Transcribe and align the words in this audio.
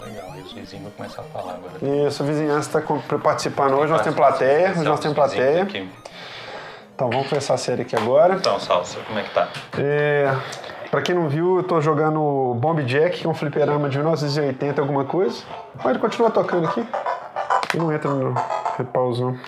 Legal, 0.00 0.30
aí 0.32 0.42
os 0.42 0.52
vizinhos 0.52 0.82
vão 0.82 0.92
começar 0.92 1.22
a 1.22 1.24
falar 1.26 1.54
agora. 1.54 2.06
Isso, 2.06 2.22
a 2.22 2.26
vizinhança 2.26 2.78
está 2.78 3.18
participando 3.18 3.74
hoje, 3.74 3.92
nós 3.92 4.02
temos 4.02 4.16
plateia, 4.16 4.70
hoje 4.70 4.82
nós 4.82 5.00
temos 5.00 5.14
plateia. 5.14 5.66
Então 6.94 7.08
vamos 7.08 7.28
começar 7.28 7.54
a 7.54 7.58
série 7.58 7.82
aqui 7.82 7.96
agora. 7.96 8.34
Então, 8.34 8.58
Salsa, 8.60 8.98
como 9.06 9.18
é 9.18 9.22
que 9.22 9.30
tá? 9.32 9.48
É, 9.78 10.34
pra 10.90 11.00
quem 11.00 11.14
não 11.14 11.28
viu, 11.28 11.56
eu 11.58 11.62
tô 11.62 11.80
jogando 11.80 12.54
Bomb 12.60 12.82
Jack, 12.84 13.20
que 13.20 13.26
é 13.26 13.30
um 13.30 13.34
fliperama 13.34 13.88
de 13.88 13.96
1980 13.96 14.80
alguma 14.80 15.04
coisa. 15.04 15.42
Pode 15.82 15.98
continuar 15.98 16.30
tocando 16.30 16.66
aqui. 16.68 16.84
E 17.74 17.78
não 17.78 17.92
entra 17.92 18.10
no 18.10 18.34
repauso, 18.76 19.24
não. 19.24 19.38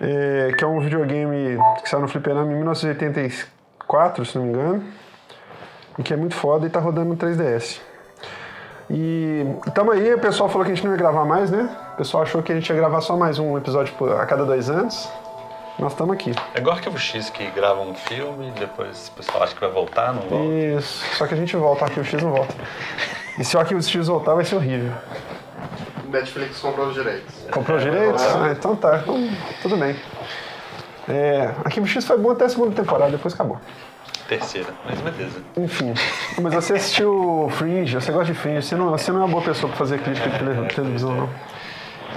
É, 0.00 0.52
que 0.56 0.64
é 0.64 0.66
um 0.66 0.80
videogame 0.80 1.58
que 1.82 1.88
saiu 1.88 2.02
no 2.02 2.08
fliperama 2.08 2.50
em 2.52 2.56
1984, 2.56 4.24
se 4.24 4.36
não 4.36 4.44
me 4.44 4.52
engano. 4.52 4.84
E 5.98 6.02
que 6.02 6.12
é 6.12 6.16
muito 6.16 6.34
foda 6.34 6.66
e 6.66 6.70
tá 6.70 6.80
rodando 6.80 7.10
no 7.10 7.16
3DS. 7.16 7.80
E 8.90 9.46
tamo 9.74 9.92
aí, 9.92 10.14
o 10.14 10.18
pessoal 10.18 10.48
falou 10.48 10.64
que 10.64 10.72
a 10.72 10.74
gente 10.74 10.84
não 10.84 10.92
ia 10.92 10.98
gravar 10.98 11.24
mais, 11.24 11.50
né? 11.50 11.68
O 11.94 11.96
pessoal 11.96 12.22
achou 12.22 12.42
que 12.42 12.52
a 12.52 12.54
gente 12.54 12.68
ia 12.68 12.76
gravar 12.76 13.00
só 13.00 13.16
mais 13.16 13.38
um 13.38 13.56
episódio 13.56 13.94
a 14.20 14.26
cada 14.26 14.44
dois 14.44 14.68
anos. 14.68 15.08
Nós 15.78 15.92
estamos 15.92 16.14
aqui. 16.14 16.32
É 16.54 16.58
igual 16.58 16.76
Arquivo 16.76 16.98
X 16.98 17.30
que 17.30 17.50
grava 17.50 17.80
um 17.80 17.94
filme, 17.94 18.52
depois 18.58 19.08
o 19.08 19.12
pessoal 19.12 19.42
acha 19.42 19.54
que 19.54 19.60
vai 19.60 19.70
voltar, 19.70 20.12
não 20.12 20.22
volta. 20.22 20.54
Isso. 20.54 21.04
Só 21.16 21.26
que 21.26 21.34
a 21.34 21.36
gente 21.36 21.56
volta, 21.56 21.82
o 21.82 21.84
Arquivo 21.86 22.06
X 22.06 22.22
não 22.22 22.30
volta. 22.30 22.54
E 23.38 23.44
se 23.44 23.56
o 23.56 23.60
Arquivo 23.60 23.82
X 23.82 24.06
voltar, 24.06 24.34
vai 24.34 24.44
ser 24.44 24.54
horrível. 24.54 24.92
Netflix 26.14 26.58
comprou 26.60 26.86
os 26.88 26.94
direitos. 26.94 27.34
Comprou 27.50 27.78
direitos? 27.78 28.22
Ah, 28.22 28.50
então 28.52 28.74
tá. 28.76 28.98
Então, 29.02 29.28
tudo 29.62 29.76
bem. 29.76 29.94
É, 31.08 31.50
Arquivo 31.64 31.86
X 31.86 32.04
foi 32.06 32.16
bom 32.16 32.30
até 32.30 32.46
a 32.46 32.48
segunda 32.48 32.74
temporada, 32.74 33.10
depois 33.10 33.34
acabou. 33.34 33.58
Terceira, 34.28 34.68
mas 34.86 34.98
beleza. 35.00 35.42
Enfim. 35.56 35.92
Mas 36.40 36.54
você 36.54 36.72
assistiu 36.74 37.48
Fringe, 37.52 37.94
você 37.94 38.10
gosta 38.10 38.32
de 38.32 38.38
Fringe, 38.38 38.62
você 38.66 38.74
não, 38.74 38.90
você 38.90 39.12
não 39.12 39.20
é 39.20 39.24
uma 39.24 39.30
boa 39.30 39.42
pessoa 39.44 39.68
pra 39.68 39.76
fazer 39.78 39.98
crítica 40.00 40.30
de 40.30 40.38
tele- 40.38 40.66
televisão, 40.68 41.14
não. 41.14 41.30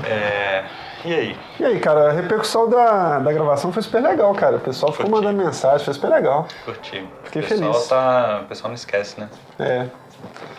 É, 0.05 0.63
E 1.03 1.13
aí? 1.13 1.37
E 1.59 1.65
aí, 1.65 1.79
cara, 1.81 2.09
a 2.09 2.11
repercussão 2.13 2.69
da, 2.69 3.19
da 3.19 3.33
gravação 3.33 3.73
foi 3.73 3.81
super 3.83 4.01
legal, 4.01 4.33
cara. 4.35 4.55
O 4.55 4.59
pessoal 4.59 4.91
ficou 4.93 5.09
Curti. 5.09 5.25
mandando 5.25 5.43
mensagem, 5.45 5.83
foi 5.83 5.93
super 5.93 6.09
legal. 6.09 6.47
Curti. 6.63 7.05
Fiquei 7.25 7.41
o 7.41 7.45
pessoal 7.47 7.73
feliz. 7.73 7.87
Tá, 7.87 8.39
o 8.43 8.47
pessoal 8.47 8.69
não 8.69 8.75
esquece, 8.75 9.19
né? 9.19 9.29
É. 9.59 9.87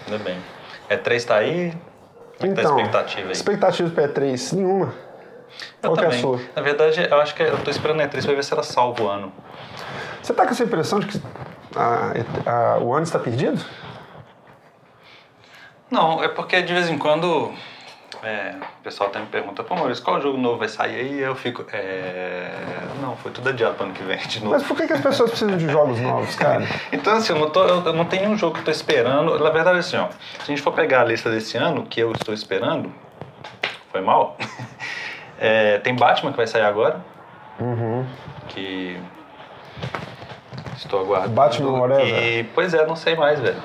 Ainda 0.06 0.22
bem. 0.22 0.36
É 0.91 0.97
3 0.98 1.25
tá 1.25 1.36
aí? 1.36 1.72
Tá 2.39 2.47
a 2.47 2.48
Então, 2.48 2.77
expectativa 2.78 3.27
aí? 3.27 3.33
expectativa 3.33 3.89
do 3.89 3.94
P3, 3.97 4.53
nenhuma. 4.56 4.94
Eu 5.83 5.91
Qual 5.91 5.97
que 5.97 6.05
é 6.05 6.08
a 6.08 6.12
sua? 6.20 6.41
Na 6.55 6.62
verdade, 6.62 7.08
eu 7.11 7.20
acho 7.20 7.34
que 7.34 7.42
eu 7.42 7.58
tô 7.64 7.70
esperando 7.70 8.00
a 8.00 8.05
E3 8.08 8.25
pra 8.25 8.34
ver 8.34 8.44
se 8.44 8.53
ela 8.53 8.62
salva 8.62 9.03
o 9.03 9.08
ano. 9.08 9.33
Você 10.22 10.33
tá 10.33 10.44
com 10.44 10.50
essa 10.50 10.62
impressão 10.62 11.00
de 11.00 11.06
que 11.06 11.20
a- 11.75 12.12
a- 12.47 12.78
o 12.78 12.92
ano 12.94 13.03
está 13.03 13.19
perdido? 13.19 13.61
Não, 15.91 16.22
é 16.22 16.28
porque 16.28 16.61
de 16.62 16.72
vez 16.72 16.89
em 16.89 16.98
quando 16.98 17.53
é, 18.23 18.55
o 18.81 18.83
pessoal 18.83 19.11
até 19.11 19.20
me 19.20 19.27
pergunta, 19.27 19.62
pô 19.62 19.75
Maurício, 19.77 20.03
qual 20.03 20.20
jogo 20.20 20.39
novo 20.39 20.59
vai 20.59 20.69
sair 20.69 20.97
aí? 20.97 21.20
Eu 21.20 21.34
fico, 21.34 21.64
é... 21.73 22.50
Não, 23.00 23.17
foi 23.17 23.31
tudo 23.31 23.48
adiado 23.48 23.75
pro 23.75 23.84
ano 23.84 23.95
que 23.95 24.03
vem 24.03 24.19
de 24.19 24.41
novo. 24.41 24.53
Mas 24.53 24.62
por 24.65 24.77
que, 24.77 24.87
que 24.87 24.92
as 24.92 25.00
pessoas 25.00 25.31
precisam 25.31 25.56
de 25.56 25.69
jogos 25.69 26.00
novos, 26.00 26.34
cara? 26.34 26.67
Então, 26.92 27.17
assim, 27.17 27.33
eu 27.33 27.39
não, 27.39 27.50
tô, 27.50 27.65
eu 27.65 27.92
não 27.92 28.05
tenho 28.05 28.23
nenhum 28.23 28.37
jogo 28.37 28.55
que 28.55 28.61
eu 28.61 28.65
tô 28.65 28.70
esperando. 28.70 29.39
Na 29.39 29.50
verdade, 29.50 29.78
assim, 29.78 29.97
ó, 29.97 30.09
se 30.09 30.42
a 30.42 30.45
gente 30.47 30.62
for 30.62 30.73
pegar 30.73 31.03
a 31.03 31.05
lista 31.05 31.31
desse 31.31 31.56
ano, 31.56 31.84
que 31.84 32.00
eu 32.00 32.12
estou 32.12 32.34
esperando, 32.34 32.92
foi 33.91 34.00
mal. 34.00 34.37
É, 35.41 35.78
tem 35.78 35.95
Batman 35.95 36.33
que 36.33 36.37
vai 36.37 36.48
sair 36.48 36.62
agora. 36.62 37.00
Que. 38.49 39.00
Estou 40.77 41.00
aguardando. 41.00 41.32
Batman 41.32 41.78
Whatever. 41.78 42.25
E, 42.25 42.43
pois 42.43 42.75
é, 42.75 42.84
não 42.84 42.97
sei 42.97 43.15
mais, 43.15 43.38
velho. 43.38 43.62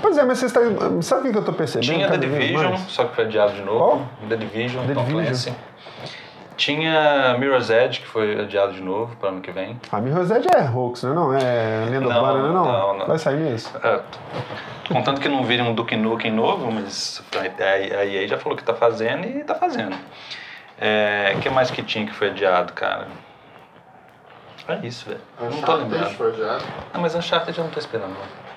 Pois 0.00 0.16
é, 0.18 0.24
mas 0.24 0.38
você 0.38 0.46
está. 0.46 0.60
Sabe 1.02 1.28
o 1.28 1.32
que 1.32 1.38
eu 1.38 1.44
tô 1.44 1.52
percebendo? 1.52 1.86
Tinha 1.92 2.08
The 2.08 2.16
Division, 2.18 2.70
mais? 2.70 2.80
só 2.82 3.04
que 3.04 3.14
foi 3.14 3.24
adiado 3.24 3.52
de 3.52 3.62
novo. 3.62 3.78
Qual? 3.78 4.02
The 4.28 4.36
Division, 4.36 4.86
The 4.86 4.94
Tom 4.94 5.04
Division. 5.04 5.24
Clancy. 5.24 5.54
Tinha 6.56 7.36
Mirror's 7.38 7.70
Edge, 7.70 8.00
que 8.00 8.06
foi 8.08 8.40
adiado 8.40 8.72
de 8.72 8.80
novo 8.82 9.14
para 9.16 9.28
ano 9.28 9.40
que 9.40 9.50
vem. 9.52 9.78
A 9.92 10.00
Mirror's 10.00 10.28
Edge 10.32 10.48
é 10.52 10.68
hoax, 10.68 11.04
né? 11.04 11.12
Não, 11.14 11.32
é 11.32 11.84
lenda 11.88 12.00
Não, 12.08 12.16
urbana, 12.16 12.48
né? 12.48 12.52
Não, 12.52 12.64
não, 12.64 12.98
não. 12.98 13.06
Vai 13.06 13.18
sair 13.18 13.36
mesmo? 13.36 13.70
É, 13.82 14.00
contanto 14.92 15.20
que 15.20 15.28
não 15.28 15.44
vire 15.44 15.62
um 15.62 15.72
Duke 15.72 15.96
Nukem 15.96 16.32
novo, 16.32 16.70
mas 16.72 17.22
a 17.60 18.04
EA 18.04 18.26
já 18.26 18.38
falou 18.38 18.58
que 18.58 18.64
tá 18.64 18.74
fazendo 18.74 19.24
e 19.24 19.44
tá 19.44 19.54
fazendo. 19.54 19.94
O 19.94 21.40
que 21.40 21.48
mais 21.48 21.70
que 21.70 21.80
tinha 21.82 22.04
que 22.04 22.12
foi 22.12 22.30
adiado, 22.30 22.72
cara? 22.72 23.06
É 24.66 24.84
isso, 24.84 25.08
velho. 25.08 25.20
Não 25.40 25.62
tô 25.62 25.74
lembrando. 25.76 26.10
foi 26.10 26.28
adiado. 26.32 26.64
Ah, 26.92 26.98
mas 26.98 27.14
Uncharted 27.14 27.56
eu 27.56 27.64
não 27.64 27.70
tô 27.70 27.78
esperando. 27.78 28.10
não. 28.10 28.47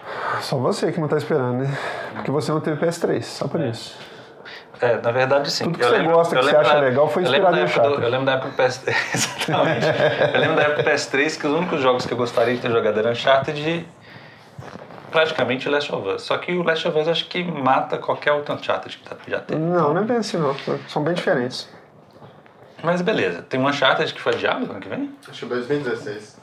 Só 0.42 0.58
você 0.58 0.92
que 0.92 1.00
não 1.00 1.08
tá 1.08 1.18
esperando, 1.18 1.60
né? 1.64 1.78
Porque 2.16 2.32
você 2.32 2.52
não 2.52 2.60
teve 2.62 2.84
PS3, 2.86 3.22
só 3.24 3.48
por 3.48 3.60
isso. 3.62 3.96
É, 4.82 4.98
na 5.00 5.12
verdade, 5.12 5.52
sim. 5.52 5.66
Tudo 5.66 5.78
que 5.78 5.84
Eu 5.86 5.90
você 5.90 6.04
gosta, 6.04 6.36
eu 6.36 6.40
que 6.40 6.46
você 6.46 6.52
lembro 6.52 6.62
acha 6.68 6.74
da- 6.74 6.80
legal, 6.82 7.08
foi 7.08 7.24
lembro 7.24 7.38
inspirado 7.38 7.58
em 7.58 7.60
do- 7.60 7.66
Uncharted. 7.66 8.04
Eu 8.04 8.10
lembro 8.10 8.26
da 8.26 8.32
época 8.34 8.50
do 8.50 8.56
PS3. 8.56 8.96
Exatamente. 9.14 9.86
eu 10.34 10.40
lembro 10.40 10.56
da 10.56 10.62
época 10.64 10.84
do 10.84 10.90
PS3 10.90 11.40
que 11.40 11.48
os 11.48 11.54
únicos 11.54 11.82
jogos 11.82 12.06
que 12.08 12.14
eu 12.14 12.18
gostaria 12.18 12.56
de 12.56 12.62
ter 12.62 12.72
jogado 12.72 12.98
era 12.98 13.12
Uncharted 13.12 13.62
e 13.70 13.88
praticamente 15.12 15.70
Last 15.70 15.94
of 15.94 16.08
Us. 16.08 16.22
Só 16.24 16.38
que 16.40 16.54
o 16.54 16.64
Last 16.64 16.88
of 16.88 16.98
Us 16.98 17.08
acho 17.08 17.28
que 17.28 17.44
mata 17.44 17.98
qualquer 18.00 18.32
outro 18.32 18.56
Uncharted 18.56 18.98
que 18.98 19.08
tá- 19.08 19.18
já 19.28 19.40
teve. 19.40 19.62
Não, 19.62 19.94
não 19.94 20.02
é 20.02 20.06
bem 20.06 20.18
assim, 20.18 20.38
não. 20.38 20.56
São 20.88 21.04
bem 21.04 21.14
diferentes. 21.14 21.70
Mas 22.84 23.02
beleza, 23.04 23.44
tem 23.44 23.60
um 23.60 23.68
Uncharted 23.68 24.12
que 24.12 24.20
foi 24.20 24.34
adiado 24.34 24.66
ano 24.72 24.80
que 24.80 24.90
vem? 24.90 25.14
Acho 25.30 25.42
que 25.42 25.46
2016. 25.46 26.41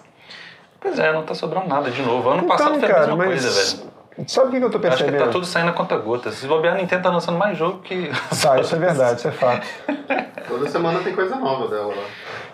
Pois 0.80 0.98
é, 0.98 1.12
não 1.12 1.22
tá 1.22 1.34
sobrando 1.34 1.68
nada 1.68 1.90
de 1.90 2.02
novo. 2.02 2.28
Ano 2.30 2.44
passado 2.44 2.76
Então, 2.76 2.88
foi 2.88 2.96
a 2.96 3.00
mesma 3.00 3.16
mas. 3.16 3.26
coisa, 3.28 3.50
velho. 3.50 3.98
Sabe 4.26 4.48
o 4.48 4.50
que 4.50 4.58
que 4.58 4.64
eu 4.64 4.70
tô 4.70 4.78
Acho 4.78 4.88
que 4.96 4.98
percebendo? 5.04 5.24
tá 5.26 5.30
tudo 5.30 5.46
saindo 5.46 5.68
a 5.70 5.72
conta 5.72 5.96
gota. 5.96 6.32
Se 6.32 6.46
bobear, 6.48 6.74
a 6.74 6.78
Nintendo 6.78 7.02
tá 7.04 7.10
lançando 7.10 7.38
mais 7.38 7.56
jogo 7.56 7.78
que. 7.80 8.10
Tá, 8.42 8.60
isso 8.60 8.74
é 8.74 8.78
verdade, 8.78 9.18
isso 9.20 9.28
é 9.28 9.30
fato. 9.30 9.66
Toda 10.48 10.68
semana 10.68 10.98
tem 11.00 11.14
coisa 11.14 11.36
nova 11.36 11.68
dela 11.68 11.88
lá. 11.94 12.02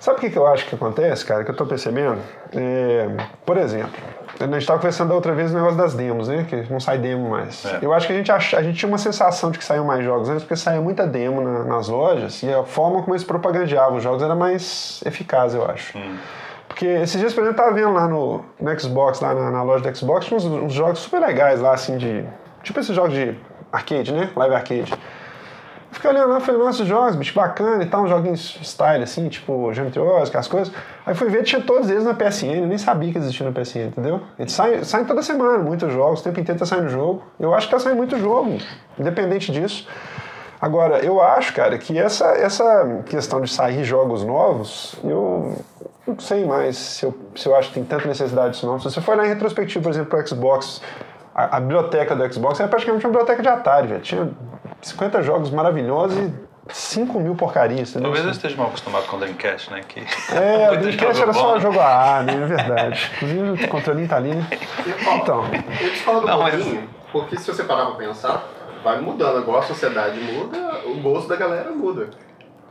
Sabe 0.00 0.18
o 0.18 0.20
que, 0.20 0.28
que 0.28 0.36
eu 0.36 0.46
acho 0.46 0.66
que 0.66 0.74
acontece, 0.74 1.24
cara, 1.24 1.42
que 1.44 1.50
eu 1.50 1.56
tô 1.56 1.64
percebendo? 1.64 2.18
É, 2.54 3.08
por 3.46 3.56
exemplo, 3.56 3.92
a 4.38 4.44
gente 4.44 4.56
estava 4.58 4.78
conversando 4.78 5.08
da 5.10 5.14
outra 5.14 5.32
vez 5.32 5.52
o 5.52 5.54
negócio 5.54 5.78
das 5.78 5.94
demos, 5.94 6.28
né? 6.28 6.44
Que 6.46 6.70
não 6.70 6.80
sai 6.80 6.98
demo 6.98 7.30
mais. 7.30 7.64
É. 7.64 7.78
Eu 7.80 7.94
acho 7.94 8.08
que 8.08 8.12
a 8.12 8.16
gente, 8.16 8.30
ach, 8.30 8.52
a 8.54 8.62
gente 8.62 8.76
tinha 8.76 8.88
uma 8.88 8.98
sensação 8.98 9.50
de 9.50 9.58
que 9.58 9.64
saíam 9.64 9.84
mais 9.86 10.04
jogos 10.04 10.28
antes, 10.28 10.42
porque 10.42 10.56
saía 10.56 10.80
muita 10.82 11.06
demo 11.06 11.40
na- 11.40 11.64
nas 11.64 11.88
lojas 11.88 12.42
e 12.42 12.52
a 12.52 12.62
forma 12.64 13.00
como 13.00 13.14
eles 13.14 13.24
propagandeavam 13.24 13.96
os 13.96 14.02
jogos 14.02 14.22
era 14.22 14.34
mais 14.34 15.00
eficaz, 15.06 15.54
eu 15.54 15.64
acho. 15.64 15.96
Porque 16.74 16.86
esses 16.86 17.20
dias, 17.20 17.32
por 17.32 17.44
exemplo, 17.44 17.60
eu 17.60 17.64
tava 17.64 17.72
vendo 17.72 17.92
lá 17.92 18.08
no, 18.08 18.44
no 18.60 18.80
Xbox, 18.80 19.20
lá 19.20 19.32
na, 19.32 19.48
na 19.48 19.62
loja 19.62 19.88
do 19.88 19.96
Xbox, 19.96 20.30
uns, 20.32 20.44
uns 20.44 20.72
jogos 20.72 20.98
super 20.98 21.20
legais 21.20 21.60
lá, 21.60 21.72
assim, 21.72 21.96
de. 21.96 22.24
Tipo 22.64 22.80
esses 22.80 22.96
jogos 22.96 23.14
de 23.14 23.38
arcade, 23.70 24.12
né? 24.12 24.28
Live 24.34 24.54
arcade. 24.56 24.92
Eu 24.92 24.98
Fiquei 25.92 26.10
olhando 26.10 26.30
lá, 26.30 26.40
falei, 26.40 26.60
nossa, 26.60 26.84
jogos, 26.84 27.14
bicho, 27.14 27.32
bacana 27.32 27.84
e 27.84 27.86
tal, 27.86 28.02
uns 28.02 28.10
joguinhos 28.10 28.58
style, 28.64 29.04
assim, 29.04 29.28
tipo 29.28 29.72
Geometry 29.72 30.00
Wars, 30.00 30.28
aquelas 30.28 30.48
coisas. 30.48 30.74
Aí 31.06 31.14
fui 31.14 31.28
ver, 31.28 31.44
tinha 31.44 31.62
todos 31.62 31.88
eles 31.88 32.02
na 32.02 32.12
PSN, 32.12 32.62
eu 32.62 32.66
nem 32.66 32.76
sabia 32.76 33.12
que 33.12 33.18
existia 33.18 33.48
na 33.48 33.52
PSN, 33.52 33.86
entendeu? 33.86 34.20
Eles 34.36 34.50
saem, 34.50 34.82
saem 34.82 35.04
toda 35.04 35.22
semana, 35.22 35.58
muitos 35.58 35.92
jogos, 35.92 36.20
o 36.20 36.24
tempo 36.24 36.40
inteiro 36.40 36.58
tá 36.58 36.66
saindo 36.66 36.88
jogo. 36.88 37.22
Eu 37.38 37.54
acho 37.54 37.68
que 37.68 37.72
tá 37.72 37.78
saindo 37.78 37.98
muito 37.98 38.18
jogo, 38.18 38.58
independente 38.98 39.52
disso. 39.52 39.86
Agora, 40.60 40.98
eu 41.04 41.22
acho, 41.22 41.54
cara, 41.54 41.78
que 41.78 41.96
essa, 41.96 42.26
essa 42.30 43.02
questão 43.06 43.40
de 43.40 43.52
sair 43.52 43.84
jogos 43.84 44.24
novos, 44.24 44.96
eu 45.04 45.54
não 46.06 46.18
sei 46.18 46.44
mais 46.44 46.76
se 46.76 47.04
eu, 47.06 47.14
se 47.34 47.46
eu 47.48 47.56
acho 47.56 47.68
que 47.68 47.74
tem 47.74 47.84
tanta 47.84 48.06
necessidade 48.06 48.52
disso 48.54 48.66
não. 48.66 48.78
Se 48.78 48.84
você 48.90 49.00
for 49.00 49.16
lá 49.16 49.24
em 49.24 49.28
retrospectiva, 49.28 49.82
por 49.82 49.90
exemplo, 49.90 50.10
pro 50.10 50.26
Xbox, 50.26 50.80
a, 51.34 51.56
a 51.56 51.60
biblioteca 51.60 52.14
do 52.14 52.32
Xbox 52.32 52.60
era 52.60 52.68
praticamente 52.68 53.04
uma 53.06 53.10
biblioteca 53.12 53.42
de 53.42 53.48
Atari, 53.48 53.86
velho. 53.88 54.00
Tinha 54.02 54.30
50 54.82 55.22
jogos 55.22 55.50
maravilhosos 55.50 56.16
e 56.18 56.32
5 56.72 57.20
mil 57.20 57.34
porcarias, 57.34 57.90
entendeu? 57.90 58.04
Talvez 58.10 58.24
eu 58.24 58.30
esteja 58.32 58.56
mal 58.56 58.68
acostumado 58.68 59.06
com 59.06 59.16
o 59.16 59.18
Dreamcast, 59.20 59.70
né? 59.70 59.80
Que 59.86 60.00
É, 60.34 60.70
o 60.72 60.76
Dreamcast 60.78 61.22
era 61.22 61.32
só 61.32 61.54
bom. 61.54 61.60
jogo 61.60 61.78
AA, 61.80 62.22
né? 62.22 62.34
É 62.34 62.46
verdade. 62.46 63.10
Inclusive, 63.16 63.64
o 63.64 63.68
controlinho 63.68 64.08
tá 64.08 64.16
ali, 64.16 64.34
né? 64.34 64.46
Então, 65.16 65.44
Eu 65.80 65.90
discordo 65.90 66.26
Não, 66.26 66.38
um 66.38 66.42
mas- 66.42 66.78
porque 67.12 67.36
se 67.38 67.46
você 67.52 67.62
parar 67.64 67.86
pra 67.86 67.94
pensar, 67.96 68.44
vai 68.82 69.00
mudando. 69.00 69.38
Agora 69.38 69.60
a 69.60 69.62
sociedade 69.62 70.18
muda, 70.20 70.80
o 70.86 70.94
gosto 71.00 71.28
da 71.28 71.36
galera 71.36 71.70
muda. 71.70 72.08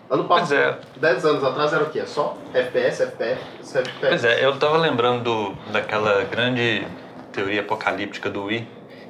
Ano 0.09 0.25
passado, 0.27 0.53
é. 0.53 0.77
10 0.99 1.25
anos 1.25 1.43
atrás 1.43 1.73
era 1.73 1.83
o 1.83 1.89
quê? 1.89 2.05
Só 2.05 2.37
FPS, 2.53 3.03
FPS, 3.03 3.77
FPS. 3.77 3.99
Pois 4.09 4.25
é, 4.25 4.45
eu 4.45 4.57
tava 4.59 4.77
lembrando 4.77 5.23
do- 5.23 5.71
daquela 5.71 6.23
grande 6.25 6.87
teoria 7.31 7.61
apocalíptica 7.61 8.29
do 8.29 8.43
Wii, 8.45 8.67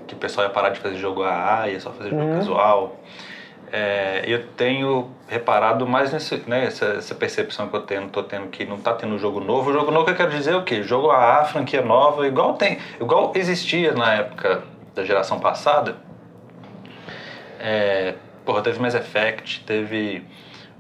que 0.08 0.14
o 0.16 0.18
pessoal 0.18 0.48
ia 0.48 0.54
parar 0.54 0.70
de 0.70 0.80
fazer 0.80 0.98
jogo 0.98 1.24
AA, 1.24 1.70
ia 1.70 1.80
só 1.80 1.92
fazer 1.92 2.12
jogo 2.12 2.34
casual. 2.36 3.02
É, 3.72 4.24
eu 4.28 4.48
tenho 4.50 5.10
reparado 5.28 5.88
mais 5.88 6.14
nesse, 6.14 6.38
né, 6.48 6.66
essa, 6.66 6.86
essa 6.86 7.16
percepção 7.16 7.68
que 7.68 7.76
eu 7.76 7.82
tenho, 7.82 8.08
tô 8.10 8.22
tendo 8.22 8.48
que 8.50 8.64
não 8.66 8.78
tá 8.78 8.94
tendo 8.94 9.18
jogo 9.18 9.40
novo. 9.40 9.72
O 9.72 9.74
jogo 9.74 9.90
novo 9.92 10.10
eu 10.12 10.16
quero 10.16 10.30
dizer 10.30 10.52
é 10.52 10.56
o 10.56 10.64
quê? 10.64 10.84
Jogo 10.84 11.10
AA, 11.10 11.44
franquia 11.46 11.82
nova, 11.82 12.28
igual 12.28 12.54
tem, 12.54 12.78
igual 13.02 13.32
existia 13.36 13.92
na 13.94 14.14
época 14.14 14.64
da 14.96 15.04
geração 15.04 15.40
passada. 15.40 15.98
É, 17.60 18.16
porra, 18.46 18.62
teve 18.62 18.80
Mass 18.80 18.94
Effect, 18.96 19.64
teve 19.66 20.24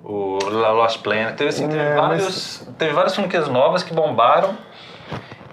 o 0.03 0.37
La 0.49 0.71
Lost 0.71 1.01
Planet. 1.01 1.35
Teve, 1.35 1.49
assim, 1.49 1.67
teve, 1.67 1.79
É, 1.79 1.95
vários, 1.95 2.67
teve 2.77 2.93
várias 2.93 3.15
franquias 3.15 3.47
novas 3.47 3.83
que 3.83 3.93
bombaram 3.93 4.57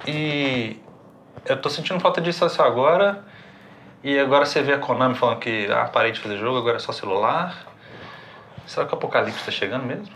e 0.07 0.81
eu 1.47 1.61
tô 1.61 1.71
sentindo 1.71 2.01
falta 2.01 2.21
disso 2.21 2.45
assim 2.45 2.61
agora. 2.63 3.25
E 4.03 4.19
agora 4.19 4.47
você 4.47 4.63
vê 4.63 4.73
a 4.73 4.79
Konami 4.79 5.15
falando 5.15 5.39
que 5.39 5.71
ah, 5.71 5.85
parei 5.93 6.11
de 6.11 6.21
fazer 6.21 6.39
jogo, 6.39 6.59
agora 6.59 6.77
é 6.77 6.81
só 6.81 6.91
celular. 6.91 7.67
Será 8.67 8.87
que 8.87 8.95
o 8.95 8.97
Apocalipse 8.97 9.45
tá 9.45 9.51
chegando 9.51 9.85
mesmo? 9.85 10.09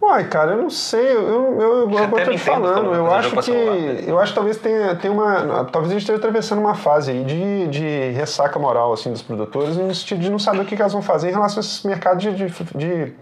Uai, 0.00 0.24
cara, 0.24 0.52
eu 0.52 0.58
não 0.58 0.70
sei, 0.70 1.16
eu, 1.16 1.22
eu, 1.22 1.60
eu, 1.60 1.90
eu, 1.90 2.10
tô 2.10 2.30
te 2.30 2.38
falando, 2.38 2.92
eu 2.94 3.12
acho 3.12 3.30
que. 3.30 3.42
celular, 3.42 3.74
né? 3.74 4.04
Eu 4.06 4.18
acho 4.20 4.32
que 4.32 4.34
talvez 4.34 4.58
tenha, 4.58 4.94
tenha 4.96 5.12
uma. 5.12 5.64
Talvez 5.64 5.90
a 5.90 5.94
gente 5.94 6.02
esteja 6.02 6.18
atravessando 6.18 6.58
uma 6.58 6.74
fase 6.74 7.12
aí 7.12 7.24
de, 7.24 7.68
de 7.68 8.10
ressaca 8.10 8.58
moral 8.58 8.92
assim, 8.92 9.10
dos 9.10 9.22
produtores, 9.22 9.76
no 9.76 9.94
sentido 9.94 10.20
de 10.20 10.30
não 10.30 10.38
saber 10.38 10.60
o 10.60 10.64
que, 10.64 10.76
que 10.76 10.82
elas 10.82 10.92
vão 10.92 11.00
fazer 11.00 11.30
em 11.30 11.32
relação 11.32 11.58
a 11.58 11.60
esse 11.60 11.86
mercado 11.86 12.18
de, 12.18 12.34
de, 12.34 12.46
de 12.74 13.14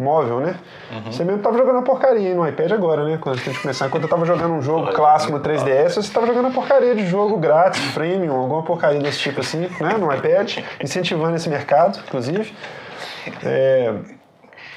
móvel, 0.00 0.40
né? 0.40 0.56
Uhum. 0.92 1.12
Você 1.12 1.24
mesmo 1.24 1.42
tava 1.42 1.56
jogando 1.56 1.78
a 1.78 1.82
porcaria 1.82 2.34
no 2.34 2.46
iPad 2.46 2.72
agora, 2.72 3.04
né? 3.04 3.18
Quando 3.20 3.38
a 3.38 3.42
gente 3.42 3.60
começar. 3.60 3.86
Enquanto 3.86 4.04
eu 4.04 4.08
tava 4.08 4.24
jogando 4.24 4.54
um 4.54 4.62
jogo 4.62 4.92
clássico 4.92 5.32
no 5.32 5.38
né? 5.38 5.44
3DS, 5.44 5.94
você 5.94 6.12
tava 6.12 6.26
jogando 6.26 6.48
a 6.48 6.50
porcaria 6.50 6.94
de 6.94 7.06
jogo 7.06 7.36
grátis, 7.38 7.80
freemium, 7.92 8.34
alguma 8.34 8.62
porcaria 8.62 9.00
desse 9.00 9.18
tipo 9.18 9.40
assim, 9.40 9.68
né? 9.80 9.96
No 9.98 10.12
iPad, 10.12 10.58
incentivando 10.82 11.36
esse 11.36 11.48
mercado, 11.48 11.98
inclusive. 12.06 12.54
É, 13.44 13.94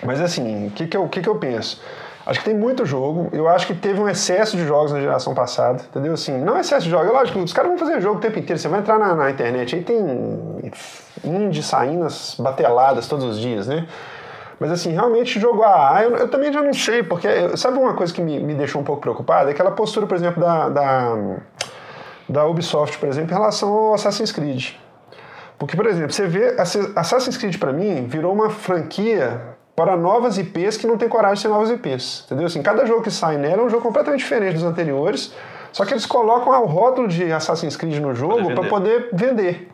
mas 0.03 0.21
assim, 0.21 0.67
o 0.67 0.71
que, 0.71 0.87
que, 0.87 1.07
que, 1.07 1.21
que 1.21 1.29
eu 1.29 1.35
penso? 1.35 1.81
Acho 2.25 2.39
que 2.39 2.45
tem 2.45 2.55
muito 2.55 2.85
jogo. 2.85 3.29
Eu 3.31 3.47
acho 3.47 3.65
que 3.65 3.73
teve 3.73 3.99
um 3.99 4.07
excesso 4.07 4.55
de 4.55 4.63
jogos 4.63 4.91
na 4.91 4.99
geração 4.99 5.33
passada, 5.33 5.81
entendeu? 5.89 6.13
Assim, 6.13 6.37
não 6.37 6.59
excesso 6.59 6.83
de 6.83 6.91
jogos. 6.91 7.09
É 7.09 7.11
lógico, 7.11 7.39
os 7.39 7.51
caras 7.51 7.69
vão 7.69 7.77
fazer 7.79 7.99
jogo 8.01 8.17
o 8.17 8.21
tempo 8.21 8.37
inteiro. 8.37 8.61
Você 8.61 8.67
vai 8.67 8.81
entrar 8.81 8.99
na, 8.99 9.15
na 9.15 9.31
internet, 9.31 9.75
aí 9.75 9.81
tem 9.81 9.99
indie 11.23 11.63
saindo 11.63 12.05
as 12.05 12.35
bateladas 12.37 13.07
todos 13.07 13.25
os 13.25 13.39
dias, 13.39 13.67
né? 13.67 13.87
Mas 14.59 14.71
assim, 14.71 14.91
realmente 14.91 15.39
jogo 15.39 15.63
AA, 15.63 16.03
eu, 16.03 16.15
eu 16.17 16.27
também 16.27 16.51
já 16.51 16.61
não 16.61 16.73
sei, 16.73 17.01
porque 17.03 17.27
eu- 17.27 17.55
sabe 17.57 17.77
uma 17.77 17.93
coisa 17.93 18.13
que 18.13 18.21
me, 18.21 18.39
me 18.39 18.53
deixou 18.53 18.81
um 18.81 18.83
pouco 18.83 19.01
preocupado? 19.01 19.49
É 19.49 19.51
aquela 19.53 19.71
postura, 19.71 20.05
por 20.05 20.15
exemplo, 20.15 20.41
da, 20.41 20.67
da, 20.69 21.15
da 22.27 22.45
Ubisoft, 22.45 22.97
por 22.97 23.07
exemplo, 23.07 23.31
em 23.31 23.33
relação 23.37 23.71
ao 23.71 23.93
Assassin's 23.93 24.31
Creed. 24.31 24.71
Porque, 25.57 25.75
por 25.75 25.85
exemplo, 25.85 26.11
você 26.11 26.27
vê, 26.27 26.55
Assi- 26.59 26.91
Assassin's 26.95 27.37
Creed 27.37 27.57
pra 27.57 27.71
mim 27.73 28.05
virou 28.07 28.33
uma 28.33 28.49
franquia 28.49 29.41
para 29.75 29.95
novas 29.95 30.37
IPs 30.37 30.75
que 30.77 30.85
não 30.87 30.97
tem 30.97 31.07
coragem 31.07 31.35
de 31.35 31.41
ser 31.41 31.47
novas 31.47 31.69
IPs. 31.69 32.23
Entendeu? 32.25 32.45
Assim, 32.47 32.61
cada 32.61 32.85
jogo 32.85 33.01
que 33.01 33.11
sai 33.11 33.37
nela 33.37 33.61
é 33.61 33.65
um 33.65 33.69
jogo 33.69 33.81
completamente 33.83 34.19
diferente 34.19 34.55
dos 34.55 34.63
anteriores, 34.63 35.33
só 35.71 35.85
que 35.85 35.93
eles 35.93 36.05
colocam 36.05 36.51
o 36.63 36.65
rótulo 36.65 37.07
de 37.07 37.31
Assassin's 37.31 37.77
Creed 37.77 37.97
no 38.01 38.13
jogo 38.13 38.35
para 38.55 38.67
poder 38.69 39.09
vender. 39.13 39.69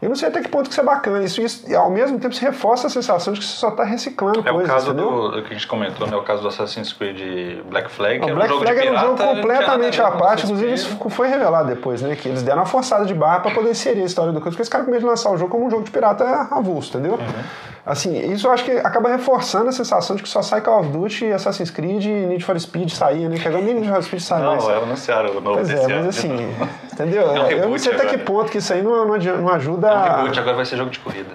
Eu 0.00 0.10
não 0.10 0.16
sei 0.16 0.28
até 0.28 0.42
que 0.42 0.48
ponto 0.48 0.64
que 0.64 0.72
isso 0.72 0.80
é 0.80 0.84
bacana. 0.84 1.22
Isso, 1.24 1.40
isso 1.40 1.74
ao 1.74 1.90
mesmo 1.90 2.18
tempo 2.18 2.34
se 2.34 2.42
reforça 2.42 2.86
a 2.86 2.90
sensação 2.90 3.32
de 3.32 3.40
que 3.40 3.46
você 3.46 3.56
só 3.56 3.70
está 3.70 3.82
reciclando 3.84 4.40
É 4.46 4.50
o 4.50 4.54
coisas, 4.54 4.70
caso 4.70 4.90
entendeu? 4.90 5.30
do, 5.30 5.42
que 5.42 5.50
a 5.50 5.52
gente 5.54 5.66
comentou, 5.66 6.06
né? 6.06 6.16
O 6.16 6.22
caso 6.22 6.42
do 6.42 6.48
Assassin's 6.48 6.92
Creed 6.92 7.62
Black 7.68 7.90
Flag. 7.90 8.20
que 8.20 8.30
O 8.30 8.34
Black 8.34 8.50
um 8.50 8.54
jogo 8.54 8.64
Flag 8.64 8.78
era 8.78 8.92
um 8.92 9.00
jogo 9.00 9.16
completamente 9.16 10.00
à 10.00 10.10
parte, 10.10 10.44
inclusive 10.44 10.72
isso 10.72 10.96
foi 11.08 11.28
revelado 11.28 11.68
depois, 11.68 12.02
né? 12.02 12.14
Que 12.14 12.28
eles 12.28 12.42
deram 12.42 12.60
uma 12.60 12.66
forçada 12.66 13.04
de 13.06 13.14
barra 13.14 13.40
para 13.40 13.54
poder 13.54 13.70
inserir 13.70 14.02
a 14.02 14.04
história 14.06 14.32
do 14.32 14.40
coisa, 14.40 14.50
porque 14.50 14.62
os 14.62 14.68
caras 14.68 14.86
começam 14.86 15.08
a 15.08 15.12
lançar 15.12 15.30
o 15.30 15.36
jogo 15.36 15.50
como 15.50 15.66
um 15.66 15.70
jogo 15.70 15.84
de 15.84 15.90
pirata 15.90 16.24
avulso, 16.50 16.90
entendeu? 16.90 17.14
Uhum. 17.14 17.44
Assim, 17.86 18.32
isso 18.32 18.48
eu 18.48 18.50
acho 18.50 18.64
que 18.64 18.72
acaba 18.72 19.08
reforçando 19.08 19.68
a 19.68 19.72
sensação 19.72 20.16
de 20.16 20.22
que 20.24 20.28
só 20.28 20.42
sai 20.42 20.60
Call 20.60 20.80
of 20.80 20.88
Duty, 20.88 21.32
Assassin's 21.32 21.70
Creed 21.70 22.04
e 22.04 22.26
Need 22.26 22.44
for 22.44 22.58
Speed 22.58 22.90
saía, 22.90 23.28
né? 23.28 23.38
Que 23.38 23.46
agora 23.46 23.62
nem 23.62 23.74
Need 23.74 23.88
for 23.88 24.02
Speed 24.02 24.22
sai 24.22 24.42
mais. 24.42 24.64
Não, 24.64 24.70
é 24.72 24.76
anunciaram 24.78 25.30
o 25.30 25.40
novo 25.40 25.54
Pois 25.54 25.70
é, 25.70 25.86
mas 25.86 26.06
assim, 26.08 26.52
entendeu? 26.92 27.30
É 27.30 27.44
um 27.44 27.48
eu 27.48 27.68
não 27.68 27.78
sei 27.78 27.92
até 27.92 28.06
que 28.06 28.16
agora. 28.16 28.24
ponto 28.24 28.50
que 28.50 28.58
isso 28.58 28.72
aí 28.72 28.82
não, 28.82 29.06
não, 29.06 29.16
não 29.16 29.48
ajuda. 29.50 29.86
É 29.86 29.94
um 29.94 30.16
reboot, 30.16 30.40
agora 30.40 30.56
vai 30.56 30.64
ser 30.64 30.76
jogo 30.76 30.90
de 30.90 30.98
corrida. 30.98 31.30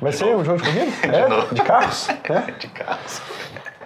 Vai 0.00 0.12
ser 0.12 0.34
um 0.34 0.42
jogo 0.42 0.62
de 0.62 0.64
corrida? 0.64 0.92
é? 1.14 1.28
novo. 1.28 1.54
De 1.54 1.60
carros? 1.60 2.08
É? 2.24 2.50
De 2.52 2.68
carros. 2.68 3.20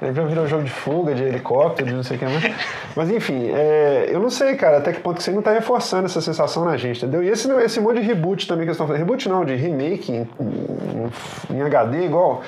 Ele 0.03 0.13
já 0.13 0.25
virou 0.25 0.47
jogo 0.47 0.63
de 0.65 0.71
fuga, 0.71 1.15
de 1.15 1.23
helicóptero, 1.23 1.89
de 1.89 1.95
não 1.95 2.03
sei 2.03 2.17
o 2.17 2.21
que 2.21 2.25
mais. 2.27 2.55
Mas 2.95 3.11
enfim, 3.11 3.51
é, 3.55 4.09
eu 4.11 4.21
não 4.21 4.29
sei, 4.31 4.55
cara, 4.55 4.79
até 4.79 4.93
que 4.93 5.01
ponto 5.01 5.17
que 5.17 5.23
você 5.23 5.31
não 5.31 5.41
tá 5.43 5.53
reforçando 5.53 6.05
essa 6.05 6.21
sensação 6.21 6.65
na 6.65 6.77
gente, 6.77 6.99
entendeu? 6.99 7.23
E 7.23 7.29
esse, 7.29 7.51
esse 7.63 7.81
monte 7.81 8.01
de 8.01 8.07
reboot 8.07 8.47
também 8.47 8.65
que 8.65 8.69
eles 8.71 8.75
estão 8.77 8.87
fazendo. 8.87 9.03
Reboot 9.03 9.29
não, 9.29 9.45
de 9.45 9.55
remake 9.55 10.13
em, 10.13 10.29
em- 10.41 11.57
em 11.57 11.63
HD, 11.63 12.05
igual. 12.05 12.43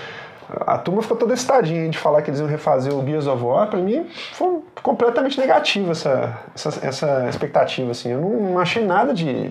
A 0.66 0.78
turma 0.78 1.02
ficou 1.02 1.16
toda 1.16 1.34
excitadinha 1.34 1.88
de 1.90 1.98
falar 1.98 2.22
que 2.22 2.30
eles 2.30 2.40
iam 2.40 2.48
refazer 2.48 2.94
o 2.94 3.04
Gears 3.04 3.26
of 3.26 3.42
War. 3.44 3.68
Pra 3.68 3.78
mim, 3.78 4.06
foi 4.32 4.60
completamente 4.82 5.38
negativo 5.38 5.92
essa, 5.92 6.38
essa, 6.54 6.86
essa 6.86 7.26
expectativa, 7.28 7.90
assim. 7.90 8.12
Eu 8.12 8.20
não, 8.20 8.30
não 8.52 8.58
achei 8.58 8.82
nada 8.84 9.12
de. 9.12 9.50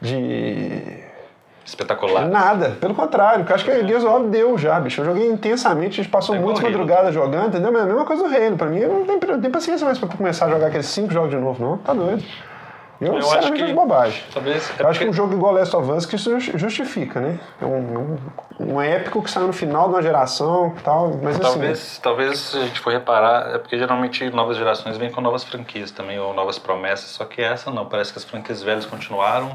de 0.00 1.04
Espetacular. 1.66 2.26
Nada, 2.28 2.76
pelo 2.80 2.94
contrário, 2.94 3.44
eu 3.46 3.54
acho 3.54 3.64
que 3.64 3.86
Gears 3.86 4.04
of 4.04 4.12
War 4.12 4.22
deu 4.22 4.56
já, 4.56 4.78
bicho. 4.78 5.00
Eu 5.00 5.04
joguei 5.06 5.26
intensamente, 5.28 6.00
a 6.00 6.02
gente 6.04 6.10
passou 6.12 6.34
É 6.34 6.38
muitas 6.38 6.62
madrugadas 6.62 7.12
jogando, 7.12 7.48
entendeu? 7.48 7.72
Mas 7.72 7.80
é 7.82 7.84
a 7.84 7.86
mesma 7.88 8.04
coisa 8.04 8.22
do 8.28 8.34
Halo. 8.34 8.56
Pra 8.56 8.68
mim, 8.68 8.78
eu 8.78 8.88
não 9.04 9.18
tenho, 9.18 9.32
não 9.32 9.40
tenho 9.40 9.52
paciência 9.52 9.84
mais 9.84 9.98
pra 9.98 10.08
começar 10.08 10.46
a 10.46 10.50
jogar 10.50 10.68
aqueles 10.68 10.86
cinco 10.86 11.12
jogos 11.12 11.30
de 11.30 11.36
novo, 11.36 11.62
não. 11.62 11.78
Tá 11.78 11.92
doido. 11.92 12.22
Eu, 12.98 13.08
Eu 13.12 13.18
acho 13.30 13.52
que- 13.52 13.62
acho 13.62 13.74
bobagem. 13.74 14.22
Talvez. 14.32 14.72
é 14.78 14.82
Eu 14.82 14.88
acho 14.88 14.98
que 15.00 15.06
um 15.08 15.12
jogo 15.12 15.34
igual 15.34 15.52
Last 15.52 15.76
of 15.76 15.90
Us 15.90 16.06
que 16.06 16.16
isso 16.16 16.40
ju- 16.40 16.56
justifica, 16.56 17.20
né? 17.20 17.38
É 17.60 17.64
um, 17.66 18.16
um, 18.58 18.72
um 18.74 18.80
épico 18.80 19.20
que 19.22 19.30
saiu 19.30 19.46
no 19.48 19.52
final 19.52 19.88
de 19.88 19.94
uma 19.96 20.02
geração 20.02 20.72
e 20.78 20.80
tal, 20.80 21.08
mas 21.22 21.34
assim... 21.34 21.42
Talvez, 21.42 21.98
talvez 22.02 22.38
se 22.38 22.56
a 22.56 22.60
gente 22.62 22.80
for 22.80 22.90
reparar, 22.94 23.54
é 23.54 23.58
porque 23.58 23.76
geralmente 23.76 24.30
novas 24.30 24.56
gerações 24.56 24.96
vêm 24.96 25.10
com 25.10 25.20
novas 25.20 25.44
franquias 25.44 25.90
também, 25.90 26.18
ou 26.18 26.32
novas 26.32 26.58
promessas, 26.58 27.10
só 27.10 27.26
que 27.26 27.42
essa 27.42 27.70
não, 27.70 27.84
parece 27.84 28.12
que 28.12 28.18
as 28.18 28.24
franquias 28.24 28.62
velhas 28.62 28.86
continuaram. 28.86 29.50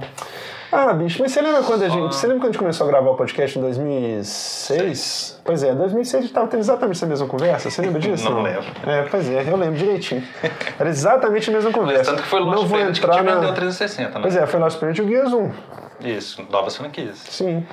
Ah, 0.72 0.94
bicho, 0.94 1.22
mas 1.22 1.32
você 1.34 1.42
lembra 1.42 1.64
quando 1.64 1.84
a 1.84 1.90
gente. 1.90 2.16
Você 2.16 2.28
lembra 2.28 2.42
quando 2.44 2.50
a 2.50 2.52
gente 2.54 2.60
começou 2.60 2.88
a 2.88 2.90
gravar 2.90 3.10
o 3.12 3.16
podcast 3.16 3.60
em 3.60 3.62
2006? 3.62 5.42
Pois 5.44 5.64
é, 5.64 5.72
em 5.72 5.76
2006 5.76 6.16
a 6.16 6.22
gente 6.26 6.34
tava 6.34 6.48
tendo 6.48 6.62
exatamente 6.62 6.96
essa 6.98 7.06
mesma 7.06 7.28
conversa. 7.28 7.70
Você 7.70 7.82
lembra 7.82 8.00
disso? 8.02 8.30
Não 8.30 8.42
lembro. 8.42 8.64
É, 8.88 9.04
pois 9.04 9.30
é, 9.30 9.44
eu 9.50 9.58
lembro 9.58 9.78
direitinho. 9.78 10.24
Era 10.80 10.90
exatamente 10.90 11.50
a 11.50 11.54
mesma 11.54 11.72
Mas 11.72 11.80
conversa. 11.80 12.12
tanto 12.12 12.24
que 12.24 12.30
foi 12.30 12.40
o 12.42 12.46
Não 12.46 12.52
Lost 12.54 12.68
vou 12.68 12.78
Planet 12.78 13.00
que 13.00 13.08
te 13.08 13.08
na. 13.24 13.36
vendeu 13.36 13.54
360, 13.54 14.10
né? 14.14 14.20
Pois 14.22 14.36
é, 14.36 14.48
foi 14.48 14.60
Lost 14.60 14.80
Planet 14.80 14.98
e 14.98 15.02
o 15.02 15.08
Gears 15.08 15.34
1. 15.34 15.52
Isso, 16.02 16.48
novas 16.50 16.76
franquias. 16.78 17.18
Sim. 17.18 17.66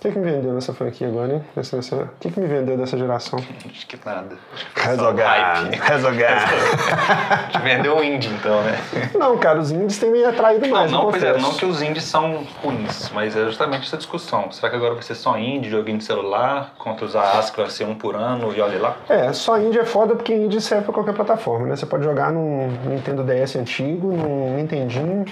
O 0.00 0.02
que, 0.02 0.12
que 0.12 0.18
me 0.18 0.30
vendeu 0.30 0.54
nessa 0.54 0.72
franquia 0.72 1.08
agora, 1.08 1.34
hein? 1.34 1.44
Nessa, 1.54 1.76
nessa... 1.76 1.94
O 1.94 2.08
que, 2.18 2.30
que 2.30 2.40
me 2.40 2.46
vendeu 2.46 2.74
dessa 2.74 2.96
geração? 2.96 3.38
Acho 3.70 3.86
que 3.86 3.98
nada. 4.02 4.34
Rezogar. 4.74 5.62
hype. 5.62 5.76
Rezogar. 5.78 6.48
Te 7.52 7.58
vendeu 7.58 7.98
o 7.98 8.02
indie, 8.02 8.30
então, 8.30 8.62
né? 8.62 8.80
Não, 9.14 9.36
cara, 9.36 9.60
os 9.60 9.70
indies 9.70 9.98
têm 9.98 10.10
me 10.10 10.24
atraído 10.24 10.66
Não, 10.66 10.72
mais. 10.74 10.90
não, 10.90 11.02
eu 11.02 11.10
pois 11.10 11.22
é, 11.22 11.36
não 11.36 11.52
que 11.52 11.66
os 11.66 11.82
indies 11.82 12.04
são 12.04 12.46
ruins, 12.62 13.10
mas 13.12 13.36
é 13.36 13.44
justamente 13.44 13.86
essa 13.86 13.98
discussão. 13.98 14.50
Será 14.50 14.70
que 14.70 14.76
agora 14.76 14.94
vai 14.94 15.02
ser 15.02 15.14
só 15.14 15.36
indie, 15.36 15.68
joguinho 15.68 15.98
de 15.98 16.04
celular, 16.04 16.72
contra 16.78 17.04
os 17.04 17.14
AAs 17.14 17.50
que 17.50 17.60
vai 17.60 17.68
ser 17.68 17.84
um 17.84 17.94
por 17.94 18.16
ano 18.16 18.54
e 18.56 18.60
olha 18.62 18.78
lá? 18.80 18.96
É, 19.06 19.30
só 19.34 19.58
indie 19.60 19.80
é 19.80 19.84
foda 19.84 20.14
porque 20.16 20.32
indie 20.34 20.62
serve 20.62 20.84
pra 20.84 20.94
qualquer 20.94 21.12
plataforma, 21.12 21.66
né? 21.66 21.76
Você 21.76 21.84
pode 21.84 22.04
jogar 22.04 22.32
num 22.32 22.68
Nintendo 22.86 23.22
DS 23.22 23.54
antigo, 23.56 24.10
num 24.10 24.56
Nintendinho, 24.56 25.26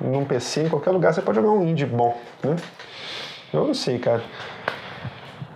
num 0.00 0.24
PC, 0.24 0.64
em 0.64 0.68
qualquer 0.68 0.90
lugar 0.90 1.14
você 1.14 1.22
pode 1.22 1.38
jogar 1.38 1.52
um 1.52 1.62
indie 1.64 1.86
bom, 1.86 2.18
né? 2.42 2.56
Eu 3.52 3.66
não 3.66 3.74
sei, 3.74 3.98
cara. 3.98 4.22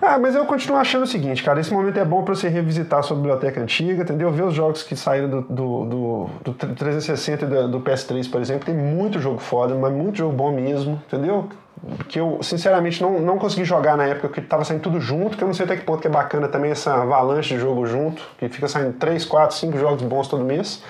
Ah, 0.06 0.18
mas 0.18 0.34
eu 0.34 0.44
continuo 0.44 0.76
achando 0.76 1.04
o 1.04 1.06
seguinte, 1.06 1.42
cara, 1.42 1.60
esse 1.60 1.72
momento 1.72 1.98
é 1.98 2.04
bom 2.04 2.22
pra 2.22 2.34
você 2.34 2.48
revisitar 2.48 2.98
a 2.98 3.02
sua 3.02 3.16
biblioteca 3.16 3.58
antiga, 3.58 4.02
entendeu? 4.02 4.30
Ver 4.30 4.42
os 4.42 4.52
jogos 4.52 4.82
que 4.82 4.94
saíram 4.94 5.30
do, 5.30 5.40
do, 5.42 5.84
do, 5.84 6.30
do 6.44 6.52
360 6.52 7.44
e 7.44 7.48
do, 7.48 7.68
do 7.68 7.80
PS3, 7.80 8.30
por 8.30 8.40
exemplo, 8.40 8.66
tem 8.66 8.74
muito 8.74 9.18
jogo 9.18 9.38
foda, 9.38 9.74
mas 9.74 9.90
muito 9.90 10.18
jogo 10.18 10.34
bom 10.34 10.52
mesmo, 10.52 11.00
entendeu? 11.06 11.48
Que 12.06 12.20
eu, 12.20 12.38
sinceramente, 12.42 13.00
não, 13.00 13.18
não 13.18 13.38
consegui 13.38 13.64
jogar 13.64 13.96
na 13.96 14.04
época 14.04 14.28
que 14.28 14.42
tava 14.42 14.62
saindo 14.62 14.82
tudo 14.82 15.00
junto, 15.00 15.38
que 15.38 15.42
eu 15.42 15.46
não 15.46 15.54
sei 15.54 15.64
até 15.64 15.76
que 15.76 15.84
ponto 15.84 16.02
que 16.02 16.08
é 16.08 16.10
bacana 16.10 16.48
também 16.48 16.70
essa 16.70 16.94
avalanche 16.94 17.54
de 17.54 17.60
jogo 17.60 17.86
junto, 17.86 18.22
que 18.38 18.46
fica 18.50 18.68
saindo 18.68 18.92
3, 18.94 19.24
4, 19.24 19.56
5 19.56 19.78
jogos 19.78 20.02
bons 20.02 20.28
todo 20.28 20.44
mês. 20.44 20.82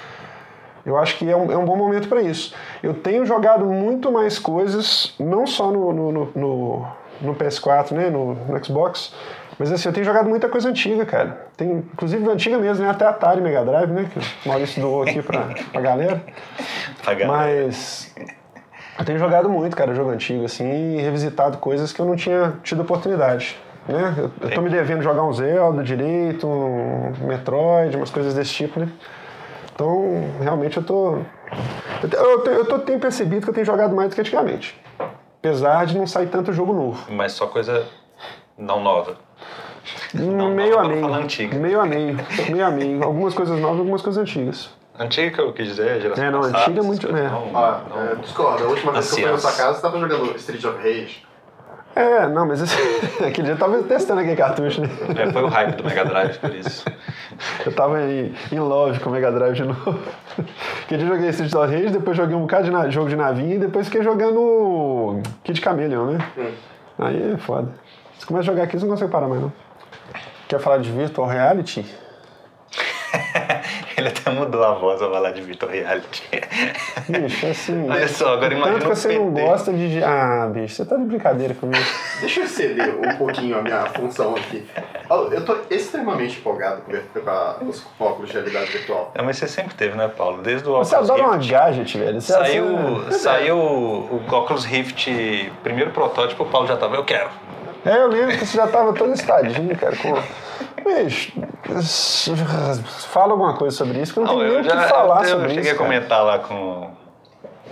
Eu 0.84 0.96
acho 0.98 1.16
que 1.16 1.28
é 1.28 1.36
um, 1.36 1.50
é 1.50 1.56
um 1.56 1.64
bom 1.64 1.76
momento 1.76 2.08
para 2.08 2.20
isso. 2.20 2.54
Eu 2.82 2.94
tenho 2.94 3.24
jogado 3.24 3.64
muito 3.64 4.12
mais 4.12 4.38
coisas, 4.38 5.14
não 5.18 5.46
só 5.46 5.70
no, 5.70 5.92
no, 5.92 6.12
no, 6.12 6.30
no, 6.34 6.86
no 7.20 7.34
PS4, 7.34 7.92
né, 7.92 8.10
no, 8.10 8.34
no 8.34 8.64
Xbox, 8.64 9.14
mas 9.58 9.72
assim, 9.72 9.88
eu 9.88 9.92
tenho 9.92 10.04
jogado 10.04 10.28
muita 10.28 10.48
coisa 10.48 10.68
antiga, 10.68 11.06
cara. 11.06 11.46
Tem, 11.56 11.70
inclusive 11.92 12.28
antiga 12.28 12.58
mesmo, 12.58 12.84
né, 12.84 12.90
até 12.90 13.06
Atari 13.06 13.40
Mega 13.40 13.64
Drive, 13.64 13.90
né, 13.90 14.10
que 14.12 14.18
o 14.18 14.48
Maurício 14.48 14.82
doou 14.82 15.02
aqui 15.02 15.22
pra, 15.22 15.48
pra 15.72 15.80
galera. 15.80 16.22
Pagar. 17.04 17.28
Mas 17.28 18.14
eu 18.98 19.04
tenho 19.04 19.18
jogado 19.18 19.48
muito, 19.48 19.76
cara, 19.76 19.94
jogo 19.94 20.10
antigo, 20.10 20.44
assim, 20.44 20.96
e 20.96 21.00
revisitado 21.00 21.58
coisas 21.58 21.92
que 21.92 22.00
eu 22.00 22.06
não 22.06 22.16
tinha 22.16 22.54
tido 22.62 22.82
oportunidade. 22.82 23.56
Né? 23.88 24.14
Eu, 24.16 24.30
eu 24.40 24.50
tô 24.50 24.60
me 24.60 24.70
devendo 24.70 25.02
jogar 25.02 25.22
um 25.24 25.32
Zelda 25.32 25.82
direito, 25.82 26.46
um 26.46 27.12
Metroid, 27.26 27.96
umas 27.96 28.10
coisas 28.10 28.34
desse 28.34 28.52
tipo, 28.52 28.80
né? 28.80 28.88
Então, 29.74 30.30
realmente 30.40 30.76
eu 30.76 30.82
tô. 30.84 31.16
Eu, 32.02 32.44
eu, 32.44 32.44
eu 32.46 32.64
tô, 32.64 32.78
tenho 32.78 32.98
percebido 33.00 33.42
que 33.42 33.50
eu 33.50 33.54
tenho 33.54 33.66
jogado 33.66 33.94
mais 33.94 34.08
do 34.10 34.14
que 34.14 34.20
antigamente. 34.20 34.80
Apesar 35.38 35.84
de 35.86 35.96
não 35.98 36.06
sair 36.06 36.28
tanto 36.28 36.52
jogo 36.52 36.72
novo. 36.72 37.10
Mas 37.12 37.32
só 37.32 37.46
coisa 37.46 37.86
não 38.56 38.80
nova. 38.82 39.16
Não, 40.14 40.50
meio 40.50 40.72
não, 40.72 40.80
a 40.80 40.84
meio. 40.88 41.14
antiga. 41.14 41.58
Meio 41.58 41.80
a 41.80 41.84
meio. 41.84 42.16
Meio 42.50 42.64
a 42.66 42.70
meio. 42.70 43.02
Algumas 43.04 43.34
coisas 43.34 43.58
novas, 43.60 43.80
algumas 43.80 44.00
coisas 44.00 44.22
antigas. 44.22 44.70
Antiga 44.98 45.30
que 45.32 45.40
eu 45.40 45.52
quis 45.52 45.66
dizer, 45.66 46.00
geração 46.00 46.24
É, 46.24 46.30
não, 46.30 46.40
passada, 46.40 46.58
antiga 46.60 46.80
é 46.80 46.82
muito- 46.82 47.08
é. 47.08 47.28
não- 47.28 47.50
Ó, 47.52 47.78
não- 47.90 48.12
é, 48.12 48.14
discorda. 48.14 48.64
A 48.64 48.68
última 48.68 48.92
vez 48.92 49.06
que 49.12 49.20
eu 49.20 49.24
fui 49.24 49.32
na 49.32 49.38
sua 49.38 49.52
casa, 49.52 49.74
você 49.74 49.82
tava 49.82 49.98
jogando 49.98 50.36
Street 50.36 50.64
of 50.64 50.76
Rage. 50.78 51.26
É, 51.96 52.26
não, 52.28 52.44
mas 52.46 52.60
esse, 52.60 52.74
aquele 53.24 53.44
dia 53.44 53.52
eu 53.52 53.58
tava 53.58 53.80
testando 53.84 54.20
aquele 54.20 54.34
cartucho, 54.36 54.80
né? 54.80 54.88
É, 55.16 55.30
foi 55.30 55.42
o 55.42 55.46
hype 55.48 55.76
do 55.76 55.84
Mega 55.84 56.04
Drive 56.04 56.38
por 56.38 56.54
isso. 56.54 56.84
Eu 57.64 57.72
tava 57.72 58.02
em, 58.02 58.34
em 58.50 58.58
love 58.58 58.98
com 59.00 59.10
o 59.10 59.12
Mega 59.12 59.30
Drive 59.30 59.54
de 59.54 59.64
novo. 59.64 59.98
Aquele 60.84 61.02
dia 61.02 61.08
eu 61.10 61.14
joguei 61.14 61.28
Street 61.30 61.54
of 61.54 61.72
Rage, 61.72 61.90
depois 61.90 62.16
joguei 62.16 62.34
um 62.34 62.40
bocado 62.40 62.64
de 62.64 62.70
na- 62.70 62.88
jogo 62.90 63.08
de 63.08 63.16
navinha 63.16 63.54
e 63.54 63.58
depois 63.58 63.86
fiquei 63.86 64.02
jogando 64.02 65.20
Kid 65.44 65.60
Chameleon, 65.62 66.06
né? 66.12 66.18
Aí 66.98 67.34
é 67.34 67.36
foda. 67.36 67.68
Você 68.18 68.26
começa 68.26 68.50
a 68.50 68.52
jogar 68.54 68.64
aqui, 68.64 68.76
você 68.78 68.84
não 68.84 68.92
consegue 68.92 69.10
parar 69.12 69.28
mais, 69.28 69.42
não. 69.42 69.52
Quer 70.48 70.58
falar 70.60 70.78
de 70.78 70.90
Virtual 70.90 71.28
Reality? 71.28 71.86
Ele 74.04 74.08
até 74.08 74.30
mudou 74.30 74.62
a 74.62 74.72
voz 74.74 75.00
ao 75.00 75.10
falar 75.10 75.30
de 75.30 75.40
Virtual 75.40 75.70
Reality. 75.72 76.22
Bicho, 77.08 77.46
assim. 77.46 77.88
Olha 77.90 78.06
só, 78.06 78.34
agora 78.34 78.52
imagina 78.52 78.78
Tanto 78.80 78.90
que 78.90 78.96
você 78.96 79.18
não 79.18 79.30
gosta 79.30 79.72
de. 79.72 80.04
Ah, 80.04 80.50
bicho, 80.52 80.74
você 80.74 80.84
tá 80.84 80.96
de 80.96 81.04
brincadeira 81.04 81.54
comigo. 81.54 81.82
Deixa 82.20 82.40
eu 82.40 82.44
exceder 82.44 82.94
um 82.98 83.16
pouquinho 83.16 83.58
a 83.58 83.62
minha 83.62 83.86
função 83.86 84.34
aqui. 84.36 84.66
Eu 85.32 85.44
tô 85.44 85.56
extremamente 85.70 86.38
empolgado 86.38 86.82
com 86.82 87.66
os 87.66 87.82
óculos 87.98 88.28
de 88.28 88.34
realidade 88.36 88.70
virtual. 88.72 89.10
É, 89.14 89.22
mas 89.22 89.38
você 89.38 89.48
sempre 89.48 89.74
teve, 89.74 89.96
né, 89.96 90.06
Paulo? 90.08 90.42
Desde 90.42 90.68
o 90.68 90.72
Você 90.76 90.94
Oculus 90.96 91.10
adora 91.10 91.26
uma 91.28 91.36
Rift. 91.36 91.50
gadget, 91.50 91.98
velho. 91.98 92.20
Você 92.20 92.32
Saiu, 92.32 92.76
você- 93.06 93.18
saiu 93.20 93.56
o 93.56 94.20
Oculus 94.30 94.64
Rift, 94.66 95.50
primeiro 95.62 95.92
protótipo, 95.92 96.42
o 96.42 96.46
Paulo 96.46 96.66
já 96.66 96.76
tava, 96.76 96.96
eu 96.96 97.04
quero. 97.04 97.30
É, 97.86 97.96
eu 97.96 98.08
lembro 98.08 98.36
que 98.36 98.44
você 98.46 98.56
já 98.56 98.66
tava 98.66 98.92
todo 98.92 99.12
estadinho, 99.14 99.74
cara. 99.76 99.94
Com... 99.96 100.14
Bicho, 100.84 101.32
fala 103.08 103.32
alguma 103.32 103.54
coisa 103.54 103.76
sobre 103.76 104.00
isso, 104.00 104.12
que 104.12 104.20
eu 104.20 104.24
não, 104.24 104.38
tenho 104.38 104.52
nem 104.52 104.60
o 104.60 104.62
que 104.62 104.88
falar 104.88 105.22
eu 105.22 105.28
sobre 105.30 105.48
cheguei 105.48 105.62
isso. 105.62 105.72
a 105.72 105.74
cara. 105.76 105.90
comentar 105.90 106.24
lá 106.24 106.38
com, 106.38 106.90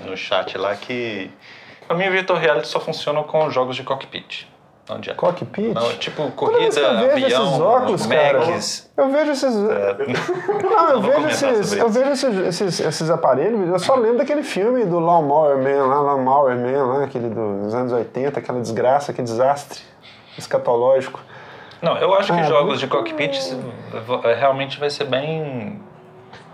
no 0.04 0.16
chat 0.16 0.57
lá 0.57 0.75
que 0.75 1.31
mim 1.95 2.09
o 2.09 2.12
Virtual 2.12 2.38
Reality 2.38 2.69
só 2.69 2.81
funciona 2.81 3.23
com 3.23 3.50
jogos 3.50 3.76
de 3.76 3.83
cockpit. 3.83 4.47
Não 4.88 4.97
adianta. 4.97 5.19
Cockpit? 5.19 5.73
Não, 5.73 5.92
tipo, 5.95 6.31
corrida, 6.33 6.81
eu 6.81 6.99
vejo 6.99 7.25
avião, 7.25 7.47
esses 7.47 7.61
óculos, 7.61 8.07
cara, 8.07 8.38
eu 8.97 9.11
vejo 9.11 9.31
esses. 9.31 9.54
Não, 9.54 10.90
eu 10.90 11.00
Não 11.00 11.02
vejo, 11.02 11.28
esses, 11.28 11.73
eu 11.73 11.88
vejo 11.88 12.11
esses, 12.11 12.37
esses, 12.37 12.81
esses 12.81 13.11
aparelhos, 13.11 13.69
eu 13.69 13.78
só 13.78 13.95
lembro 13.95 14.19
daquele 14.19 14.42
filme 14.42 14.85
do 14.85 14.99
Lawnmower 14.99 15.57
Man, 15.57 15.87
lá, 15.87 16.00
Lawnmower 16.00 16.57
Man, 16.57 16.85
lá, 16.85 17.04
aquele 17.04 17.28
dos 17.28 17.73
anos 17.75 17.92
80, 17.92 18.38
aquela 18.38 18.61
desgraça, 18.61 19.12
aquele 19.12 19.26
desastre 19.26 19.81
escatológico. 20.37 21.21
Não, 21.82 21.96
eu 21.98 22.14
acho 22.14 22.32
que 22.32 22.38
Ah, 22.40 22.44
jogos 22.44 22.78
de 22.78 22.86
cockpit 22.86 23.36
v- 23.40 24.34
realmente 24.38 24.78
vai 24.78 24.88
ser 24.88 25.04
bem. 25.04 25.80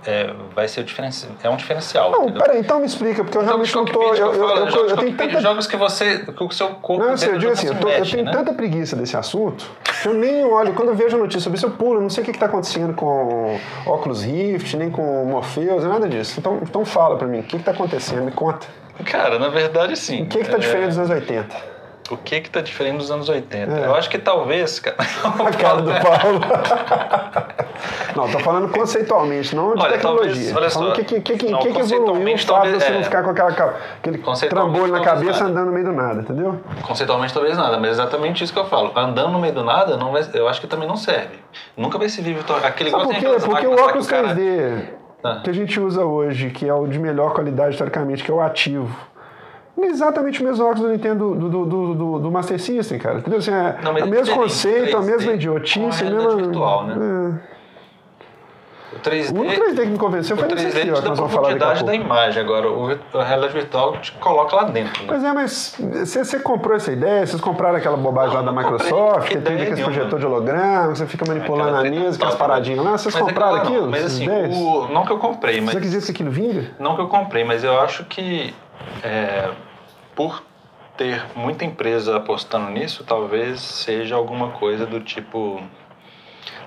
é, 0.07 0.33
vai 0.55 0.67
ser 0.69 0.85
diferenci... 0.85 1.29
é 1.43 1.51
um 1.51 1.57
diferencial. 1.57 2.11
Não, 2.11 2.23
entendeu? 2.25 2.43
peraí, 2.43 2.61
então 2.61 2.79
me 2.81 2.87
explica, 2.87 3.23
porque 3.23 3.37
eu 3.37 3.45
Jogos 3.45 3.71
realmente 3.71 3.75
não 3.77 3.85
tô. 3.85 4.15
Eu, 4.15 4.33
eu, 4.33 4.33
eu 4.35 4.49
eu, 4.57 4.71
jogos 4.71 4.91
eu 4.93 4.97
tenho 4.97 5.17
tanta 5.17 5.41
jogos 5.41 5.67
que 5.67 5.77
você. 5.77 6.21
que 6.21 6.43
o 6.45 6.51
seu 6.51 6.69
corpo. 6.71 7.03
Não, 7.05 7.11
eu, 7.11 7.19
sei, 7.19 7.29
eu 7.29 7.33
dentro 7.33 7.41
digo 7.41 7.53
assim, 7.53 7.67
eu, 7.67 7.75
tô- 7.75 7.89
se 7.89 7.93
eu 7.95 7.99
mexe, 7.99 8.13
tenho 8.13 8.25
né? 8.25 8.33
tanta 8.33 8.53
preguiça 8.55 8.97
desse 8.97 9.17
assunto 9.17 9.71
que 10.01 10.09
eu 10.09 10.15
nem 10.15 10.45
olho. 10.45 10.73
Quando 10.73 10.89
eu 10.91 10.95
vejo 10.95 11.17
a 11.17 11.19
notícia 11.19 11.41
sobre 11.41 11.59
isso, 11.59 11.67
eu 11.67 11.71
pulo. 11.73 11.97
Eu 11.99 12.03
não 12.03 12.09
sei 12.11 12.23
o 12.23 12.25
que 12.25 12.31
está 12.31 12.47
acontecendo 12.47 12.95
com 12.95 13.59
Oculus 13.85 14.23
Rift, 14.23 14.77
nem 14.79 14.89
com 14.91 15.25
Morpheus, 15.27 15.85
nada 15.85 16.09
disso. 16.09 16.39
Então, 16.41 16.59
então 16.63 16.85
fala 16.87 17.17
pra 17.17 17.27
mim, 17.27 17.41
o 17.41 17.43
que 17.43 17.57
está 17.57 17.73
acontecendo? 17.73 18.23
Me 18.23 18.31
conta. 18.33 18.67
Cara, 19.05 19.39
na 19.39 19.49
verdade, 19.49 19.95
sim. 19.97 20.23
O 20.23 20.27
que 20.27 20.39
está 20.39 20.57
É, 20.57 20.59
diferente 20.61 20.89
dos 20.89 20.99
anos 20.99 21.11
80? 21.11 21.55
O 22.11 22.17
que 22.17 22.41
que 22.41 22.49
tá 22.49 22.61
diferente 22.63 22.97
dos 22.99 23.11
anos 23.11 23.29
80? 23.29 23.71
É. 23.73 23.85
Eu 23.87 23.95
acho 23.95 24.09
que 24.09 24.19
talvez, 24.19 24.81
cara. 24.81 24.97
A 24.99 25.51
cara 25.53 25.83
do 25.83 25.91
Paulo. 25.91 26.41
não, 28.17 28.31
tô 28.31 28.39
falando 28.39 28.69
conceitualmente, 28.71 29.55
não 29.55 29.75
de 29.75 29.83
Olha, 29.83 29.93
tecnologia. 29.93 30.53
talvez- 30.55 30.57
olha 30.57 30.71
só. 30.71 30.89
o 30.91 30.93
que, 30.93 31.05
que, 31.05 31.21
que, 31.21 31.51
Não, 31.51 31.59
que, 31.59 31.73
que 31.73 31.79
evoluiu 31.81 32.35
o 32.35 32.39
fato 32.39 32.67
de 32.69 32.75
você 32.75 32.91
não 32.91 33.01
é. 33.01 33.03
ficar 33.03 33.23
com 33.23 33.31
aquela, 33.31 33.51
aquele 33.99 34.19
trambolho 34.49 34.93
na 34.93 35.01
cabeça 35.03 35.41
nada. 35.41 35.51
andando 35.51 35.67
no 35.67 35.73
meio 35.73 35.85
do 35.87 35.93
nada, 35.93 36.21
entendeu? 36.23 36.61
Conceitualmente 36.83 37.33
talvez 37.35 37.57
nada, 37.57 37.77
mas 37.79 37.89
é 37.89 37.93
exatamente 37.93 38.43
isso 38.43 38.53
que 38.53 38.59
eu 38.59 38.67
falo. 38.67 38.93
Andando 38.97 39.33
no 39.33 39.39
meio 39.39 39.53
do 39.55 39.65
nada, 39.65 39.97
não 39.97 40.13
vai, 40.13 40.23
eu 40.33 40.49
acho 40.49 40.61
que 40.61 40.67
também 40.67 40.89
não 40.89 40.97
serve. 40.97 41.39
Nunca 41.77 41.99
vai 41.99 42.09
servir. 42.09 42.39
Aquele 42.65 42.91
Sabe 42.91 43.05
por 43.05 43.15
quê? 43.15 43.27
Porque 43.45 43.67
o 43.67 43.73
óculos 43.75 44.07
que 44.07 44.15
o 44.15 44.17
cara- 44.17 44.35
3D 44.35 44.81
Ah. 45.23 45.41
que 45.43 45.51
a 45.51 45.53
gente 45.53 45.79
usa 45.81 46.05
hoje, 46.05 46.51
que 46.51 46.67
é 46.69 46.73
o 46.73 46.87
de 46.87 46.99
melhor 46.99 47.33
qualidade 47.35 47.73
historicamente, 47.73 48.23
que 48.23 48.31
é 48.31 48.35
o 48.35 48.41
ativo, 48.41 48.89
é 48.89 49.18
exatamente 49.87 50.43
o 50.43 50.45
mesmo 50.45 50.65
óculos 50.65 50.83
do 50.83 50.89
Nintendo 50.89 51.35
do, 51.35 51.49
do, 51.49 51.95
do, 51.95 52.19
do- 52.21 52.31
Master 52.31 52.59
System, 52.61 52.99
cara. 52.99 53.19
Entendeu? 53.19 53.39
Assim, 53.39 53.53
é 53.53 53.77
Não, 53.83 53.93
o 53.95 53.99
é 53.99 54.07
mesmo 54.07 54.35
conceito, 54.35 54.97
a 54.97 55.01
3D 55.01 55.05
mesma 55.07 55.25
com 55.25 55.31
a 55.31 55.35
idiotice, 55.35 56.05
a 56.05 56.11
mesma. 56.11 56.37
virtual, 56.37 56.85
né? 56.87 56.97
É. 57.45 57.59
O 58.91 59.01
3D, 59.01 59.37
O 59.37 59.41
único 59.41 59.65
3D 59.65 59.77
que 59.83 59.87
me 59.87 59.99
convenceu 59.99 60.35
o 60.35 60.39
foi 60.39 60.49
nesse 60.49 60.67
3D 60.69 60.81
aqui, 60.81 60.91
ó, 60.91 60.95
que 61.03 61.09
nós 61.09 61.19
vamos 61.19 61.33
falar 61.33 61.49
daqui 61.49 61.63
a 61.63 61.67
profundidade 61.67 61.85
da 61.85 61.95
imagem. 61.95 62.43
Agora, 62.43 62.71
o, 62.71 62.99
a 63.15 63.25
realidade 63.25 63.53
virtual 63.53 63.93
te 63.99 64.13
coloca 64.13 64.57
lá 64.57 64.65
dentro. 64.65 65.03
Né? 65.03 65.09
Pois 65.09 65.23
é, 65.23 65.33
mas 65.33 65.77
você, 66.05 66.41
comprou 66.41 66.75
essa 66.75 66.91
ideia? 66.91 67.27
Vocês 67.27 67.41
compraram 67.41 67.77
aquela 67.77 67.99
bobagem 67.99 68.35
lá 68.35 68.43
da 68.43 68.51
Não, 68.51 68.63
não 68.63 68.71
comprei 68.71 68.89
Microsoft, 68.91 69.29
que 69.29 69.39
tem 69.39 69.61
aquele 69.61 69.83
projetor 69.85 70.19
de 70.19 70.27
holograma, 70.27 70.93
que 70.93 70.99
você 70.99 71.07
fica 71.07 71.25
manipulando 71.29 71.77
a 71.77 71.83
mesa, 71.83 72.17
aquelas 72.17 72.35
né? 72.35 72.39
paradinhas 72.41 72.85
lá. 72.85 72.93
Vocês 72.97 73.15
Mas 73.15 73.23
compraram 73.23 73.57
aquilo 73.57 73.57
lá 73.57 73.63
aquilo? 73.63 73.83
Não, 73.83 73.91
mas 73.91 74.05
assim, 74.05 74.29
o, 74.29 74.89
não 74.89 75.05
que 75.05 75.13
eu 75.13 75.19
comprei, 75.19 75.61
mas 75.61 75.73
Você 75.73 75.77
acredita 75.77 76.07
que 76.07 76.13
aquilo 76.13 76.31
vinga? 76.31 76.71
Não 76.79 76.95
que 76.95 77.03
eu 77.03 77.09
comprei, 77.09 77.45
mas 77.45 77.63
eu 77.63 77.79
acho 77.81 78.05
que 78.07 78.55
é, 79.03 79.51
por 80.19 80.43
ter 80.97 81.25
muita 81.37 81.65
empresa 81.65 82.17
apostando 82.17 82.69
nisso, 82.71 83.05
talvez 83.05 83.61
seja 83.61 84.17
alguma 84.17 84.51
coisa 84.51 84.85
do 84.85 84.99
tipo. 84.99 85.63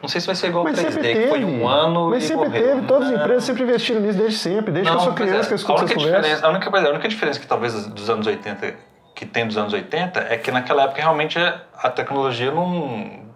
Não 0.02 0.08
sei 0.08 0.22
se 0.22 0.26
vai 0.28 0.36
ser 0.38 0.48
igual 0.48 0.64
o 0.64 0.68
Mas 0.70 0.80
3D, 0.80 0.92
sempre 0.94 1.02
que 1.10 1.14
teve. 1.16 1.28
foi 1.28 1.44
um 1.44 1.68
ano 1.68 2.10
mas 2.12 2.24
e 2.24 2.28
sempre 2.28 2.48
morreu. 2.48 2.64
teve, 2.76 2.88
todas 2.88 3.08
as 3.10 3.14
Não. 3.14 3.20
empresas 3.22 3.44
sempre 3.44 3.64
investiram 3.64 4.02
nisso 4.02 4.18
desde 4.18 4.38
sempre, 4.38 4.72
desde 4.72 4.90
que 4.90 4.96
eu 4.96 5.00
Não, 5.00 5.04
sou 5.04 5.14
criança 5.14 5.42
é. 5.42 5.48
que 5.48 5.54
eu 5.54 5.56
escuto 5.58 5.82
a 5.82 5.84
essas 5.84 5.94
conversas. 6.04 6.44
a 6.44 6.50
única, 6.50 6.72
coisa- 6.72 6.88
a 6.88 6.92
única 6.92 7.08
diferença 7.10 7.40
que 7.42 7.46
talvez 7.46 7.86
dos 7.88 8.10
anos 8.10 8.26
80 8.26 8.74
que 9.14 9.26
tem 9.26 9.46
dos 9.46 9.58
anos 9.58 9.74
80 9.74 10.20
é 10.30 10.38
que 10.38 10.50
naquela 10.50 10.84
época 10.84 11.02
realmente 11.02 11.38
a 11.38 11.90
tecnologia 11.90 12.52
não 12.52 13.30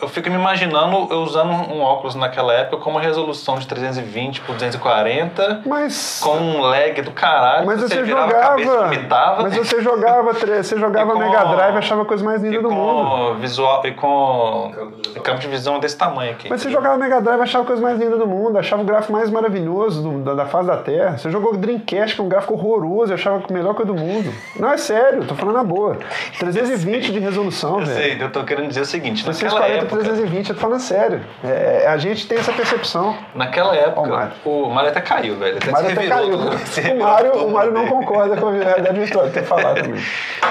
eu 0.00 0.08
fico 0.08 0.28
me 0.30 0.36
imaginando 0.36 1.08
eu 1.10 1.18
usando 1.22 1.50
um 1.50 1.80
óculos 1.80 2.14
naquela 2.14 2.52
época 2.54 2.78
com 2.82 2.90
uma 2.90 3.00
resolução 3.00 3.58
de 3.58 3.66
320 3.66 4.40
por 4.40 4.54
240 4.54 5.62
Mas, 5.66 6.20
com 6.22 6.36
um 6.38 6.60
lag 6.60 7.00
do 7.02 7.10
caralho. 7.12 7.66
mas 7.66 7.80
você 7.80 8.02
virava 8.02 8.24
a 8.24 8.28
jogava. 8.28 8.48
cabeça, 8.50 8.78
vomitava. 8.84 9.42
Mas 9.42 9.56
você 9.56 9.80
jogava, 9.82 10.32
você 10.32 10.78
jogava 10.78 11.12
com- 11.12 11.18
Mega 11.18 11.44
Drive 11.44 11.76
achava 11.76 12.02
a 12.02 12.04
coisa 12.04 12.24
mais 12.24 12.42
linda 12.42 12.60
do 12.62 12.70
mundo. 12.70 13.10
com 13.34 13.34
visual 13.40 13.82
e 13.86 13.92
com 13.92 14.72
Campo 14.74 14.96
de 14.96 15.08
visão. 15.08 15.22
campo 15.22 15.38
de 15.40 15.48
visão 15.48 15.78
desse 15.80 15.96
tamanho 15.96 16.32
aqui. 16.32 16.48
Mas 16.48 16.62
você 16.62 16.70
jogava 16.70 16.96
Mega 16.96 17.20
Drive 17.20 17.40
e 17.40 17.42
achava 17.42 17.64
a 17.64 17.66
coisa 17.66 17.82
mais 17.82 17.98
linda 17.98 18.16
do 18.16 18.26
mundo, 18.26 18.58
achava 18.58 18.82
o 18.82 18.84
gráfico 18.84 19.12
mais 19.12 19.30
maravilhoso 19.30 20.02
do- 20.02 20.18
da, 20.22 20.34
da 20.34 20.46
face 20.46 20.66
da 20.66 20.76
Terra. 20.78 21.18
Você 21.18 21.30
jogou 21.30 21.56
Dreamcast, 21.56 22.14
que 22.16 22.20
é 22.20 22.24
um 22.24 22.28
gráfico 22.28 22.54
horroroso, 22.54 23.12
e 23.12 23.14
achava 23.14 23.42
a 23.48 23.52
melhor 23.52 23.74
coisa 23.74 23.92
do 23.92 23.98
mundo. 23.98 24.32
Não, 24.58 24.70
é 24.72 24.76
sério, 24.78 25.24
tô 25.24 25.34
falando 25.34 25.56
na 25.56 25.64
boa. 25.64 25.96
320 26.38 27.12
de 27.12 27.18
resolução, 27.18 27.80
Eu 27.80 27.86
velho. 27.86 27.98
sei, 28.00 28.22
eu 28.22 28.30
tô 28.32 28.42
querendo 28.44 28.68
dizer 28.68 28.80
o 28.80 28.84
seguinte, 28.86 29.26
naquela 29.26 29.50
640 29.50 29.81
época, 29.82 30.02
320, 30.02 30.48
eu 30.50 30.54
tô 30.54 30.60
falando 30.60 30.80
sério. 30.80 31.20
É, 31.44 31.86
a 31.88 31.96
gente 31.96 32.26
tem 32.26 32.38
essa 32.38 32.52
percepção. 32.52 33.16
naquela 33.34 33.74
época, 33.76 34.32
Ó, 34.44 34.50
o 34.50 34.70
Mário. 34.70 34.90
até 34.90 35.00
caiu, 35.00 35.36
velho. 35.36 35.56
Até 35.58 35.68
O 35.68 35.72
Mário 35.72 35.90
até 35.92 36.06
caiu. 36.06 36.36
do- 36.36 36.58
se 36.66 36.80
O 36.80 36.98
Mário, 36.98 37.30
todo 37.32 37.46
o 37.46 37.50
Mário 37.52 37.72
não 37.72 37.86
concorda 37.88 38.36
com 38.36 38.48
a 38.48 38.52
realidade 38.52 38.98
virtual, 39.00 39.28
tem 39.30 39.42
que 39.42 39.48
falar 39.48 39.74
também. 39.74 40.02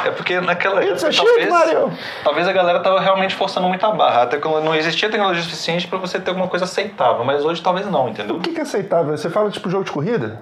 É 0.05 0.11
porque 0.11 0.39
naquela 0.41 0.83
época, 0.83 1.09
talvez, 1.11 1.50
Mário. 1.50 1.91
talvez 2.23 2.47
a 2.47 2.53
galera 2.53 2.79
tava 2.79 3.00
realmente 3.00 3.35
forçando 3.35 3.67
muito 3.67 3.85
a 3.85 3.91
barra. 3.91 4.23
Até 4.23 4.38
quando 4.38 4.63
não 4.63 4.75
existia 4.75 5.09
tecnologia 5.09 5.43
suficiente 5.43 5.88
pra 5.88 5.97
você 5.97 6.19
ter 6.19 6.29
alguma 6.31 6.47
coisa 6.47 6.65
aceitável. 6.65 7.23
Mas 7.23 7.43
hoje 7.45 7.61
talvez 7.61 7.85
não, 7.89 8.09
entendeu? 8.09 8.35
O 8.35 8.39
que, 8.39 8.51
que 8.51 8.59
é 8.59 8.63
aceitável? 8.63 9.15
Você 9.17 9.29
fala 9.29 9.50
tipo 9.50 9.69
jogo 9.69 9.83
de 9.83 9.91
corrida? 9.91 10.41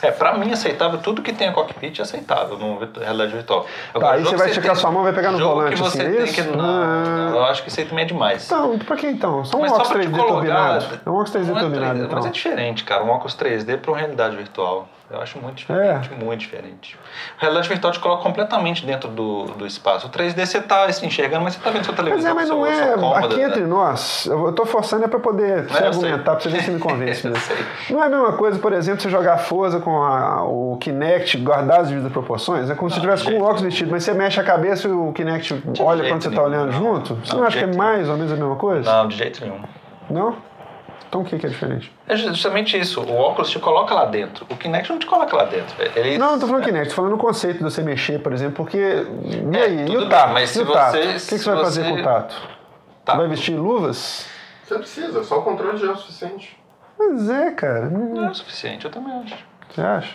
É, 0.00 0.12
pra 0.12 0.32
mim 0.38 0.52
aceitável, 0.52 1.00
tudo 1.00 1.22
que 1.22 1.32
tem 1.32 1.48
a 1.48 1.52
cockpit 1.52 1.98
é 1.98 2.02
aceitável 2.02 2.56
no 2.56 2.78
realidade 3.00 3.32
virtual. 3.32 3.66
Tá, 3.98 4.12
aí 4.12 4.22
você 4.22 4.36
vai 4.36 4.44
que 4.46 4.50
esticar 4.52 4.72
tem- 4.74 4.80
sua 4.80 4.92
mão, 4.92 5.02
vai 5.02 5.12
pegar 5.12 5.32
no 5.32 5.38
jogo 5.38 5.54
volante, 5.56 5.74
que 5.74 5.80
você 5.82 6.02
assim, 6.02 6.08
é 6.12 6.14
tem 6.18 6.24
isso? 6.24 6.34
que... 6.34 6.42
Não, 6.56 6.64
Ah. 6.64 7.30
eu 7.32 7.44
acho 7.46 7.64
que 7.64 7.68
isso 7.68 7.80
aí 7.80 7.86
também 7.86 8.04
é 8.04 8.06
demais. 8.06 8.27
Então, 8.34 8.78
pra 8.78 8.96
que 8.96 9.06
então? 9.06 9.44
Só 9.44 9.56
um 9.56 9.60
Mas 9.60 9.72
óculos 9.72 9.88
pra 9.88 10.00
te 10.00 10.08
3D 10.08 10.10
colocar... 10.16 10.32
turbinado. 10.34 11.00
É 11.06 11.10
um 11.10 11.12
óculos 11.14 11.30
3D 11.32 11.46
Não 11.46 11.56
é 11.56 11.60
turbinado, 11.60 11.98
3D, 11.98 12.04
então. 12.04 12.16
Mas 12.18 12.26
é 12.26 12.30
diferente, 12.30 12.84
cara. 12.84 13.04
Um 13.04 13.10
óculos 13.10 13.36
3D 13.36 13.78
pra 13.78 13.90
uma 13.92 13.98
realidade 13.98 14.36
virtual. 14.36 14.88
Eu 15.10 15.22
acho 15.22 15.38
muito 15.38 15.56
diferente, 15.56 16.10
muito 16.12 16.40
diferente. 16.40 16.98
A 17.38 17.40
realidade 17.40 17.66
virtual 17.66 17.90
te 17.94 17.98
coloca 17.98 18.22
completamente 18.22 18.84
dentro 18.84 19.08
do, 19.08 19.44
do 19.44 19.66
espaço. 19.66 20.06
O 20.06 20.10
3D 20.10 20.44
você 20.44 20.60
tá 20.60 20.84
assim, 20.84 21.06
enxergando, 21.06 21.44
mas 21.44 21.54
você 21.54 21.60
tá 21.60 21.70
vendo 21.70 21.84
sua 21.84 21.94
Mas 21.94 22.04
televisão. 22.04 22.30
é, 22.30 22.34
mas 22.34 22.48
não 22.50 22.66
é. 22.66 22.92
cômoda, 22.92 23.18
aqui 23.26 23.36
né? 23.36 23.42
entre 23.44 23.62
nós, 23.62 24.26
eu 24.26 24.52
tô 24.52 24.66
forçando 24.66 25.04
é 25.04 25.08
pra 25.08 25.18
poder 25.18 25.64
eu 25.64 25.68
sei. 25.70 25.86
argumentar, 25.86 26.32
pra 26.32 26.40
você 26.40 26.50
ver 26.50 26.62
se 26.62 26.70
me 26.70 26.78
convence 26.78 27.26
sei. 27.40 27.56
Não 27.88 28.02
é 28.02 28.06
a 28.06 28.10
mesma 28.10 28.32
coisa, 28.34 28.58
por 28.58 28.70
exemplo, 28.74 29.00
você 29.00 29.08
jogar 29.08 29.38
Forza 29.38 29.80
com 29.80 30.02
a- 30.02 30.44
o 30.44 30.76
Kinect 30.78 31.38
guardar 31.38 31.80
as 31.80 31.88
devidas 31.88 32.12
proporções? 32.12 32.68
É 32.68 32.74
como 32.74 32.90
se 32.90 32.96
você 32.96 33.00
tivesse 33.00 33.24
com 33.24 33.30
o 33.32 33.42
óculos 33.42 33.62
vestido, 33.62 33.90
mas 33.90 34.04
você 34.04 34.12
mexe 34.12 34.38
a 34.38 34.44
cabeça 34.44 34.88
e 34.88 34.90
o 34.92 35.10
Kinect 35.14 35.62
olha 35.80 36.06
quando 36.06 36.22
você 36.22 36.28
tá 36.30 36.36
nenhum, 36.36 36.46
olhando 36.48 36.72
não. 36.72 36.78
junto? 36.96 37.14
Você 37.24 37.32
Não, 37.32 37.40
não 37.40 37.46
acha 37.46 37.56
que 37.58 37.64
é 37.64 37.76
mais 37.78 38.10
ou 38.10 38.16
menos 38.18 38.30
a 38.30 38.36
mesma 38.36 38.56
coisa? 38.56 38.92
Não, 38.92 39.08
de 39.08 39.16
jeito 39.16 39.40
nenhum. 39.42 39.60
Não? 40.10 40.36
Então 41.08 41.22
o 41.22 41.24
que, 41.24 41.38
que 41.38 41.46
é 41.46 41.48
diferente? 41.48 41.90
É 42.06 42.14
justamente 42.16 42.78
isso. 42.78 43.00
O 43.00 43.16
óculos 43.16 43.50
te 43.50 43.58
coloca 43.58 43.94
lá 43.94 44.04
dentro. 44.04 44.46
O 44.50 44.56
Kinect 44.56 44.90
não 44.90 44.98
te 44.98 45.06
coloca 45.06 45.34
lá 45.36 45.44
dentro. 45.44 45.74
Ele... 45.96 46.18
Não, 46.18 46.32
não 46.32 46.38
tô 46.38 46.46
falando 46.46 46.64
Kinect, 46.64 46.90
tô 46.90 46.94
falando 46.96 47.12
no 47.12 47.18
conceito 47.18 47.58
de 47.58 47.64
você 47.64 47.82
mexer, 47.82 48.18
por 48.22 48.32
exemplo, 48.32 48.56
porque. 48.56 48.76
E 48.76 49.56
É, 49.56 49.62
aí? 49.62 49.82
E 49.84 49.86
tudo 49.86 50.04
o 50.04 50.08
tato? 50.08 50.24
bem, 50.26 50.34
mas 50.34 50.50
e 50.50 50.52
se 50.54 50.60
o 50.62 50.66
tato? 50.70 50.92
você- 50.92 50.98
O 51.00 51.04
que, 51.04 51.18
que 51.18 51.38
você 51.38 51.50
vai 51.50 51.64
fazer 51.64 51.82
você- 51.84 51.90
com 51.90 51.96
o 51.96 52.02
tato? 52.02 52.48
Tá. 53.04 53.14
Vai 53.16 53.26
vestir 53.28 53.56
luvas? 53.56 54.26
Você 54.64 54.74
precisa, 54.78 55.24
só 55.24 55.38
o 55.38 55.42
controle 55.42 55.78
já 55.78 55.86
é 55.86 55.90
o 55.92 55.96
suficiente. 55.96 56.58
Mas 56.98 57.30
é, 57.30 57.50
cara. 57.52 57.88
Não 57.88 58.14
Não- 58.14 58.26
é 58.26 58.30
o 58.30 58.34
suficiente, 58.34 58.84
eu 58.84 58.90
também 58.90 59.14
acho. 59.22 59.34
Você 59.70 59.80
acha? 59.80 60.14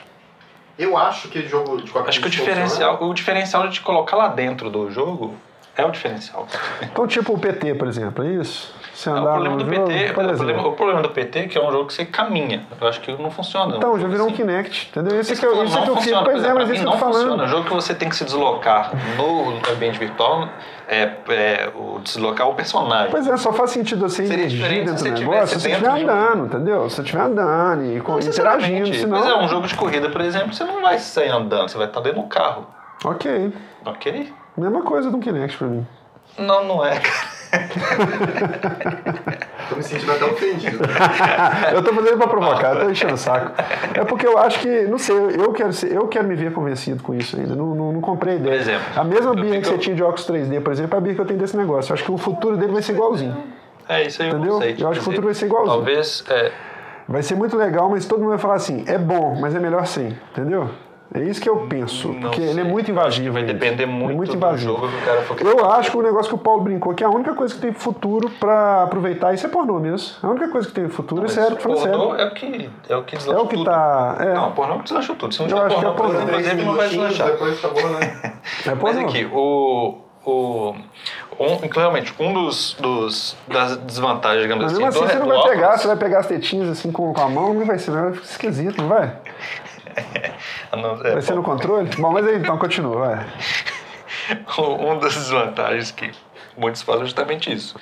Eu 0.78 0.96
acho 0.98 1.28
que 1.30 1.42
jogo 1.48 1.82
de 1.82 1.92
qualquer 1.92 2.10
Acho 2.10 2.20
que 2.20 2.28
o 2.28 2.30
funciona. 2.32 2.50
diferencial, 2.52 3.04
o 3.04 3.14
diferencial 3.14 3.68
de 3.68 3.74
te 3.76 3.82
colocar 3.82 4.16
lá 4.16 4.28
dentro 4.28 4.70
do 4.70 4.90
jogo 4.92 5.36
É 5.76 5.84
o 5.84 5.90
diferencial. 5.90 6.46
Então, 6.84 7.08
tipo 7.08 7.34
o 7.34 7.40
PT, 7.40 7.74
por 7.76 7.88
exemplo, 7.88 8.24
é 8.24 8.28
isso? 8.34 8.76
Você 8.94 9.10
É, 9.10 9.14
o 9.14 9.16
andar 9.18 9.32
problema 9.34 9.58
do 9.58 9.66
jogo, 9.66 9.88
PT, 9.88 10.12
o 10.12 10.14
problema, 10.14 10.68
o 10.68 10.72
problema 10.74 11.02
do 11.02 11.10
PT 11.10 11.40
é 11.40 11.48
que 11.48 11.58
é 11.58 11.62
um 11.68 11.72
jogo 11.72 11.88
que 11.88 11.94
você 11.94 12.06
caminha. 12.06 12.64
Eu 12.80 12.88
acho 12.88 13.02
que 13.02 13.12
não 13.14 13.32
funciona. 13.32 13.76
Então, 13.78 13.94
um 13.94 14.00
já 14.00 14.08
virou 14.08 14.28
um 14.28 14.30
assim. 14.30 14.38
Kinect, 14.38 14.90
entendeu? 14.92 15.20
Isso, 15.20 15.32
é 15.32 15.34
Isso 15.34 15.42
que 15.42 15.48
eu, 15.48 15.56
não 15.56 15.64
isso 15.66 15.78
é 15.78 15.82
que 15.82 15.90
eu 15.90 15.98
fico. 15.98 16.24
Pois 16.24 16.44
é, 16.44 16.54
mas 16.54 16.70
isso 16.70 16.84
não 16.86 16.98
falando. 16.98 17.16
funciona. 17.22 17.44
O 17.44 17.48
jogo 17.48 17.64
que 17.68 17.74
você 17.74 17.96
tem 17.96 18.08
que 18.08 18.16
se 18.16 18.24
deslocar 18.24 18.92
no 19.18 19.54
ambiente 19.74 19.98
virtual 19.98 20.48
é, 20.88 21.10
é 21.30 21.72
o 21.76 22.00
deslocar 22.04 22.48
o 22.48 22.54
personagem. 22.54 23.10
Pois 23.10 23.28
é, 23.28 23.36
só 23.36 23.52
faz 23.52 23.72
sentido 23.72 24.08
você 24.08 24.28
Seria 24.28 24.46
dentro 24.48 24.98
se 25.00 25.04
do 25.10 25.18
você 25.18 25.26
negócio 25.26 25.48
se 25.48 25.60
você 25.62 25.70
estiver 25.72 25.90
um- 25.90 25.96
andando, 25.96 26.46
entendeu? 26.46 26.90
Se 26.90 26.96
você 26.98 27.02
estiver 27.02 27.22
andando 27.24 27.84
e 27.86 28.00
co- 28.00 28.20
interagindo, 28.20 28.22
Sinceramente, 28.22 29.00
senão... 29.00 29.20
Mas 29.20 29.28
é 29.28 29.38
um 29.38 29.48
jogo 29.48 29.66
de 29.68 29.76
corrida, 29.76 30.10
por 30.10 30.22
exemplo, 30.22 30.54
você 30.54 30.64
não 30.66 30.82
vai 30.84 31.00
sair 31.00 31.30
andando, 31.30 31.68
você 31.70 31.78
vai 31.80 31.88
estar 31.88 32.00
dentro 32.02 32.22
do 32.22 32.28
carro. 32.28 32.68
Ok. 33.04 33.52
Ok? 33.86 34.32
Mesma 34.56 34.84
coisa 34.84 35.10
do 35.10 35.18
Kinect 35.18 35.58
pra 35.58 35.68
mim. 35.68 35.88
Não, 36.38 36.64
não 36.66 36.86
é, 36.86 37.00
cara. 37.00 37.33
Tô 39.70 39.76
me 39.76 39.84
sentindo 39.84 40.12
até 40.12 40.26
ofendido. 40.26 40.80
eu 41.74 41.84
tô 41.84 41.94
fazendo 41.94 42.18
pra 42.18 42.28
provocar, 42.28 42.76
eu 42.76 42.86
tô 42.86 42.90
enchendo 42.90 43.14
o 43.14 43.18
saco. 43.18 43.52
É 43.94 44.04
porque 44.04 44.28
eu 44.28 44.38
acho 44.38 44.60
que, 44.60 44.82
não 44.84 44.98
sei, 44.98 45.16
eu 45.16 45.54
quero, 45.54 45.72
ser, 45.74 45.94
eu 45.94 46.08
quero 46.08 46.28
me 46.28 46.36
ver 46.36 46.52
convencido 46.52 47.02
com 47.04 47.14
isso 47.14 47.38
ainda. 47.40 47.56
Não, 47.56 47.74
não, 47.74 47.94
não 47.94 48.02
comprei 48.02 48.36
ideia. 48.36 48.56
Por 48.56 48.62
exemplo, 48.62 48.86
a 48.96 49.04
mesma 49.04 49.32
eu 49.32 49.36
birra 49.36 49.62
que 49.62 49.68
você 49.68 49.78
tinha 49.78 49.96
de 49.96 50.04
óculos 50.04 50.28
3D, 50.28 50.62
por 50.62 50.74
exemplo, 50.74 50.96
é 50.96 50.98
a 50.98 51.02
birra 51.02 51.16
que 51.16 51.22
eu 51.22 51.26
tenho 51.26 51.40
desse 51.40 51.56
negócio. 51.56 51.92
Eu 51.92 51.94
acho 51.96 52.04
que 52.04 52.12
o 52.12 52.18
futuro 52.18 52.58
dele 52.58 52.74
vai 52.74 52.82
ser 52.82 52.94
igualzinho. 52.94 53.36
É 53.88 54.06
isso 54.08 54.22
aí 54.22 54.30
eu 54.30 54.36
Entendeu? 54.38 54.54
não 54.54 54.62
sei. 54.62 54.74
te 54.74 54.82
Eu 54.82 54.90
acho 54.90 55.00
que 55.00 55.00
o 55.00 55.02
dizer. 55.02 55.12
futuro 55.12 55.28
vai 55.28 55.34
ser 55.34 55.46
igualzinho. 55.46 55.76
Talvez. 55.76 56.24
É, 56.30 56.52
Vai 57.08 57.22
ser 57.22 57.36
muito 57.36 57.58
legal, 57.58 57.90
mas 57.90 58.06
todo 58.06 58.20
mundo 58.20 58.30
vai 58.30 58.38
falar 58.38 58.56
assim, 58.56 58.86
é 58.88 58.98
bom, 58.98 59.38
mas 59.40 59.54
é 59.54 59.60
melhor 59.60 59.86
sem, 59.86 60.18
entendeu? 60.32 60.70
É 61.16 61.20
isso 61.22 61.40
que 61.40 61.48
eu 61.48 61.58
penso, 61.68 62.08
Não 62.10 62.22
porque 62.22 62.42
ele 62.42 62.60
é 62.60 62.64
sei. 62.64 62.64
muito 62.64 62.90
invasivo. 62.90 63.34
vai 63.34 63.44
depender 63.44 63.84
Ele 63.84 63.92
muito, 63.92 64.12
é 64.12 64.16
muito 64.16 64.32
do 64.32 64.38
invasivo. 64.38 64.74
jogo 64.74 64.88
que 64.90 64.96
o 64.98 65.02
cara 65.06 65.22
for 65.22 65.40
Eu 65.42 65.72
acho 65.72 65.92
que 65.92 65.98
o 65.98 66.02
negócio 66.02 66.30
que 66.30 66.36
o 66.36 66.38
Paulo 66.40 66.62
brincou, 66.64 66.94
que 66.94 67.04
é 67.04 67.08
a 67.08 67.10
única 67.10 67.34
coisa 67.36 67.54
que 67.54 67.62
tem 67.62 67.72
futuro 67.72 68.30
pra 68.40 68.84
aproveitar, 68.84 69.34
isso 69.34 69.46
é 69.46 69.50
pornô 69.50 69.80
mesmo. 69.80 70.16
A 70.24 70.28
única 70.30 70.48
coisa 70.50 70.68
que 70.68 70.74
tem 70.74 70.90
futuro, 70.90 71.26
isso 71.28 71.40
é 71.40 71.44
sério, 71.44 71.58
falando 71.58 71.80
sério. 71.82 71.98
pornô 72.00 72.16
é 72.16 72.26
o 72.26 72.34
que, 72.34 72.70
é 72.90 72.96
o 72.96 73.04
que 73.04 73.16
É 73.16 73.18
deslancha 73.20 73.42
o 73.42 73.48
que 73.48 73.56
tudo. 73.56 73.66
tá. 73.66 74.16
É, 74.20 74.34
Não, 74.34 74.52
pornô 74.54 74.78
deslancha 74.80 75.14
tudo. 75.16 75.34
Se 75.34 75.42
não 75.44 75.50
Eu 75.50 75.58
acho 75.66 75.80
que 75.80 75.86
é 75.86 75.92
pornô, 75.92 76.14
pornô. 76.14 76.26
por 76.28 76.40
exemplo, 76.40 76.66
não 76.66 76.76
vai 76.76 76.90
deslanchar. 76.90 77.28
depois 77.28 77.60
acabou, 77.64 77.90
né? 77.92 78.00
é 78.66 78.70
Mas 78.70 78.80
pornô. 78.80 79.00
aqui, 79.08 79.26
o. 79.32 79.98
o 80.26 80.76
um, 81.40 81.68
claramente, 81.68 82.14
um 82.20 82.32
dos, 82.34 82.76
dos 82.80 83.36
das 83.48 83.76
desvantagens, 83.78 84.44
digamos 84.44 84.64
Mas 84.66 84.74
assim, 84.74 84.84
assim 84.86 85.00
do, 85.00 85.08
você 85.08 85.20
não 85.20 85.28
vai 85.28 85.50
pegar, 85.50 85.78
você 85.78 85.88
vai 85.88 85.96
pegar 85.98 86.20
as 86.20 86.28
tetinhas 86.28 86.70
assim 86.70 86.92
com, 86.92 87.12
com 87.14 87.22
a 87.22 87.28
mão, 87.30 87.54
não 87.56 87.66
vai 87.66 87.78
ser, 87.80 87.92
vai 87.92 88.14
ficar 88.14 88.26
esquisito, 88.26 88.82
não 88.82 88.88
vai? 88.88 89.14
Não, 90.72 90.96
é, 91.06 91.14
Vai 91.14 91.22
ser 91.22 91.36
no 91.36 91.44
controle? 91.44 91.90
Bom, 91.98 92.12
mas 92.12 92.28
aí 92.28 92.38
então 92.38 92.58
continua, 92.58 93.08
vai. 93.08 93.26
um 94.58 95.00
das 95.00 95.14
desvantagens 95.16 95.92
que 95.92 96.12
muitos 96.58 96.82
falam 96.82 97.02
é 97.02 97.06
justamente 97.06 97.52
isso. 97.52 97.76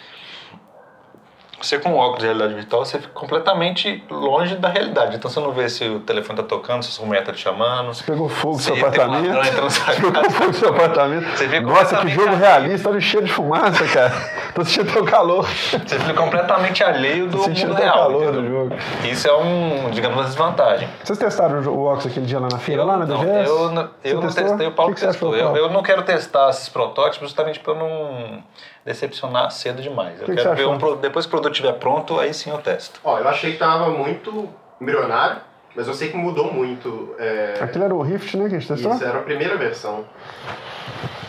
Você 1.62 1.78
com 1.80 1.92
o 1.92 1.98
óculos 1.98 2.20
de 2.20 2.26
realidade 2.26 2.54
virtual, 2.56 2.84
você 2.86 2.98
fica 3.00 3.14
completamente 3.14 4.04
longe 4.10 4.56
da 4.56 4.68
realidade. 4.70 5.16
Então 5.18 5.30
você 5.30 5.40
não 5.40 5.52
vê 5.52 5.70
se 5.70 5.84
o 5.88 6.00
telefone 6.00 6.38
tá 6.38 6.44
tocando, 6.44 6.84
se 6.84 6.92
sua 6.92 7.06
mulher 7.06 7.24
tá 7.24 7.32
te 7.32 7.40
chamando. 7.40 7.94
Você 7.94 8.04
pegou 8.04 8.28
fogo 8.28 8.58
seu 8.60 8.74
um 8.76 8.80
apartamento. 8.80 9.62
Você 9.62 9.82
pegou 10.02 10.32
fogo 10.32 10.54
seu 10.54 10.70
apartamento. 10.70 11.26
Você 11.38 11.48
vê 11.48 11.60
Nossa, 11.60 11.98
que 11.98 12.08
jogo 12.10 12.36
realista, 12.36 12.90
olha 12.90 12.98
o 12.98 13.02
cheiro 13.02 13.26
de 13.28 13.32
fumaça, 13.32 13.86
cara. 13.88 14.12
Tô 14.56 14.66
sentindo 14.66 14.92
teu 14.92 15.06
calor. 15.06 15.46
Você 15.46 15.80
fica 16.00 16.14
completamente 16.14 16.84
alheio 16.84 17.28
do 17.28 17.38
mundo 17.38 17.74
real. 17.74 17.94
calor 17.94 18.24
entendeu? 18.24 18.42
do 18.42 18.48
jogo. 18.50 18.76
Isso 19.04 19.28
é 19.28 19.34
um, 19.38 19.90
digamos, 19.92 20.18
uma 20.18 20.24
desvantagem. 20.26 20.90
Vocês 21.04 21.18
testaram 21.20 21.60
o 21.62 21.84
óculos 21.86 22.08
aquele 22.08 22.26
dia 22.26 22.40
lá 22.40 22.48
na 22.52 22.58
feira, 22.60 22.84
lá 22.84 22.98
na 22.98 23.06
DGS? 23.06 23.50
eu, 23.50 23.72
não- 23.72 23.84
Você 23.84 23.90
eu 24.04 24.16
não 24.16 24.22
testou? 24.24 24.44
testei, 24.44 24.68
o 24.68 24.72
Paulo 24.72 24.94
que 24.94 25.00
que 25.00 25.08
testou. 25.08 25.30
achou, 25.30 25.40
Eu, 25.40 25.46
Paulo? 25.46 25.58
eu 25.60 25.70
não 25.70 25.84
quero 25.84 26.02
testar 26.02 26.50
esses 26.50 26.68
protótipos 26.70 27.30
justamente 27.30 27.60
para 27.60 27.74
eu 27.74 27.78
não 27.78 28.44
decepcionar 28.86 29.52
cedo 29.52 29.82
demais. 29.82 30.20
Eu 30.20 30.26
Que 30.26 30.36
que 30.36 30.42
quero 30.42 30.56
ver 30.56 30.68
um, 30.68 30.96
depois 30.98 31.26
que 31.26 31.30
o 31.30 31.32
produto 31.32 31.54
estiver 31.54 31.74
pronto, 31.74 32.20
aí 32.20 32.34
sim 32.34 32.50
eu 32.50 32.58
testo. 32.58 33.00
Ó, 33.04 33.20
eu 33.20 33.28
achei 33.28 33.54
que 33.54 33.58
tava 33.58 33.90
muito 33.90 34.50
embrionário, 34.80 35.42
mas 35.76 35.88
eu 35.88 35.94
sei 35.94 36.10
que 36.10 36.18
mudou 36.18 36.52
muito. 36.52 37.16
É... 37.20 37.58
Aquilo 37.62 37.84
era 37.84 37.96
o 37.96 38.02
Rift, 38.02 38.36
né, 38.36 38.50
que 38.50 38.56
a 38.56 38.60
gente 38.60 38.68
testou? 38.68 38.94
Isso, 38.94 39.04
era 39.04 39.20
a 39.20 39.24
primeira 39.24 39.56
versão. 39.56 40.06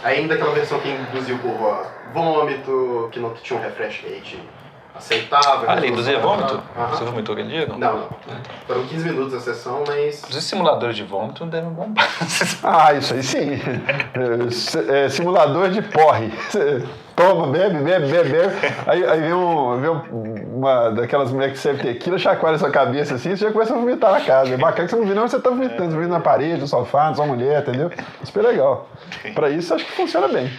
Ainda 0.03 0.35
aquela 0.35 0.53
versão 0.53 0.81
que 0.81 0.89
induziu 0.89 1.39
por 1.39 1.63
ó, 1.63 1.85
vômito, 2.13 3.09
que 3.13 3.21
não 3.21 3.35
tinha 3.35 3.59
um 3.59 3.63
refresh 3.63 4.03
rate 4.03 4.41
aceitável. 4.95 5.71
Ah, 5.71 5.77
ele 5.77 5.89
induzia 5.89 6.19
vômito? 6.19 6.61
Aham. 6.77 6.89
Você 6.89 7.05
vomitou 7.05 7.33
aquele 7.35 7.49
dia? 7.49 7.67
Não. 7.67 7.79
Não, 7.79 7.97
não. 7.97 8.09
Foram 8.67 8.85
15 8.87 9.05
minutos 9.09 9.35
a 9.35 9.41
sessão, 9.41 9.85
mas. 9.87 10.23
Os 10.29 10.45
simuladores 10.45 10.97
de 10.97 11.03
vômito 11.05 11.45
devem 11.47 11.71
bombar. 11.71 12.09
Ah, 12.63 12.93
isso 12.95 13.15
aí 13.15 13.23
sim. 13.23 13.61
É, 14.91 15.05
é, 15.05 15.09
simulador 15.09 15.69
de 15.71 15.83
porre. 15.83 16.29
Você 16.49 16.85
Toma, 17.15 17.47
bebe, 17.49 17.77
bebe, 17.81 18.07
bebe, 18.11 18.31
bebe. 18.31 18.55
Aí, 18.87 19.05
aí 19.07 19.21
vem, 19.21 19.35
um, 19.35 19.79
vem 19.79 19.91
um- 19.91 20.59
uma 20.59 20.89
daquelas 20.91 21.31
mulheres 21.31 21.55
que 21.57 21.61
serve 21.61 21.83
tequila, 21.83 22.17
chacoalha 22.17 22.57
sua 22.57 22.71
cabeça 22.71 23.17
assim, 23.17 23.37
você 23.37 23.45
já 23.45 23.53
começa 23.53 23.75
a 23.75 23.77
vomitar 23.77 24.13
na 24.13 24.21
casa. 24.23 24.55
É 24.55 24.57
bacana 24.57 24.89
que 24.89 24.95
você 24.95 25.01
não 25.01 25.07
vê, 25.07 25.15
não, 25.15 25.29
você 25.29 25.39
tá 25.39 25.51
vomitando, 25.51 25.77
você 25.91 25.95
vomitando 25.95 26.09
na 26.15 26.21
parede, 26.21 26.61
no 26.63 26.67
sofá, 26.67 27.11
na 27.11 27.15
sua 27.15 27.27
mulher, 27.27 27.61
entendeu? 27.63 27.91
Super 28.25 28.43
legal. 28.45 28.89
Pra 29.35 29.51
isso, 29.51 29.75
acho 29.75 29.85
que 29.85 29.93
funciona 29.93 30.27
bem. 30.27 30.51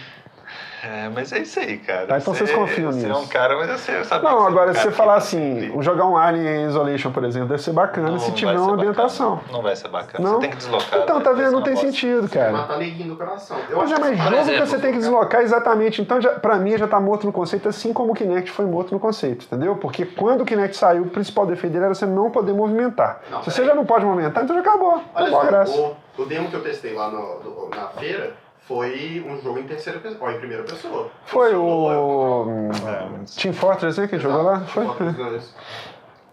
É, 0.86 1.08
mas 1.08 1.32
é 1.32 1.38
isso 1.38 1.58
aí, 1.60 1.78
cara. 1.78 2.06
Tá, 2.06 2.18
então 2.18 2.34
Você- 2.34 2.44
vocês 2.46 2.58
confiam 2.58 2.92
Você 2.92 3.06
é 3.06 3.08
nisso. 3.08 3.20
um 3.20 3.26
cara, 3.26 3.56
mas 3.56 3.70
você 3.80 4.04
sabe 4.04 4.22
Não, 4.24 4.42
que 4.42 4.46
agora 4.48 4.66
é 4.68 4.70
um 4.72 4.74
se 4.74 4.80
você 4.80 4.84
cara 4.84 4.96
falar 4.96 5.14
assim, 5.16 5.72
jogar 5.82 6.04
um 6.06 6.16
Alien 6.16 6.66
Isolation, 6.66 7.10
por 7.10 7.24
exemplo, 7.24 7.48
deve 7.48 7.62
ser 7.62 7.72
bacana 7.72 8.10
Não 8.10 8.18
se 8.18 8.26
vai 8.26 8.34
tiver 8.36 8.50
uma 8.52 8.60
bacana. 8.60 8.74
ambientação. 8.82 9.40
Não 9.50 9.62
vai 9.62 9.74
ser 9.76 9.88
bacana. 9.88 10.24
Não? 10.28 10.34
Você 10.34 10.40
tem 10.40 10.50
que 10.50 10.56
deslocar. 10.56 11.00
Então, 11.00 11.20
tá 11.22 11.30
vai 11.32 11.40
vendo? 11.42 11.52
Não 11.52 11.58
uma 11.60 11.64
tem 11.64 11.72
bosta. 11.74 11.86
sentido, 11.90 12.28
cara. 12.28 12.52
Matar 12.52 12.76
neguinho 12.78 13.08
do 13.10 13.16
coração. 13.16 13.56
Eu 13.70 13.76
Pois 13.78 13.90
é, 13.92 13.98
mas 13.98 14.10
que 14.10 14.16
jogo 14.16 14.44
que 14.44 14.60
você 14.66 14.78
tem 14.78 14.92
que 14.92 14.98
deslocar 14.98 15.40
exatamente. 15.40 16.02
Então, 16.02 16.20
já, 16.20 16.30
pra 16.32 16.56
mim, 16.56 16.76
já 16.76 16.86
tá 16.86 17.00
morto 17.00 17.24
no 17.26 17.32
conceito, 17.32 17.66
assim 17.68 17.92
como 17.92 18.12
o 18.12 18.14
Kinect 18.14 18.50
foi 18.50 18.66
morto 18.66 18.92
no 18.92 19.00
conceito, 19.00 19.46
entendeu? 19.46 19.76
Porque 19.76 20.04
quando 20.04 20.42
o 20.42 20.44
Kinect 20.44 20.76
saiu, 20.76 21.04
o 21.04 21.08
principal 21.08 21.46
defeito 21.46 21.72
dele 21.72 21.86
era 21.86 21.94
você 21.94 22.04
não 22.04 22.30
poder 22.30 22.52
movimentar. 22.52 23.20
Não, 23.30 23.42
Se 23.42 23.50
você 23.50 23.62
peraí. 23.62 23.68
já 23.70 23.74
não 23.74 23.86
pode 23.86 24.04
movimentar, 24.04 24.44
então 24.44 24.54
já 24.54 24.60
acabou. 24.60 25.00
Olha 25.14 25.26
Acabou 25.28 25.38
a 25.40 25.44
só, 25.44 25.50
graça. 25.50 25.78
o, 25.80 25.96
o 26.22 26.26
demo 26.26 26.48
que 26.50 26.56
eu 26.56 26.62
testei 26.62 26.92
lá 26.94 27.08
no- 27.08 27.38
do- 27.40 27.70
na 27.74 27.88
feira 27.88 28.34
foi 28.66 29.24
um 29.28 29.40
jogo 29.42 29.58
em 29.58 29.64
terceira 29.64 29.98
pessoa, 29.98 30.30
ó, 30.30 30.32
em 30.32 30.38
primeira 30.38 30.62
pessoa. 30.62 31.10
Foi 31.26 31.54
o 31.54 32.44
hum, 32.46 32.70
É, 32.70 33.40
Team 33.40 33.52
Fortress, 33.52 34.00
né, 34.00 34.06
que 34.08 34.18
jogou 34.18 34.42
lá? 34.42 34.56
Exato, 34.56 34.70
Foi? 34.70 34.86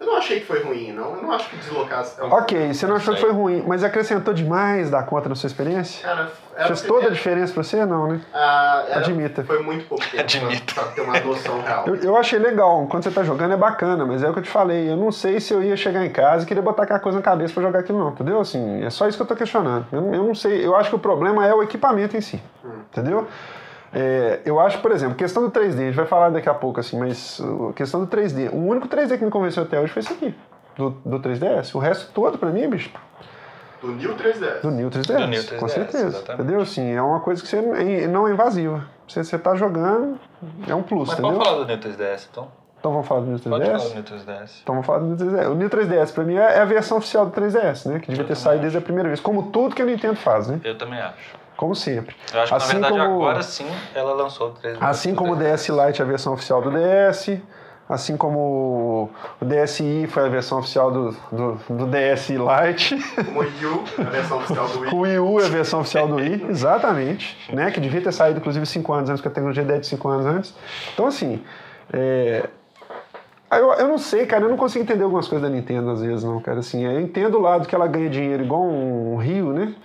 Eu 0.01 0.07
não 0.07 0.17
achei 0.17 0.39
que 0.39 0.47
foi 0.47 0.63
ruim, 0.63 0.91
não. 0.91 1.15
Eu 1.15 1.21
não 1.21 1.31
acho 1.31 1.47
que 1.47 1.57
deslocar. 1.57 2.03
é 2.17 2.23
um- 2.23 2.31
Ok, 2.33 2.73
você 2.73 2.87
não 2.87 2.95
achou 2.95 3.13
que 3.13 3.21
foi 3.21 3.31
ruim, 3.31 3.63
mas 3.67 3.83
acrescentou 3.83 4.33
demais 4.33 4.89
da 4.89 5.03
conta 5.03 5.29
na 5.29 5.35
sua 5.35 5.45
experiência? 5.45 6.01
Cara, 6.01 6.31
Fez 6.65 6.81
toda 6.81 7.07
a 7.07 7.09
diferença 7.11 7.53
pra 7.53 7.61
você? 7.63 7.85
Não, 7.85 8.07
né? 8.07 8.21
ah, 8.33 8.83
era- 8.89 8.99
Admita. 9.01 9.43
Foi 9.43 9.61
muito 9.61 9.87
pouco 9.87 10.03
tempo 10.09 10.23
Admita. 10.23 10.73
pra, 10.73 10.83
pra 10.85 10.91
ter 10.93 11.01
uma 11.01 11.19
noção 11.19 11.61
real. 11.61 11.85
Eu, 11.87 11.95
eu 11.97 12.17
achei 12.17 12.39
legal, 12.39 12.87
quando 12.89 13.03
você 13.03 13.11
tá 13.11 13.23
jogando 13.23 13.53
é 13.53 13.57
bacana, 13.57 14.03
mas 14.03 14.23
é 14.23 14.29
o 14.29 14.33
que 14.33 14.39
eu 14.39 14.43
te 14.43 14.49
falei, 14.49 14.89
eu 14.91 14.97
não 14.97 15.11
sei 15.11 15.39
se 15.39 15.53
eu 15.53 15.61
ia 15.63 15.77
chegar 15.77 16.03
em 16.03 16.09
casa 16.09 16.43
e 16.45 16.47
queria 16.47 16.63
botar 16.63 16.83
aquela 16.83 16.99
coisa 16.99 17.19
na 17.19 17.23
cabeça 17.23 17.53
pra 17.53 17.61
jogar 17.61 17.79
aquilo 17.81 17.99
não, 17.99 18.09
entendeu? 18.09 18.39
Assim, 18.41 18.83
é 18.83 18.89
só 18.89 19.07
isso 19.07 19.17
que 19.17 19.21
eu 19.21 19.27
tô 19.27 19.35
questionando. 19.35 19.85
Eu, 19.91 20.01
não- 20.01 20.13
eu 20.15 20.23
não 20.23 20.33
sei, 20.35 20.65
eu 20.65 20.75
acho 20.75 20.89
que 20.89 20.95
o 20.95 20.99
problema 20.99 21.45
é 21.47 21.53
o 21.53 21.61
equipamento 21.61 22.17
em 22.17 22.21
si, 22.21 22.41
entendeu? 22.91 23.27
É, 23.93 24.39
eu 24.45 24.59
acho, 24.59 24.79
por 24.79 24.91
exemplo, 24.91 25.15
questão 25.15 25.43
do 25.43 25.51
3D, 25.51 25.73
a 25.73 25.85
gente 25.87 25.95
vai 25.95 26.05
falar 26.05 26.29
daqui 26.29 26.47
a 26.47 26.53
pouco, 26.53 26.79
assim, 26.79 26.97
mas 26.97 27.39
uh, 27.39 27.73
questão 27.75 27.99
do 28.03 28.07
3D, 28.07 28.49
o 28.51 28.55
único 28.57 28.87
3D 28.87 29.17
que 29.17 29.25
me 29.25 29.31
convenceu 29.31 29.63
até 29.63 29.79
hoje 29.79 29.91
foi 29.91 30.01
esse 30.01 30.13
aqui, 30.13 30.33
do, 30.77 30.91
do 31.05 31.19
3DS. 31.19 31.75
O 31.75 31.79
resto 31.79 32.09
todo, 32.13 32.37
pra 32.37 32.49
mim, 32.49 32.69
bicho, 32.69 32.89
Do 33.81 33.87
New 33.91 34.15
3DS. 34.15 34.61
do 34.61 34.71
New 34.71 34.89
3DS, 34.89 35.07
Do 35.07 35.27
New 35.27 35.41
3DS, 35.41 35.57
com 35.59 35.67
certeza. 35.67 36.07
exatamente. 36.07 36.41
Entendeu? 36.43 36.61
Assim, 36.61 36.89
é 36.93 37.01
uma 37.01 37.19
coisa 37.19 37.41
que 37.41 37.47
você 37.49 37.57
é- 37.57 38.07
não 38.07 38.27
é 38.27 38.31
invasiva. 38.31 38.85
Você, 39.07 39.23
você 39.25 39.37
tá 39.37 39.55
jogando, 39.55 40.17
é 40.67 40.73
um 40.73 40.83
plus, 40.83 41.09
Mas 41.09 41.19
entendeu? 41.19 41.37
pode 41.37 41.49
falar 41.49 41.57
do 41.63 41.65
New 41.67 41.77
3DS, 41.77 42.27
então? 42.31 42.47
Então 42.79 42.91
vamos 42.93 43.07
falar 43.07 43.21
do 43.21 43.27
New 43.27 43.37
3DS? 43.39 43.49
Pode 43.49 43.65
falar 43.65 43.89
do 43.89 43.93
New 43.93 44.03
3DS. 44.03 44.59
Então 44.63 44.73
vamos 44.75 44.85
falar 44.87 44.99
do 44.99 45.05
New 45.05 45.17
3DS. 45.17 45.47
O 45.51 45.55
New 45.55 45.69
3DS 45.69 46.11
pra 46.13 46.23
mim 46.23 46.35
é 46.35 46.57
é 46.57 46.61
a 46.61 46.65
versão 46.65 46.97
oficial 46.97 47.25
do 47.25 47.31
3DS, 47.31 47.85
né? 47.89 47.99
Que 47.99 48.07
devia 48.07 48.23
ter 48.25 48.35
saído 48.35 48.61
desde 48.61 48.77
a 48.77 48.81
primeira 48.81 49.09
vez. 49.09 49.19
Como 49.19 49.51
tudo 49.51 49.75
que 49.75 49.81
a 49.81 49.85
Nintendo 49.85 50.15
faz, 50.15 50.47
né? 50.47 50.59
Eu 50.63 50.77
também 50.77 50.99
acho. 50.99 51.40
Como 51.61 51.75
sempre. 51.75 52.15
Eu 52.33 52.41
acho 52.41 52.51
que, 52.51 52.57
Assim 52.57 52.73
na 52.79 52.87
verdade, 52.89 53.07
como- 53.07 53.21
agora 53.21 53.43
sim 53.43 53.67
ela 53.93 54.13
lançou 54.13 54.47
o 54.47 54.51
3DS. 54.53 54.77
Assim 54.81 55.13
como 55.13 55.33
o 55.33 55.35
DS 55.35 55.69
Lite 55.69 56.01
é 56.01 56.03
a 56.03 56.07
versão 56.07 56.33
oficial 56.33 56.59
do 56.59 56.71
DS, 56.71 57.39
assim 57.87 58.17
como 58.17 59.11
o 59.39 59.45
DSi 59.45 60.07
foi 60.09 60.25
a 60.25 60.27
versão 60.27 60.57
oficial 60.57 60.89
do, 60.91 61.11
do, 61.31 61.59
do 61.69 61.85
DS 61.85 62.29
Lite, 62.31 62.95
Como 63.25 63.37
o 63.37 63.43
Wii 63.43 63.65
U, 63.67 63.83
a 63.99 64.09
versão 64.09 64.37
oficial 64.39 64.67
do 64.69 64.79
Wii. 64.79 64.91
o 64.91 64.99
Wii 65.01 65.19
U 65.19 65.39
é 65.39 65.45
a 65.45 65.49
versão 65.49 65.79
oficial 65.81 66.07
do 66.07 66.15
Wii, 66.15 66.47
exatamente, 66.49 67.37
né? 67.53 67.69
Que 67.69 67.79
devia 67.79 68.01
ter 68.01 68.11
saído, 68.11 68.39
inclusive, 68.39 68.65
5 68.65 68.91
anos 68.93 69.09
antes, 69.11 69.21
porque 69.21 69.27
a 69.31 69.35
tecnologia 69.35 69.63
é 69.63 69.77
de 69.79 69.85
5 69.85 70.07
anos 70.09 70.25
antes. 70.25 70.55
Então, 70.95 71.05
assim, 71.05 71.43
é... 71.93 72.49
Eu, 73.51 73.71
eu 73.73 73.87
não 73.87 73.99
sei, 73.99 74.25
cara, 74.25 74.45
eu 74.45 74.49
não 74.49 74.57
consigo 74.57 74.83
entender 74.83 75.03
algumas 75.03 75.27
coisas 75.27 75.47
da 75.47 75.53
Nintendo 75.55 75.91
às 75.91 76.01
vezes, 76.01 76.23
não, 76.23 76.39
cara. 76.39 76.59
Assim, 76.59 76.83
eu 76.85 76.99
entendo 77.01 77.37
o 77.37 77.41
lado 77.41 77.67
que 77.67 77.75
ela 77.75 77.85
ganha 77.85 78.09
dinheiro 78.09 78.41
igual 78.43 78.63
um 78.63 79.17
rio, 79.17 79.53
né? 79.53 79.75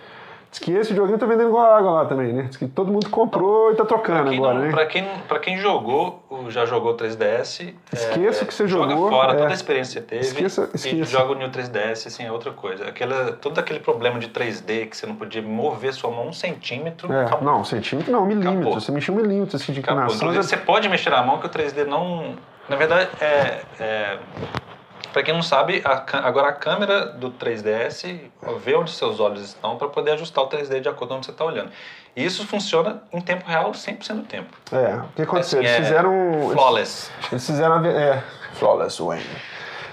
Diz 0.56 0.58
que 0.58 0.72
esse 0.72 0.94
joguinho 0.94 1.18
tá 1.18 1.26
vendendo 1.26 1.48
igual 1.48 1.70
água 1.70 1.90
lá 1.90 2.04
também, 2.06 2.32
né? 2.32 2.44
Diz 2.44 2.56
que 2.56 2.66
todo 2.66 2.90
mundo 2.90 3.10
comprou 3.10 3.72
e 3.72 3.74
tá 3.74 3.84
trocando 3.84 4.30
agora, 4.30 4.54
não- 4.54 4.62
né? 4.64 4.70
pra, 4.70 4.86
quem, 4.86 5.04
pra 5.28 5.38
quem 5.38 5.58
jogou, 5.58 6.24
ou 6.30 6.50
já 6.50 6.64
jogou 6.64 6.94
3DS, 6.96 7.74
Esqueça 7.92 8.42
o 8.42 8.46
que 8.46 8.54
você 8.54 8.66
joga 8.66 8.92
jogou, 8.94 9.10
fora 9.10 9.32
é. 9.34 9.36
toda 9.36 9.50
a 9.50 9.52
experiência 9.52 10.00
que 10.00 10.08
você 10.08 10.14
teve 10.22 10.26
Esqueça- 10.46 10.70
e 10.72 10.76
esqueça. 10.76 11.10
joga 11.10 11.32
o 11.32 11.34
New 11.34 11.50
3DS, 11.50 12.06
assim, 12.06 12.24
é 12.24 12.32
outra 12.32 12.52
coisa. 12.52 12.86
Aquela, 12.88 13.32
todo 13.32 13.58
aquele 13.58 13.80
problema 13.80 14.18
de 14.18 14.28
3D 14.28 14.86
que 14.86 14.96
você 14.96 15.04
não 15.06 15.14
podia 15.16 15.42
mover 15.42 15.92
sua 15.92 16.10
mão 16.10 16.28
um 16.28 16.32
centímetro, 16.32 17.12
É, 17.12 17.26
acabou. 17.26 17.44
não, 17.44 17.62
centímetro 17.62 18.10
não, 18.10 18.24
milímetro. 18.24 18.60
Acabou. 18.60 18.80
Você 18.80 18.90
mexeu 18.90 19.14
um 19.14 19.18
milímetro 19.18 19.56
assim, 19.56 19.74
de 19.74 19.80
inclinação. 19.80 20.32
Já- 20.32 20.42
você 20.42 20.56
pode 20.56 20.88
mexer 20.88 21.12
a 21.12 21.22
mão 21.22 21.36
que 21.38 21.46
o 21.46 21.50
3D 21.50 21.84
não. 21.84 22.34
Na 22.66 22.76
verdade, 22.76 23.10
é. 23.20 23.60
é 23.78 24.18
para 25.16 25.22
quem 25.22 25.32
não 25.32 25.40
sabe, 25.42 25.80
a 25.82 26.04
agora 26.28 26.48
a 26.48 26.52
câmera 26.52 27.06
do 27.06 27.30
3DS 27.30 28.20
vê 28.62 28.74
onde 28.76 28.90
seus 28.90 29.18
olhos 29.18 29.40
estão 29.40 29.78
para 29.78 29.88
poder 29.88 30.10
ajustar 30.10 30.44
o 30.44 30.46
3D 30.46 30.78
de 30.82 30.90
acordo 30.90 31.08
com 31.08 31.14
onde 31.16 31.24
você 31.24 31.32
está 31.32 31.42
olhando. 31.42 31.70
E 32.14 32.22
isso 32.22 32.46
funciona 32.46 33.02
em 33.10 33.18
tempo 33.22 33.46
real 33.48 33.70
100% 33.72 34.14
do 34.14 34.22
tempo. 34.24 34.54
É, 34.70 34.96
o 34.96 35.08
que 35.16 35.22
aconteceu? 35.22 35.60
Assim, 35.60 35.68
eles 35.68 35.70
é 35.70 35.82
fizeram. 35.84 36.12
eles- 36.34 36.52
Flawless. 36.52 37.10
Eles 37.32 37.46
fizeram 37.46 37.74
a. 37.76 37.78
ve- 37.78 37.88
É, 37.88 38.22
Flawless 38.52 39.02
Wayne. 39.02 39.24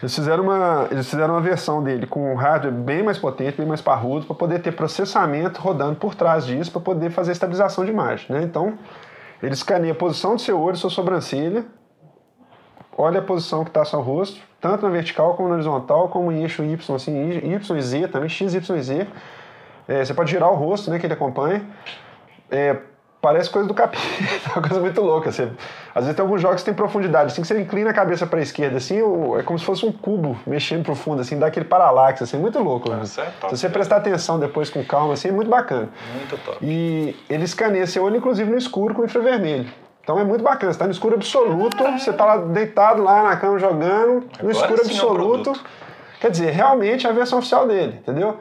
Eles 0.02 0.14
fizeram, 0.14 0.44
uma, 0.44 0.88
eles 0.92 1.10
fizeram 1.10 1.36
uma 1.36 1.42
versão 1.42 1.82
dele 1.82 2.06
com 2.06 2.34
um 2.34 2.36
hardware 2.36 2.74
bem 2.74 3.02
mais 3.02 3.18
potente, 3.18 3.56
bem 3.56 3.66
mais 3.66 3.80
parrudo, 3.80 4.26
para 4.26 4.36
poder 4.36 4.60
ter 4.62 4.74
processamento 4.74 5.62
rodando 5.62 5.96
por 5.96 6.16
trás 6.16 6.46
disso, 6.46 6.70
para 6.70 6.82
poder 6.82 7.12
fazer 7.12 7.32
estabilização 7.32 7.86
de 7.86 7.92
imagem. 7.92 8.26
Né? 8.28 8.42
Então, 8.44 8.78
ele 9.42 9.54
escaneia 9.54 9.94
a 9.94 9.96
posição 9.96 10.36
do 10.36 10.42
seu 10.42 10.60
olho, 10.60 10.76
sua 10.76 10.90
sobrancelha, 10.90 11.64
olha 12.98 13.20
a 13.20 13.24
posição 13.24 13.64
que 13.64 13.70
está 13.70 13.86
seu 13.86 14.02
rosto, 14.02 14.52
tanto 14.64 14.84
na 14.84 14.90
vertical 14.90 15.34
como 15.36 15.50
na 15.50 15.56
horizontal, 15.56 16.08
como 16.08 16.32
em 16.32 16.42
eixo 16.42 16.64
Y, 16.64 16.96
assim, 16.96 17.32
Y 17.44 17.78
e 17.78 17.82
Z 17.82 18.08
também, 18.08 18.30
X, 18.30 18.54
Y 18.54 18.78
e 18.78 18.82
Z. 18.82 19.08
É, 19.90 20.06
você 20.06 20.14
pode 20.14 20.32
girar 20.32 20.50
o 20.50 20.56
rosto, 20.56 20.90
né, 20.90 20.98
que 20.98 21.06
ele 21.06 21.14
acompanha. 21.14 21.62
É, 22.50 22.78
parece 23.22 23.50
coisa 23.50 23.68
do 23.68 23.74
capeta, 23.74 24.02
é 24.48 24.54
uma 24.56 24.62
coisa 24.62 24.80
muito 24.80 25.02
louca. 25.02 25.34
Você, 25.34 25.52
às 25.94 26.06
vezes 26.06 26.16
tem 26.16 26.24
alguns 26.24 26.42
jogos 26.42 26.62
que 26.62 26.66
tem 26.66 26.74
profundidade, 26.74 27.34
assim 27.34 27.42
que 27.42 27.48
você 27.48 27.60
inclina 27.60 27.90
a 27.90 27.94
cabeça 27.94 28.26
para 28.26 28.40
a 28.40 28.42
esquerda, 28.42 28.78
assim, 28.78 29.00
é 29.38 29.44
como 29.44 29.60
se 29.60 29.66
fosse 29.66 29.86
um 29.86 29.92
cubo 29.92 30.40
mexendo 30.48 30.86
profundo, 30.86 31.20
assim, 31.20 31.38
dá 31.38 31.48
aquele 31.48 31.66
paralaxe, 31.66 32.24
assim, 32.24 32.38
muito 32.38 32.58
louco. 32.60 32.90
né? 32.90 33.02
É 33.04 33.22
top, 33.42 33.50
se 33.50 33.58
você 33.58 33.68
cara. 33.68 33.74
prestar 33.74 33.98
atenção 33.98 34.40
depois 34.40 34.70
com 34.70 34.82
calma, 34.86 35.14
assim, 35.16 35.28
é 35.28 35.32
muito 35.34 35.50
bacana. 35.50 35.90
Muito 36.16 36.38
top. 36.38 36.58
E 36.62 37.18
ele 37.30 37.44
escaneia 37.44 37.86
seu 37.86 38.02
olho, 38.02 38.16
inclusive, 38.16 38.50
no 38.50 38.58
escuro 38.58 38.96
com 38.96 39.04
infravermelho. 39.04 39.70
Então 40.04 40.20
é 40.20 40.24
muito 40.24 40.44
bacana. 40.44 40.72
Você 40.72 40.76
está 40.76 40.86
no 40.86 40.92
escuro 40.92 41.16
absoluto, 41.16 41.82
você 41.98 42.10
está 42.10 42.26
lá 42.26 42.38
deitado 42.38 43.02
lá 43.02 43.24
na 43.24 43.38
cama 43.38 43.58
jogando, 43.58 44.26
no 44.42 44.50
Agora 44.50 44.52
escuro 44.52 44.86
sim 44.86 44.92
é 44.92 44.96
absoluto. 44.98 45.44
produto. 45.52 45.66
Quer 46.20 46.32
dizer, 46.32 46.52
realmente 46.52 47.06
é 47.06 47.10
a 47.10 47.14
versão 47.14 47.40
oficial 47.40 47.68
dele, 47.68 47.96
entendeu? 48.02 48.38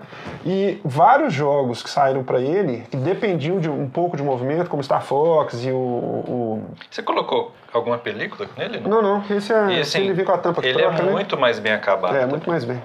E 0.46 0.81
vários 0.85 1.33
jogos 1.33 1.83
que 1.83 1.90
saíram 1.90 2.22
para 2.22 2.40
ele, 2.40 2.85
que 2.88 2.96
dependiam 2.96 3.59
de 3.59 3.68
um 3.68 3.88
pouco 3.90 4.16
de 4.16 4.22
movimento, 4.22 4.70
como 4.70 4.81
Star 4.85 5.03
Fox 5.03 5.64
e 5.64 5.70
o. 5.72 5.75
o- 5.77 6.62
Você 6.88 7.03
colocou 7.03 7.51
alguma 7.72 7.98
película 7.98 8.48
nele? 8.57 8.81
Não, 8.87 9.03
não, 9.03 9.25
esse 9.31 9.53
é. 9.53 9.66
E 9.79 9.81
assim, 9.81 9.98
ele 10.03 10.12
vem 10.12 10.25
com 10.25 10.31
a 10.31 10.38
tampa 10.38 10.61
que 10.62 10.68
ele 10.68 10.79
troca, 10.79 10.98
é 11.01 11.03
né? 11.07 11.11
muito 11.11 11.37
mais 11.37 11.59
bem 11.59 11.72
acabado. 11.72 12.14
É, 12.16 12.25
muito 12.25 12.48
mais 12.48 12.64
bem. 12.64 12.81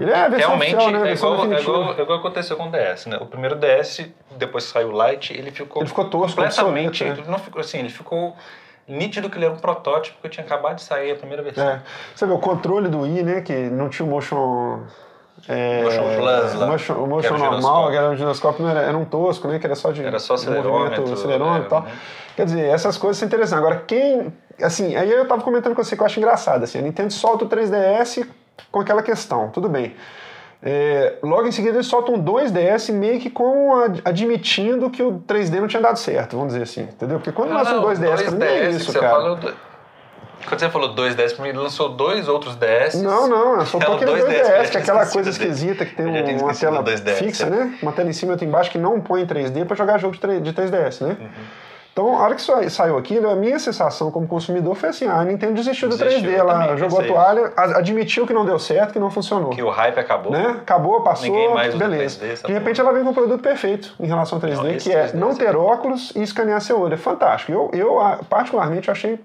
Ele 0.00 0.10
é 0.10 0.28
Realmente, 0.28 0.74
oficial, 0.74 0.90
né? 0.92 1.10
É, 1.10 1.12
igual, 1.14 1.34
é, 1.52 1.60
igual, 1.60 1.94
é 1.98 2.02
igual 2.02 2.18
aconteceu 2.20 2.56
com 2.56 2.68
o 2.68 2.70
DS, 2.72 3.06
né? 3.06 3.18
O 3.20 3.26
primeiro 3.26 3.54
DS, 3.56 4.06
depois 4.38 4.64
que 4.66 4.72
saiu 4.72 4.88
o 4.92 5.06
Lite, 5.10 5.34
ele 5.34 5.50
ficou... 5.50 5.82
Ele 5.82 5.88
ficou 5.88 6.06
tosco, 6.06 6.36
Completamente... 6.40 7.04
né? 7.04 7.10
ele 7.18 7.30
não 7.30 7.38
ficou 7.38 7.60
assim, 7.60 7.78
ele 7.80 7.90
ficou 7.90 8.34
nítido 8.88 9.28
que 9.28 9.36
ele 9.36 9.44
era 9.44 9.54
um 9.54 9.58
protótipo 9.58 10.16
que 10.22 10.28
tinha 10.30 10.44
acabado 10.44 10.76
de 10.76 10.82
sair 10.82 11.12
a 11.12 11.16
primeira 11.16 11.42
versão. 11.42 11.68
É. 11.68 11.80
Você 12.14 12.24
vê 12.26 12.32
o 12.32 12.38
controle 12.38 12.88
do 12.88 13.00
Wii, 13.02 13.22
né? 13.22 13.40
Que 13.42 13.52
não 13.52 13.88
tinha 13.90 14.06
o 14.06 14.10
motion. 14.10 14.80
É, 15.48 15.82
Motion 15.84 16.02
Plus 16.16 16.54
lá, 16.54 16.66
motion- 16.66 16.94
o 16.94 17.06
motion 17.06 17.34
era 17.34 17.48
o 17.48 17.50
normal, 17.52 17.90
que 17.90 17.96
era 17.96 18.10
um 18.10 18.16
giroscópio, 18.16 18.62
não 18.62 18.70
era, 18.70 18.80
era 18.80 18.96
um 18.98 19.04
tosco, 19.06 19.48
né? 19.48 19.58
Que 19.58 19.66
era 19.66 19.74
só 19.74 19.90
de 19.90 20.04
Era 20.04 20.18
só 20.18 20.34
acelerômetro, 20.34 21.00
movimento, 21.00 21.12
acelerômetro 21.18 21.66
e 21.66 21.70
tal. 21.70 21.82
né? 21.82 21.92
Quer 22.36 22.44
dizer, 22.44 22.64
essas 22.66 22.98
coisas 22.98 23.16
são 23.18 23.26
interessantes. 23.26 23.58
Agora, 23.62 23.82
quem. 23.86 24.32
Assim, 24.62 24.94
aí 24.96 25.10
eu 25.10 25.26
tava 25.26 25.40
comentando 25.42 25.74
com 25.74 25.82
você 25.82 25.94
que 25.96 26.02
eu 26.02 26.06
acho 26.06 26.18
engraçado. 26.18 26.64
Assim, 26.64 26.78
a 26.78 26.82
Nintendo 26.82 27.12
solta 27.12 27.44
o 27.44 27.48
3DS 27.48 28.26
com 28.70 28.80
aquela 28.80 29.02
questão, 29.02 29.48
tudo 29.50 29.68
bem. 29.68 29.94
É, 30.62 31.14
logo 31.22 31.46
em 31.46 31.52
seguida 31.52 31.76
eles 31.76 31.86
soltam 31.86 32.16
um 32.16 32.22
2DS 32.22 32.92
meio 32.92 33.18
que 33.18 33.30
com 33.30 33.74
ad- 33.82 34.02
admitindo 34.04 34.90
que 34.90 35.02
o 35.02 35.20
3D 35.26 35.58
não 35.58 35.66
tinha 35.66 35.80
dado 35.80 35.96
certo, 35.98 36.36
vamos 36.36 36.52
dizer 36.52 36.64
assim, 36.64 36.82
entendeu? 36.82 37.16
Porque 37.18 37.32
quando 37.32 37.54
lança 37.54 37.78
um 37.78 37.82
2DS, 37.82 38.22
pra 38.24 38.30
mim 38.32 38.44
é 38.44 38.68
2DS, 38.68 38.76
isso, 38.76 38.92
cara. 38.92 39.08
Fala, 39.08 39.36
do- 39.36 39.54
Quando 40.46 40.60
você 40.60 40.68
falou 40.68 40.94
2DS, 40.94 41.32
pra 41.34 41.42
mim 41.44 41.48
ele 41.48 41.58
lançou 41.58 41.88
dois 41.88 42.28
outros 42.28 42.56
DS. 42.56 42.94
Não, 43.02 43.26
não, 43.26 43.60
é 43.62 43.64
só 43.64 43.78
É 43.80 43.88
o 43.88 43.94
aquele 43.94 44.10
2DS, 44.12 44.24
2DS, 44.26 44.38
eu 44.38 44.64
já 44.64 44.70
que 44.70 44.76
é 44.76 44.80
aquela 44.80 45.06
coisa 45.06 45.30
esquisita 45.30 45.86
que 45.86 45.94
tem 45.94 46.06
tinha 46.24 46.38
uma 46.38 46.54
tela 46.54 46.82
do 46.82 46.90
2DS, 46.90 47.14
fixa, 47.14 47.46
é. 47.46 47.50
né? 47.50 47.78
Uma 47.82 47.92
tela 47.92 48.10
em 48.10 48.12
cima 48.12 48.32
e 48.32 48.34
outra 48.34 48.46
embaixo 48.46 48.70
que 48.70 48.78
não 48.78 49.00
põe 49.00 49.22
em 49.22 49.26
3D 49.26 49.64
pra 49.64 49.74
jogar 49.74 49.96
jogo 49.98 50.14
de 50.14 50.20
3- 50.20 50.40
de 50.42 50.52
3DS, 50.52 51.00
né? 51.06 51.16
Uhum. 51.18 51.28
Então, 51.92 52.14
a 52.16 52.22
hora 52.22 52.34
que 52.34 52.42
sa- 52.42 52.68
saiu 52.70 52.96
aquilo, 52.96 53.28
a 53.28 53.34
minha 53.34 53.58
sensação 53.58 54.10
como 54.10 54.26
consumidor 54.26 54.74
foi 54.76 54.90
assim: 54.90 55.06
ah, 55.06 55.20
a 55.20 55.24
Nintendo 55.24 55.54
desistiu 55.54 55.88
do 55.88 55.96
Desistiu, 55.96 56.30
3D, 56.30 56.32
eu 56.34 56.38
ela 56.40 56.52
também 56.60 56.76
jogou 56.78 57.00
a 57.00 57.04
toalha, 57.04 57.52
admitiu 57.56 58.26
que 58.26 58.32
não 58.32 58.44
deu 58.46 58.58
certo, 58.58 58.92
que 58.92 58.98
não 58.98 59.10
funcionou. 59.10 59.50
Que 59.50 59.62
o 59.62 59.70
hype 59.70 59.98
acabou. 59.98 60.32
Né? 60.32 60.56
Acabou, 60.60 61.02
passou, 61.02 61.54
beleza. 61.76 62.20
3D, 62.20 62.32
essa 62.32 62.46
de 62.46 62.52
repente 62.52 62.80
ela 62.80 62.92
vem 62.92 63.02
com 63.02 63.10
um 63.10 63.14
produto 63.14 63.42
perfeito 63.42 63.94
em 63.98 64.06
relação 64.06 64.38
ao 64.38 64.42
3D, 64.42 64.56
Não, 64.72 64.78
que 64.78 64.92
é 64.92 65.06
3D 65.08 65.14
não 65.14 65.34
ter 65.34 65.56
óculos 65.56 66.12
e 66.14 66.22
escanear 66.22 66.60
seu 66.60 66.80
olho. 66.80 66.94
É 66.94 66.96
fantástico. 66.96 67.52
Eu, 67.52 67.70
eu 67.72 68.00
ah, 68.00 68.20
particularmente, 68.28 68.90
achei 68.90 69.18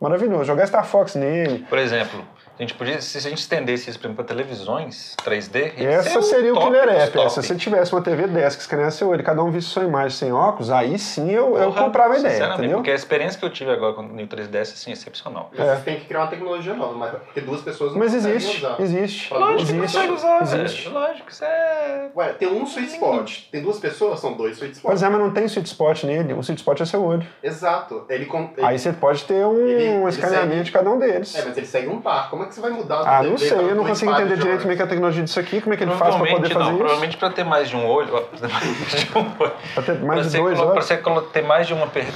maravilhoso. 0.00 0.44
Jogar 0.44 0.66
Star 0.66 0.84
Fox 0.86 1.14
nele, 1.14 1.66
Por 1.68 1.78
exemplo, 1.78 2.20
a 2.58 2.62
gente 2.62 2.74
podia, 2.74 3.00
se 3.00 3.18
a 3.18 3.20
gente 3.20 3.38
estendesse 3.38 3.90
isso 3.90 3.98
para 3.98 4.24
televisões 4.24 5.14
3D, 5.24 5.72
ia 5.78 5.88
Essa 5.90 6.10
ser 6.10 6.22
seria 6.22 6.54
o 6.54 6.58
killer 6.60 6.88
app. 6.88 7.12
top. 7.12 7.30
Se 7.32 7.42
você 7.42 7.54
tivesse 7.54 7.92
uma 7.92 8.00
TV 8.02 8.26
dessa 8.26 8.56
que 8.56 8.62
escaneasse 8.62 8.98
seu 8.98 9.08
olho, 9.08 9.22
cada 9.22 9.42
um 9.42 9.50
visse 9.50 9.68
sua 9.68 9.84
imagem 9.84 10.16
sem 10.16 10.32
óculos, 10.32 10.70
aí 10.70 10.98
sim 10.98 11.30
eu, 11.30 11.56
eu 11.56 11.70
Porra, 11.72 11.82
comprava 11.84 12.14
a 12.14 12.18
ideia, 12.18 12.44
entendeu? 12.54 12.76
Porque 12.78 12.90
a 12.90 12.94
experiência 12.94 13.38
que 13.38 13.44
eu 13.44 13.50
tive 13.50 13.70
agora 13.70 13.92
com 13.94 14.02
o 14.02 14.08
New 14.08 14.26
3DS 14.26 14.72
assim, 14.72 14.90
é 14.90 14.92
excepcional. 14.94 15.50
É. 15.56 15.76
Você 15.76 15.82
tem 15.82 15.96
que 16.00 16.06
criar 16.06 16.20
uma 16.20 16.28
tecnologia 16.28 16.74
nova, 16.74 16.94
mas 16.94 17.10
porque 17.10 17.40
duas 17.40 17.60
pessoas 17.60 17.92
não 17.92 17.98
Mas 17.98 18.12
conseguem 18.12 18.36
existe, 18.36 18.56
usar. 18.58 18.76
existe, 18.80 19.34
Lógico 19.34 19.56
que 19.56 19.62
existe, 19.62 19.80
consegue 19.98 20.12
usar, 20.12 20.42
existe. 20.42 20.82
velho. 20.88 20.94
Lógico, 20.94 21.30
isso 21.30 21.44
é... 21.44 22.08
Ué, 22.16 22.32
tem 22.32 22.48
um 22.48 22.62
sweet 22.64 22.92
spot. 22.92 23.38
Tem 23.50 23.62
duas 23.62 23.78
pessoas, 23.78 24.20
são 24.20 24.32
dois 24.32 24.56
sweet 24.56 24.74
spots. 24.76 24.82
Pois 24.82 25.02
é, 25.02 25.08
mas 25.08 25.20
não 25.20 25.30
tem 25.32 25.44
sweet 25.44 25.68
spot 25.68 26.04
nele, 26.04 26.32
o 26.32 26.40
sweet 26.40 26.60
spot 26.60 26.80
é 26.80 26.84
seu 26.84 27.04
olho. 27.04 27.26
Exato. 27.42 28.04
Ele, 28.08 28.24
ele- 28.24 28.66
Aí 28.66 28.78
você 28.78 28.92
pode 28.92 29.24
ter 29.24 29.44
um 29.44 29.56
Ele- 29.66 29.82
ele 29.82 30.08
escaneamento 30.08 30.50
segue- 30.52 30.64
de 30.64 30.72
cada 30.72 30.90
um 30.90 30.98
deles. 30.98 31.34
É, 31.34 31.44
mas 31.44 31.56
ele 31.56 31.66
segue 31.66 31.88
um 31.88 32.00
par. 32.00 32.30
Como 32.30 32.45
é 32.46 32.48
que 32.48 32.54
você 32.54 32.60
vai 32.60 32.70
mudar 32.70 33.02
do 33.02 33.06
Ah, 33.08 33.22
não 33.22 33.36
sei, 33.38 33.48
para 33.50 33.62
eu 33.62 33.74
não 33.74 33.84
consigo 33.84 34.10
4 34.10 34.26
entender 34.26 34.40
direito 34.42 34.60
como 34.62 34.72
é 34.72 34.76
que 34.76 34.82
é 34.82 34.84
a 34.84 34.88
tecnologia 34.88 35.22
disso 35.24 35.40
aqui, 35.40 35.60
como 35.60 35.74
é 35.74 35.76
que 35.76 35.84
ele 35.84 35.92
faz 35.92 36.14
pra 36.14 36.26
poder 36.26 36.48
fazer 36.48 36.54
não, 36.54 36.68
isso. 36.70 36.78
provavelmente 36.78 37.16
para 37.16 37.30
ter 37.30 37.44
mais 37.44 37.68
de 37.68 37.76
um 37.76 37.86
olho, 37.86 38.14
ó, 38.16 38.20
pra 39.74 39.82
ter 39.82 39.94
mais 40.00 40.20
de 40.22 40.26
um 40.28 40.30
você 40.30 40.38
dois 40.38 40.60
olhos. 40.60 40.84
você 40.86 40.96
colo- 40.96 41.22
ter 41.22 41.42
mais 41.42 41.66
de 41.66 41.74
uma 41.74 41.86
per- 41.86 42.06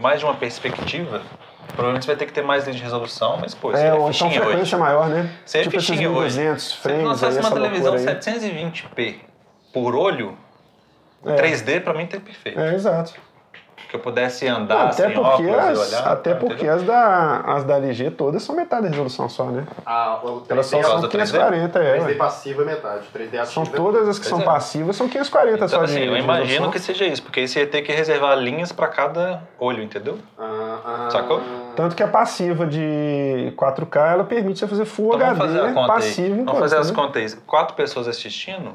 mais 0.00 0.20
de 0.20 0.24
uma 0.26 0.34
perspectiva, 0.34 1.20
provavelmente 1.68 2.04
você 2.04 2.10
vai 2.12 2.16
ter 2.16 2.26
que 2.26 2.32
ter 2.32 2.42
mais 2.42 2.64
linha 2.64 2.76
de 2.76 2.82
resolução, 2.82 3.36
mas 3.40 3.54
pô, 3.54 3.72
É, 3.72 3.88
é, 3.88 3.94
ou 3.94 4.10
então 4.10 4.30
frequência 4.30 4.58
hoje. 4.60 4.76
maior, 4.76 5.08
né? 5.08 5.30
Isso 5.44 5.56
é 5.56 5.62
tipo 5.62 5.76
esses 5.76 5.88
fichinha 5.88 6.08
hoje. 6.10 6.38
1200 6.38 6.64
Se 6.68 6.76
frames 6.78 7.00
aí, 7.00 7.06
lançasse 7.08 7.38
uma 7.40 7.50
televisão 7.50 7.92
loucura 7.94 8.12
aí. 8.12 8.18
720p 8.20 9.14
por 9.72 9.94
olho, 9.94 10.36
É. 11.24 11.34
3D 11.36 11.80
pra 11.82 11.94
mim 11.94 12.06
tá 12.06 12.18
perfeito. 12.18 12.58
É, 12.58 12.74
exato. 12.74 13.14
Que 13.90 13.96
eu 13.96 14.00
pudesse 14.00 14.46
andar 14.46 14.84
até 14.84 14.92
sem 14.92 15.10
porque, 15.14 15.20
óculos 15.48 15.56
as, 15.56 15.78
e 15.78 15.80
olhar. 15.80 16.12
até 16.12 16.32
tá, 16.32 16.38
porque 16.38 16.54
entendeu? 16.54 16.74
as, 16.76 16.82
da, 16.84 17.36
as 17.40 17.64
da 17.64 17.76
LG 17.78 18.12
todas 18.12 18.40
são 18.40 18.54
metade 18.54 18.82
da 18.84 18.88
resolução 18.90 19.28
só, 19.28 19.46
né? 19.46 19.66
Ah, 19.84 20.20
o 20.22 20.42
3D, 20.42 20.44
Elas 20.50 20.66
só 20.66 20.76
por 20.76 20.82
causa 20.82 21.00
são 21.00 21.08
do 21.08 21.08
3D? 21.08 21.10
540, 21.10 21.78
é. 21.80 21.98
3D 21.98 22.04
ué. 22.06 22.14
passivo 22.14 22.62
é 22.62 22.64
metade, 22.66 23.08
3D 23.12 23.26
ativo 23.40 23.46
São 23.46 23.62
é 23.64 23.66
todas 23.66 24.08
as 24.08 24.18
que 24.20 24.26
são 24.26 24.40
é. 24.40 24.44
passivas, 24.44 24.94
são 24.94 25.08
540 25.08 25.56
Então, 25.56 25.68
só 25.68 25.78
de 25.84 25.84
assim, 25.90 26.04
eu 26.04 26.14
de 26.14 26.20
imagino 26.20 26.46
resolução. 26.46 26.70
que 26.70 26.78
seja 26.78 27.04
isso, 27.04 27.20
porque 27.24 27.40
aí 27.40 27.48
você 27.48 27.58
ia 27.60 27.66
ter 27.66 27.82
que 27.82 27.90
reservar 27.90 28.38
linhas 28.38 28.70
pra 28.70 28.86
cada 28.86 29.42
olho, 29.58 29.82
entendeu? 29.82 30.18
Ah, 30.38 30.78
ah, 30.84 31.08
Sacou? 31.10 31.40
Tanto 31.74 31.96
que 31.96 32.02
a 32.04 32.08
passiva 32.08 32.66
de 32.68 33.52
4K, 33.56 34.12
ela 34.12 34.22
permite 34.24 34.60
você 34.60 34.68
fazer 34.68 34.84
Full 34.84 35.16
Então 35.16 35.26
HD 35.26 35.38
fazer 35.40 35.60
a 35.62 35.72
conta 35.72 35.92
passivo 35.94 36.34
aí. 36.34 36.40
em 36.40 36.44
Vamos 36.44 36.60
fazer 36.60 36.76
as 36.76 36.90
né? 36.90 36.96
contas 36.96 37.34
aí. 37.34 37.40
Quatro 37.44 37.74
pessoas 37.74 38.06
assistindo. 38.06 38.72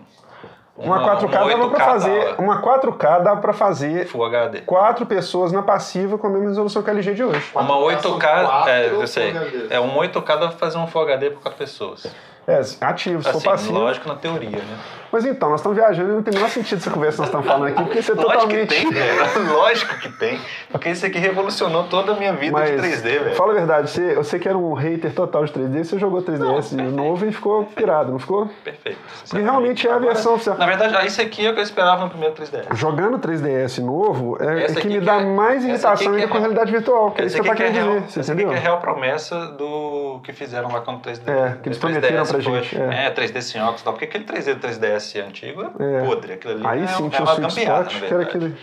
Uma 0.78 1.00
4K 1.18 1.30
dava 1.32 1.46
8K 1.50 1.70
pra 1.70 1.86
fazer, 1.86 2.26
dava 2.26 2.42
uma 2.42 2.62
4K 2.62 3.24
dava 3.24 3.42
pra 3.42 3.54
fazer 3.54 4.06
Full 4.08 4.26
HD. 4.26 4.62
quatro 4.62 5.06
pessoas 5.06 5.52
na 5.52 5.62
passiva 5.62 6.18
com 6.18 6.28
a 6.28 6.30
mesma 6.30 6.50
resolução 6.50 6.84
que 6.84 6.90
a 6.90 6.94
LG 6.94 7.14
de 7.14 7.24
hoje. 7.24 7.50
Uma 7.56 7.64
K 7.64 8.02
são 8.02 8.18
8K, 8.18 8.46
quatro 8.46 8.70
é, 8.70 8.88
eu 8.88 9.08
sei. 9.08 9.34
É, 9.70 9.80
um 9.80 9.96
8K 9.98 10.26
dá 10.28 10.48
pra 10.48 10.52
fazer 10.52 10.78
um 10.78 10.88
Full 10.88 11.02
HD 11.04 11.30
por 11.30 11.42
quatro 11.42 11.58
pessoas. 11.58 12.06
É, 12.48 12.62
ativo, 12.82 13.24
se 13.24 13.32
for 13.32 13.38
Assim, 13.38 13.46
passivo. 13.50 13.74
lógico 13.74 14.08
na 14.08 14.16
teoria, 14.16 14.50
né? 14.60 14.78
Mas 15.12 15.26
então, 15.26 15.50
nós 15.50 15.62
estamos 15.62 15.78
viajando 15.78 16.12
e 16.12 16.16
não 16.16 16.22
tem 16.24 16.34
o 16.34 16.36
menor 16.36 16.50
sentido 16.50 16.78
essa 16.78 16.92
conversa 16.92 17.16
que 17.16 17.20
nós 17.22 17.28
estamos 17.30 17.48
falando 17.48 17.68
aqui, 17.68 17.84
porque 17.84 18.00
isso 18.00 18.12
é 18.12 18.16
Lógico 18.16 18.34
totalmente. 18.34 18.68
que 18.68 18.82
tem, 18.82 18.92
velho. 18.92 19.48
Lógico 19.56 20.00
que 20.00 20.10
tem. 20.10 20.40
Porque 20.70 20.90
isso 20.90 21.06
aqui 21.06 21.18
revolucionou 21.18 21.86
toda 21.86 22.12
a 22.12 22.16
minha 22.16 22.34
vida 22.34 22.52
Mas, 22.52 22.70
de 22.70 22.76
3D, 22.88 23.02
velho. 23.24 23.36
fala 23.36 23.52
a 23.54 23.56
verdade, 23.56 23.90
você, 23.90 24.14
você 24.16 24.38
que 24.38 24.48
era 24.50 24.58
um 24.58 24.74
hater 24.74 25.14
total 25.14 25.46
de 25.46 25.54
3D, 25.54 25.84
você 25.86 25.98
jogou 25.98 26.22
3DS 26.22 26.74
novo 26.74 27.26
e 27.26 27.32
ficou 27.32 27.64
pirado, 27.64 28.12
não 28.12 28.20
ficou? 28.20 28.48
Perfeito. 28.64 29.00
Porque 29.30 29.42
realmente 29.42 29.88
é 29.88 29.92
a 29.94 30.00
versão 30.00 30.34
oficial. 30.34 30.58
Na 30.58 30.66
verdade, 30.66 31.08
isso 31.08 31.22
aqui 31.22 31.46
é 31.46 31.50
o 31.50 31.54
que 31.54 31.60
eu 31.62 31.64
esperava 31.64 32.04
no 32.04 32.10
primeiro 32.10 32.36
3D. 32.36 32.76
Jogando 32.76 33.18
3DS 33.18 33.80
novo 33.82 34.38
é, 34.42 34.66
é 34.66 34.76
que 34.76 34.88
me 34.88 35.00
dá 35.00 35.22
é- 35.22 35.24
mais 35.26 35.64
irritação 35.64 36.12
ainda 36.12 36.26
é 36.26 36.28
com 36.28 36.34
a 36.36 36.40
real. 36.40 36.42
realidade 36.42 36.72
virtual, 36.72 37.12
que 37.12 37.22
é 37.22 37.26
isso 37.26 37.42
que 37.42 37.48
eu 37.48 37.54
é 37.54 37.56
querendo 37.56 37.74
real, 37.74 37.88
dizer, 38.02 38.02
você 38.12 38.20
essa 38.20 38.32
aqui 38.34 38.42
entendeu? 38.42 38.60
que 38.60 38.66
é 38.66 38.70
real 38.70 38.80
promessa 38.82 39.48
do 39.54 40.20
que 40.24 40.34
fizeram 40.34 40.72
lá 40.74 40.82
com 40.82 40.96
o 40.96 41.00
3D. 41.00 41.22
É, 41.32 41.58
que 41.64 41.70
eles 41.70 41.78
3DS 41.78 41.80
prometeram 41.80 42.26
pra 42.44 42.62
gente. 42.62 42.78
É. 42.78 43.06
É, 43.08 43.14
3D 43.14 43.42
sem 43.42 43.62
óculos 43.62 43.82
e 43.82 43.84
tal. 43.84 43.94
Porque 43.94 44.06
aquele 44.06 44.24
3D 44.26 44.54
do 44.56 44.68
3DS 44.68 45.26
antigo 45.26 45.64
é, 45.80 46.02
É. 46.02 46.06
podre. 46.06 46.34
Aquilo 46.34 46.54
ali 46.54 46.68
Aí 46.68 46.84
é, 46.84 46.88
sim 46.88 47.08
é 47.08 47.10
tinha 47.10 47.22
o 47.22 47.24
uma 47.26 47.34
Sweet 47.34 47.60
Spot, 47.60 47.94
na 47.94 48.00
que 48.08 48.14
era 48.14 48.24
aquele. 48.24 48.56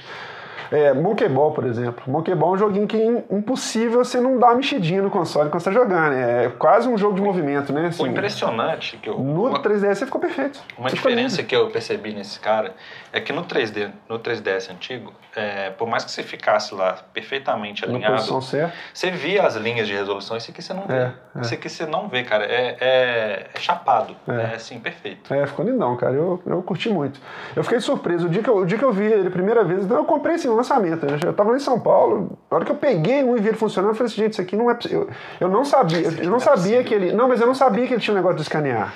É, 0.72 0.92
Monkey 0.94 1.28
Ball, 1.28 1.52
por 1.52 1.64
exemplo. 1.66 2.02
Monkey 2.10 2.34
Ball 2.34 2.52
é 2.52 2.54
um 2.54 2.58
joguinho 2.58 2.86
que 2.86 2.96
é 2.96 3.24
impossível 3.36 4.02
você 4.04 4.20
não 4.20 4.38
dar 4.38 4.48
uma 4.48 4.56
mexidinha 4.56 5.02
no 5.02 5.10
console 5.10 5.50
quando 5.50 5.62
você 5.62 5.70
tá 5.70 5.74
jogando. 5.74 6.14
É 6.14 6.48
quase 6.58 6.88
um 6.88 6.96
jogo 6.96 7.14
de 7.14 7.20
movimento, 7.22 7.72
né? 7.72 7.82
O 7.84 7.86
Assim, 7.88 8.06
impressionante 8.08 8.96
que 8.96 9.08
eu... 9.08 9.18
no 9.18 9.48
uma- 9.48 9.60
3DS 9.62 9.94
você 9.98 10.06
ficou 10.06 10.20
perfeito. 10.20 10.60
Uma 10.78 10.88
Você 10.88 10.96
diferença 10.96 11.42
que 11.42 11.54
eu 11.54 11.68
percebi 11.70 12.14
nesse 12.14 12.40
cara 12.40 12.74
é 13.12 13.20
que 13.20 13.32
no 13.32 13.44
3D, 13.44 13.90
no 14.08 14.18
3DS 14.18 14.70
antigo, 14.70 15.12
é, 15.36 15.70
por 15.70 15.86
mais 15.86 16.04
que 16.04 16.10
você 16.10 16.22
ficasse 16.22 16.74
lá 16.74 16.96
perfeitamente 17.12 17.84
alinhado, 17.84 18.22
você 18.40 19.10
via 19.10 19.46
as 19.46 19.56
linhas 19.56 19.86
de 19.86 19.94
resolução, 19.94 20.36
isso 20.36 20.50
aqui 20.50 20.62
você 20.62 20.72
não 20.72 20.86
vê. 20.86 20.94
É, 20.94 21.12
é. 21.36 21.40
Isso 21.40 21.54
aqui 21.54 21.68
você 21.68 21.84
não 21.86 22.08
vê, 22.08 22.22
cara. 22.22 22.44
É, 22.44 22.76
é- 22.80 23.46
é 23.54 23.60
chapado. 23.60 24.14
É. 24.28 24.32
É, 24.52 24.54
assim, 24.56 24.78
perfeito. 24.78 25.32
É, 25.32 25.46
ficou 25.46 25.64
lindão, 25.64 25.96
cara. 25.96 26.14
Eu, 26.14 26.40
eu 26.46 26.62
curti 26.62 26.88
muito. 26.88 27.20
Eu 27.54 27.62
fiquei 27.62 27.80
surpreso. 27.80 28.26
O 28.26 28.30
dia 28.30 28.42
que 28.42 28.48
eu, 28.48 28.56
o 28.58 28.66
dia 28.66 28.78
que 28.78 28.84
eu 28.84 28.92
vi 28.92 29.04
ele 29.04 29.28
a 29.28 29.30
primeira 29.30 29.62
vez, 29.64 29.84
então 29.84 29.96
eu 29.96 30.04
comprei 30.04 30.34
esse 30.36 30.46
lançamento. 30.62 31.04
né? 31.06 31.18
Eu 31.24 31.32
tava 31.32 31.50
lá 31.50 31.56
em 31.56 31.60
São 31.60 31.78
Paulo, 31.78 32.38
a 32.50 32.54
hora 32.54 32.64
que 32.64 32.72
eu 32.72 32.76
peguei 32.76 33.22
um 33.22 33.36
e 33.36 33.40
vi 33.40 33.48
ele 33.48 33.56
funcionando, 33.56 33.90
eu 33.90 33.94
falei 33.94 34.10
assim, 34.10 34.22
gente, 34.22 34.32
isso 34.32 34.40
aqui 34.40 34.56
não 34.56 34.70
é 34.70 34.74
possível. 34.74 35.08
Eu, 35.40 35.48
eu 35.48 35.48
não 35.48 35.64
sabia, 35.64 36.00
eu, 36.00 36.12
eu 36.12 36.30
não 36.30 36.36
é 36.36 36.40
sabia 36.40 36.82
que 36.82 36.94
ele. 36.94 37.12
Não, 37.12 37.28
mas 37.28 37.40
eu 37.40 37.46
não 37.46 37.54
sabia 37.54 37.86
que 37.86 37.94
ele 37.94 38.00
tinha 38.00 38.14
um 38.14 38.16
negócio 38.16 38.36
de 38.36 38.42
escanear. 38.42 38.94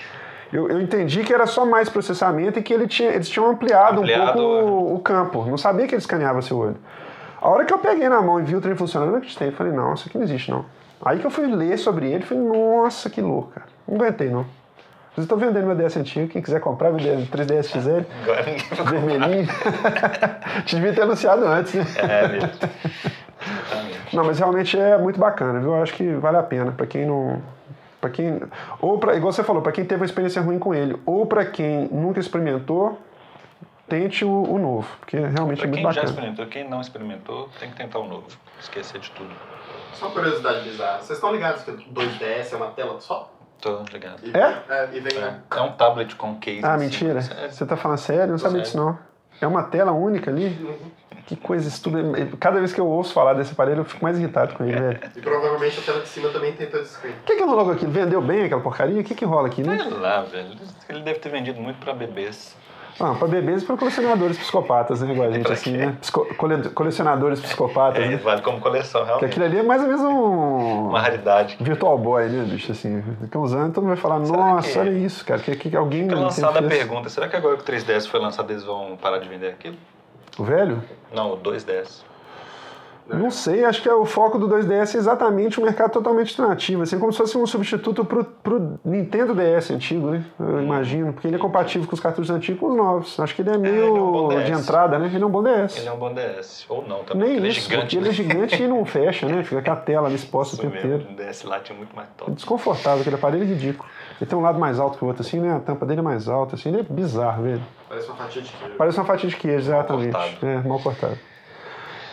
Eu, 0.53 0.69
eu 0.69 0.81
entendi 0.81 1.25
que 1.25 1.35
era 1.35 1.47
só 1.47 1.67
mais 1.67 1.89
processamento 1.89 2.59
e 2.59 2.63
que 2.63 2.73
ele 2.73 2.87
tinha, 2.87 3.11
eles 3.11 3.29
tinham 3.29 3.51
ampliado, 3.51 4.01
Ampliado, 4.01 4.31
um 4.31 4.33
pouco 4.33 4.71
o, 4.71 4.95
o 4.95 5.01
campo. 5.01 5.45
Não 5.45 5.59
sabia 5.59 5.87
que 5.87 5.95
ele 5.95 6.01
escaneava 6.01 6.41
seu 6.41 6.57
olho. 6.57 6.77
A 7.41 7.49
hora 7.49 7.65
que 7.65 7.73
eu 7.75 7.79
peguei 7.79 8.09
na 8.09 8.23
mão 8.23 8.41
e 8.41 8.43
vi 8.45 8.57
o 8.57 8.61
trem 8.61 8.75
funcionando, 8.75 9.09
eu 9.09 9.13
não 9.13 9.19
acreditei. 9.19 9.49
Eu 9.49 9.53
falei, 9.53 9.73
não, 9.73 9.95
isso 9.95 10.09
aqui 10.09 10.17
não 10.17 10.25
existe, 10.25 10.51
não. 10.51 10.65
Aí 11.05 11.19
que 11.19 11.27
eu 11.27 11.31
fui 11.31 11.47
ler 11.47 11.79
sobre 11.79 12.11
ele, 12.11 12.25
falei, 12.25 12.43
nossa, 12.43 13.11
que 13.11 13.21
louco, 13.21 13.51
cara. 13.53 13.67
Não 13.87 13.97
aguentei, 13.97 14.31
não. 14.31 14.47
Mas 15.17 15.25
eu 15.25 15.29
tô 15.29 15.37
vendendo 15.37 15.67
meu 15.67 15.75
DS 15.75 15.97
antigo, 15.97 16.29
quem 16.29 16.43
quiser 16.43 16.61
comprar, 16.61 16.93
meu 16.93 17.01
3DS 17.01 17.69
XL, 17.69 18.05
Agora 18.23 18.43
ninguém 18.45 18.85
vermelhinho. 18.85 19.49
Te 20.67 20.77
devia 20.77 20.93
ter 20.93 21.03
anunciado 21.03 21.47
antes, 21.47 21.75
né? 21.75 21.85
É 21.99 22.29
mesmo. 22.29 22.51
Exatamente. 22.51 24.17
Não, 24.17 24.25
mas 24.25 24.39
realmente 24.39 24.79
é 24.79 24.99
muito 24.99 25.19
bacana, 25.19 25.59
viu? 25.61 25.75
Eu 25.75 25.83
acho 25.83 25.95
que 25.95 26.13
vale 26.15 26.37
a 26.37 26.43
pena 26.43 26.73
para 26.73 26.87
quem 26.87 27.07
não. 27.07 27.41
Para 28.01 28.11
quem. 28.11 28.41
Ou 28.81 28.99
para. 28.99 29.17
Igual 29.17 29.33
você 29.33 29.43
falou, 29.43 29.63
para 29.63 29.73
quem 29.73 29.85
teve 29.85 30.01
uma 30.03 30.07
experiência 30.07 30.43
ruim 30.43 30.59
com 30.59 30.75
ele, 30.75 30.97
ou 31.07 31.25
para 31.25 31.45
quem 31.47 31.89
nunca 31.91 32.21
experimentou, 32.21 32.99
tente 33.89 34.25
o, 34.25 34.31
o 34.31 34.59
novo, 34.59 34.89
porque 35.01 35.17
realmente 35.17 35.59
Pra 35.59 35.67
é 35.67 35.71
muito 35.71 35.75
quem 35.75 35.83
já 35.83 35.89
bacana. 35.89 36.05
experimentou, 36.09 36.47
quem 36.47 36.69
não 36.69 36.81
experimentou, 36.81 37.49
tem 37.59 37.71
que 37.71 37.77
tentar 37.77 38.01
o 38.01 38.07
novo. 38.07 38.27
Esquecer 38.61 39.01
de 39.01 39.11
tudo. 39.13 39.31
Só 39.95 40.07
uma 40.07 40.15
curiosidade 40.15 40.69
bizarra. 40.69 40.99
Vocês 40.99 41.19
estão 41.19 41.33
ligados 41.33 41.63
que 41.63 41.71
o 41.71 41.77
2DS 41.77 42.53
é 42.53 42.57
uma 42.57 42.67
tela 42.69 43.01
só? 43.01 43.33
Tô 43.61 43.83
ligado. 43.93 44.21
E, 44.23 44.31
É? 44.37 44.89
e 44.93 45.01
vem. 45.01 45.19
né? 45.19 45.41
É 45.51 45.61
um 45.61 45.73
tablet 45.73 46.15
com 46.17 46.37
case. 46.39 46.61
Ah, 46.65 46.75
assim, 46.75 46.85
mentira. 46.85 47.23
sério. 47.23 47.53
Você 47.53 47.67
tá 47.67 47.77
falando 47.77 47.99
sério? 47.99 48.23
Eu 48.25 48.29
não 48.29 48.39
sabia 48.39 48.61
disso, 48.63 48.77
não. 48.77 48.99
É 49.41 49.47
uma 49.47 49.65
tela 49.65 49.93
única 49.93 50.31
ali? 50.31 50.57
Que 51.27 51.35
coisa 51.35 51.67
estúpida. 51.69 52.03
Cada 52.39 52.59
vez 52.61 52.73
que 52.73 52.81
eu 52.81 52.87
ouço 52.87 53.13
falar 53.13 53.35
desse 53.35 53.53
aparelho, 53.53 53.81
eu 53.81 53.85
fico 53.85 54.03
mais 54.05 54.17
irritado 54.19 54.55
com 54.55 54.65
ele, 54.65 54.79
velho. 54.79 55.01
E 55.17 55.21
provavelmente 55.21 55.81
a 55.81 55.83
tela 55.83 56.01
de 56.01 56.09
cima 56.09 56.29
também 56.31 56.53
tem 56.53 56.69
touchscreen. 56.69 57.15
O 57.15 57.25
que 57.25 57.35
que 57.37 57.43
rolou 57.43 57.65
com 57.65 57.73
aquilo? 57.73 57.91
Vendeu 57.91 58.23
bem 58.23 58.45
aquela 58.45 58.61
porcaria? 58.61 59.01
O 59.01 59.05
que 59.05 59.15
que 59.15 59.25
rola 59.25 59.49
aqui, 59.49 59.63
né? 59.63 59.79
Sei 59.83 59.91
lá, 59.93 60.23
velho. 60.23 60.57
Ele 60.89 61.01
deve 61.03 61.19
ter 61.19 61.29
vendido 61.31 61.61
muito 61.61 61.79
pra 61.81 61.93
bebês. 61.93 62.57
Ah, 62.99 63.15
pra 63.15 63.29
bebês 63.29 63.63
e 63.63 63.67
pra 63.67 63.77
colecionadores 63.77 64.39
psicopatas, 64.39 65.03
né? 65.03 65.13
Igual 65.13 65.29
a 65.29 65.33
gente, 65.33 65.53
assim, 65.53 65.77
né? 65.77 65.97
Psico- 66.01 66.27
cole- 66.37 66.69
colecionadores 66.71 67.41
psicopatas, 67.41 68.03
É, 68.03 68.09
né? 68.09 68.17
vale 68.17 68.41
como 68.41 68.59
coleção, 68.59 69.05
realmente. 69.05 69.27
aquilo 69.27 69.45
ali 69.45 69.59
é 69.59 69.63
mais 69.63 69.83
ou 69.83 69.89
menos 69.89 70.03
um 70.03 70.89
Uma 70.89 71.01
raridade. 71.01 71.59
Virtual 71.61 71.99
Boy, 71.99 72.29
né, 72.29 72.45
bicho? 72.45 72.73
Assim, 72.73 73.03
daqui 73.21 73.37
a 73.37 73.41
uns 73.41 73.53
anos 73.53 73.75
todo 73.75 73.85
mundo 73.85 73.95
vai 73.95 74.03
falar, 74.03 74.25
Será 74.25 74.39
nossa, 74.39 74.71
que- 74.71 74.79
olha 74.79 74.91
isso, 74.91 75.25
cara, 75.27 75.41
que, 75.41 75.55
que 75.57 75.77
alguém... 75.77 76.05
Fica 76.09 76.21
lançada 76.21 76.59
a 76.59 76.63
pergunta: 76.63 77.09
será 77.11 77.29
que 77.29 77.37
agora 77.37 77.57
que 77.57 77.63
o 77.63 77.65
3DS 77.67 78.07
foi 78.09 78.19
lançado 78.19 78.51
eles 78.51 78.65
vão 78.65 78.97
parar 78.97 79.19
de 79.19 79.29
vender 79.29 79.49
aquilo? 79.49 79.77
O 80.39 80.45
velho? 80.45 80.83
Não, 81.15 81.33
o 81.33 81.37
2DS. 81.37 82.03
Não 83.09 83.31
sei, 83.31 83.65
acho 83.65 83.81
que 83.83 83.89
é 83.89 83.95
o 83.95 84.05
foco 84.05 84.39
do 84.39 84.49
2DS 84.49 84.95
é 84.95 84.99
exatamente 84.99 85.61
um 85.61 85.65
mercado 85.65 85.93
totalmente 85.93 86.31
alternativo, 86.31 86.83
assim, 86.83 86.99
como 86.99 87.13
se 87.13 87.19
fosse 87.19 87.39
um 87.39 87.47
substituto 87.47 88.05
pro, 88.05 88.25
pro 88.25 88.81
Nintendo 88.85 89.35
DS 89.35 89.71
antigo, 89.71 90.11
né? 90.11 90.25
Eu 90.41 90.61
imagino, 90.61 91.13
porque 91.13 91.29
ele 91.29 91.37
é 91.37 91.39
compatível 91.39 91.87
com 91.87 91.95
os 91.95 92.01
cartuchos 92.01 92.31
antigos 92.31 92.57
e 92.57 92.61
com 92.61 92.71
os 92.71 92.77
novos. 92.77 93.21
Acho 93.21 93.35
que 93.35 93.43
ele 93.43 93.51
é 93.51 93.59
meio 93.59 93.75
ele 94.33 94.35
é 94.35 94.41
um 94.41 94.45
de 94.45 94.53
entrada, 94.53 94.99
né? 94.99 95.11
Ele 95.13 95.23
é 95.23 95.27
um 95.27 95.31
bom 95.31 95.43
DS. 95.43 95.79
Ele 95.79 95.89
é 95.89 95.93
um 95.93 95.99
bom 95.99 96.13
DS. 96.13 96.67
Ou 96.69 96.87
não, 96.87 97.05
também. 97.05 97.29
Nem 97.29 97.37
porque 97.37 97.49
isso, 97.49 97.73
ele 97.73 97.77
é 97.77 97.81
porque 97.81 97.91
gigante. 97.91 97.97
ele 97.97 98.05
é 98.05 98.09
né? 98.09 98.15
gigante 98.15 98.63
e 98.63 98.69
não 98.69 98.85
fecha, 98.85 99.27
né? 99.27 99.45
Fica 99.45 99.63
com 99.63 99.71
a 99.71 99.77
tela 99.77 100.07
ali 100.09 100.17
exposta 100.17 100.57
o 100.57 100.59
tempo 100.59 100.75
mesmo, 100.75 100.95
inteiro. 100.95 101.13
O 101.13 101.31
DS 101.31 101.45
lá 101.45 101.61
tinha 101.61 101.77
muito 101.77 101.95
mais 101.95 102.09
top. 102.17 102.33
Desconfortável, 102.33 103.01
aquele 103.01 103.17
aparelho 103.17 103.45
é 103.45 103.47
ridículo. 103.47 103.89
Ele 104.21 104.29
tem 104.29 104.39
um 104.39 104.43
lado 104.43 104.59
mais 104.59 104.81
alto 104.81 104.99
que 104.99 105.05
o 105.05 105.09
outro, 105.09 105.23
assim, 105.23 105.39
né? 105.39 105.55
A 105.55 105.61
tampa 105.61 105.87
dele 105.87 106.01
é 106.01 106.03
mais 106.03 106.29
alta, 106.29 106.57
assim, 106.57 106.71
ele 106.71 106.81
é 106.81 106.83
bizarro, 106.83 107.45
velho. 107.45 107.63
Parece 107.89 108.09
uma 108.09 108.17
fatia 108.17 108.43
de 108.43 108.51
queijo. 108.51 108.75
Parece 108.77 108.99
uma 108.99 109.05
fatia 109.05 109.29
de 109.29 109.37
queijo, 109.37 109.59
exatamente. 109.59 110.13
cortado. 110.13 110.47
É, 110.47 110.69
mal 110.69 110.81
cortado. 110.81 111.19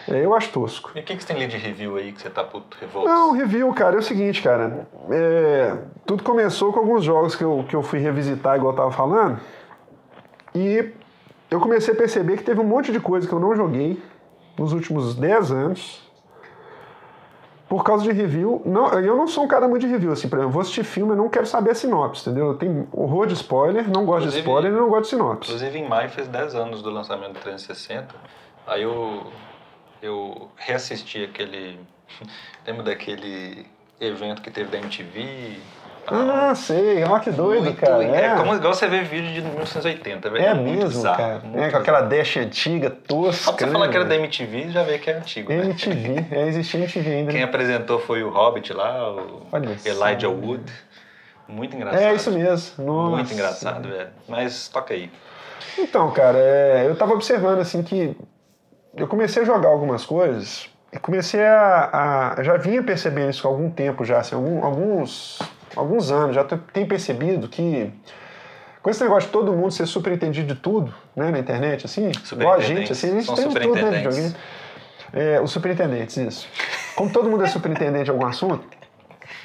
É, 0.09 0.25
eu 0.25 0.33
acho 0.33 0.51
tosco. 0.51 0.91
E 0.95 0.99
o 0.99 1.03
que, 1.03 1.15
que 1.15 1.21
você 1.23 1.27
tem 1.33 1.37
lido 1.39 1.51
de 1.51 1.57
review 1.57 1.95
aí 1.95 2.11
que 2.11 2.21
você 2.21 2.29
tá 2.29 2.43
puto 2.43 2.77
revolto? 2.79 3.07
Não, 3.07 3.31
review, 3.31 3.71
cara, 3.73 3.95
é 3.95 3.99
o 3.99 4.03
seguinte, 4.03 4.41
cara. 4.41 4.87
é, 5.09 5.77
tudo 6.05 6.23
começou 6.23 6.73
com 6.73 6.79
alguns 6.79 7.03
jogos 7.03 7.35
que 7.35 7.43
eu, 7.43 7.65
que 7.67 7.75
eu 7.75 7.81
fui 7.81 7.99
revisitar, 7.99 8.57
igual 8.57 8.73
eu 8.73 8.77
tava 8.77 8.91
falando. 8.91 9.39
E 10.53 10.91
eu 11.49 11.59
comecei 11.59 11.93
a 11.93 11.97
perceber 11.97 12.37
que 12.37 12.43
teve 12.43 12.59
um 12.59 12.63
monte 12.65 12.91
de 12.91 12.99
coisa 12.99 13.27
que 13.27 13.33
eu 13.33 13.39
não 13.39 13.55
joguei 13.55 14.01
nos 14.57 14.73
últimos 14.73 15.15
10 15.15 15.51
anos. 15.51 16.03
Por 17.69 17.83
causa 17.83 18.03
de 18.03 18.11
review. 18.11 18.61
Não, 18.65 18.87
eu 18.99 19.15
não 19.17 19.25
sou 19.27 19.45
um 19.45 19.47
cara 19.47 19.67
muito 19.67 19.81
de 19.81 19.87
review, 19.91 20.11
assim, 20.11 20.27
por 20.29 20.35
exemplo, 20.35 20.49
eu 20.49 20.53
vou 20.53 20.61
assistir 20.61 20.83
filme 20.83 21.13
e 21.13 21.15
não 21.15 21.27
quero 21.27 21.47
saber 21.47 21.71
a 21.71 21.75
sinopse, 21.75 22.21
entendeu? 22.29 22.47
Eu 22.49 22.53
tenho 22.55 22.87
horror 22.91 23.25
de 23.25 23.33
spoiler, 23.33 23.89
não 23.89 24.05
gosto 24.05 24.23
de 24.29 24.37
Inclusive- 24.37 24.39
spoiler 24.41 24.71
e 24.71 24.75
não 24.75 24.89
gosto 24.89 25.03
de 25.03 25.09
sinopse. 25.09 25.49
Inclusive 25.51 25.79
em 25.79 25.87
maio 25.89 26.09
fez 26.09 26.27
10 26.27 26.53
anos 26.53 26.83
do 26.83 26.91
lançamento 26.91 27.33
do 27.33 27.39
360. 27.39 28.13
Aí 28.67 28.83
eu, 28.83 29.23
eu 30.03 30.51
reassisti 30.57 31.23
aquele. 31.23 31.79
Lembra 32.67 32.83
daquele 32.83 33.65
evento 33.99 34.41
que 34.41 34.51
teve 34.51 34.69
da 34.69 34.77
MTV? 34.77 35.57
Ah, 36.05 36.53
sei, 36.53 37.01
ó 37.05 37.17
que 37.17 37.31
doido, 37.31 37.63
Muito- 37.63 37.79
cara. 37.79 38.03
É, 38.03 38.35
como 38.35 38.53
igual 38.53 38.73
você 38.73 38.87
vê 38.87 39.03
vídeo 39.03 39.31
de 39.33 39.41
1980, 39.41 40.29
velho. 40.29 40.45
É 40.45 40.53
muito 40.53 40.69
mesmo, 40.79 40.89
bizarro, 40.89 41.17
cara. 41.17 41.39
muito 41.39 41.59
É, 41.63 41.71
com 41.71 41.77
aquela 41.77 42.01
dash 42.01 42.35
antiga, 42.37 42.89
tosca. 42.89 43.43
Só 43.43 43.51
você 43.53 43.65
né, 43.65 43.71
falar 43.71 43.87
que 43.87 43.95
era 43.95 44.03
da 44.03 44.09
velho? 44.09 44.23
MTV, 44.25 44.69
já 44.69 44.83
vê 44.83 44.99
que 44.99 45.09
é 45.09 45.13
antigo. 45.15 45.49
né? 45.49 45.63
MTV, 45.63 46.25
é, 46.29 46.47
existia 46.49 46.81
MTV 46.81 47.09
ainda. 47.09 47.31
Quem 47.31 47.39
né? 47.39 47.45
apresentou 47.45 47.99
foi 47.99 48.21
o 48.21 48.29
Hobbit 48.29 48.73
lá, 48.73 49.13
o 49.13 49.47
Olha. 49.49 49.77
Elijah 49.85 50.27
Wood. 50.27 50.65
Muito 51.47 51.73
engraçado. 51.75 52.01
É 52.01 52.13
isso 52.13 52.31
mesmo. 52.31 52.85
Nossa. 52.85 53.15
Muito 53.15 53.33
engraçado, 53.33 53.87
velho. 53.87 54.09
Mas 54.27 54.67
toca 54.67 54.93
aí. 54.93 55.09
Então, 55.77 56.11
cara, 56.11 56.37
é, 56.37 56.85
eu 56.85 56.95
tava 56.97 57.13
observando 57.13 57.59
assim 57.59 57.81
que 57.81 58.13
eu 58.95 59.07
comecei 59.07 59.43
a 59.43 59.45
jogar 59.45 59.69
algumas 59.69 60.05
coisas 60.05 60.69
e 60.91 60.99
comecei 60.99 61.43
a, 61.43 62.35
a- 62.37 62.43
já 62.43 62.57
vinha 62.57 62.83
percebendo 62.83 63.29
isso 63.31 63.47
há 63.47 63.49
algum 63.51 63.69
tempo 63.69 64.05
já, 64.05 64.19
assim, 64.19 64.35
algum- 64.35 64.63
alguns 64.63 65.39
alguns 65.75 66.11
anos 66.11 66.35
já 66.35 66.43
tenho 66.43 66.87
percebido 66.87 67.47
que 67.47 67.91
com 68.81 68.89
esse 68.91 69.01
negócio 69.01 69.27
de 69.27 69.33
todo 69.33 69.51
mundo 69.53 69.71
ser 69.71 69.87
super 69.87 70.13
entendido 70.13 70.53
de 70.53 70.59
tudo, 70.59 70.93
né, 71.15 71.31
na 71.31 71.39
internet, 71.39 71.85
assim, 71.85 72.11
igual 72.33 72.53
a 72.53 72.59
gente, 72.59 72.91
assim, 72.91 73.07
a 73.07 73.13
gente 73.13 73.25
São 73.25 73.35
tem 73.35 73.47
de 73.47 73.59
tudo, 73.59 73.75
né, 73.81 73.91
videogame. 73.97 74.35
É, 75.13 75.39
os 75.41 75.51
superintendentes, 75.51 76.17
isso. 76.17 76.47
Como 76.95 77.09
todo 77.11 77.29
mundo 77.29 77.43
é 77.43 77.47
superintendente 77.47 78.05
de 78.05 78.11
algum 78.11 78.25
assunto, 78.25 78.63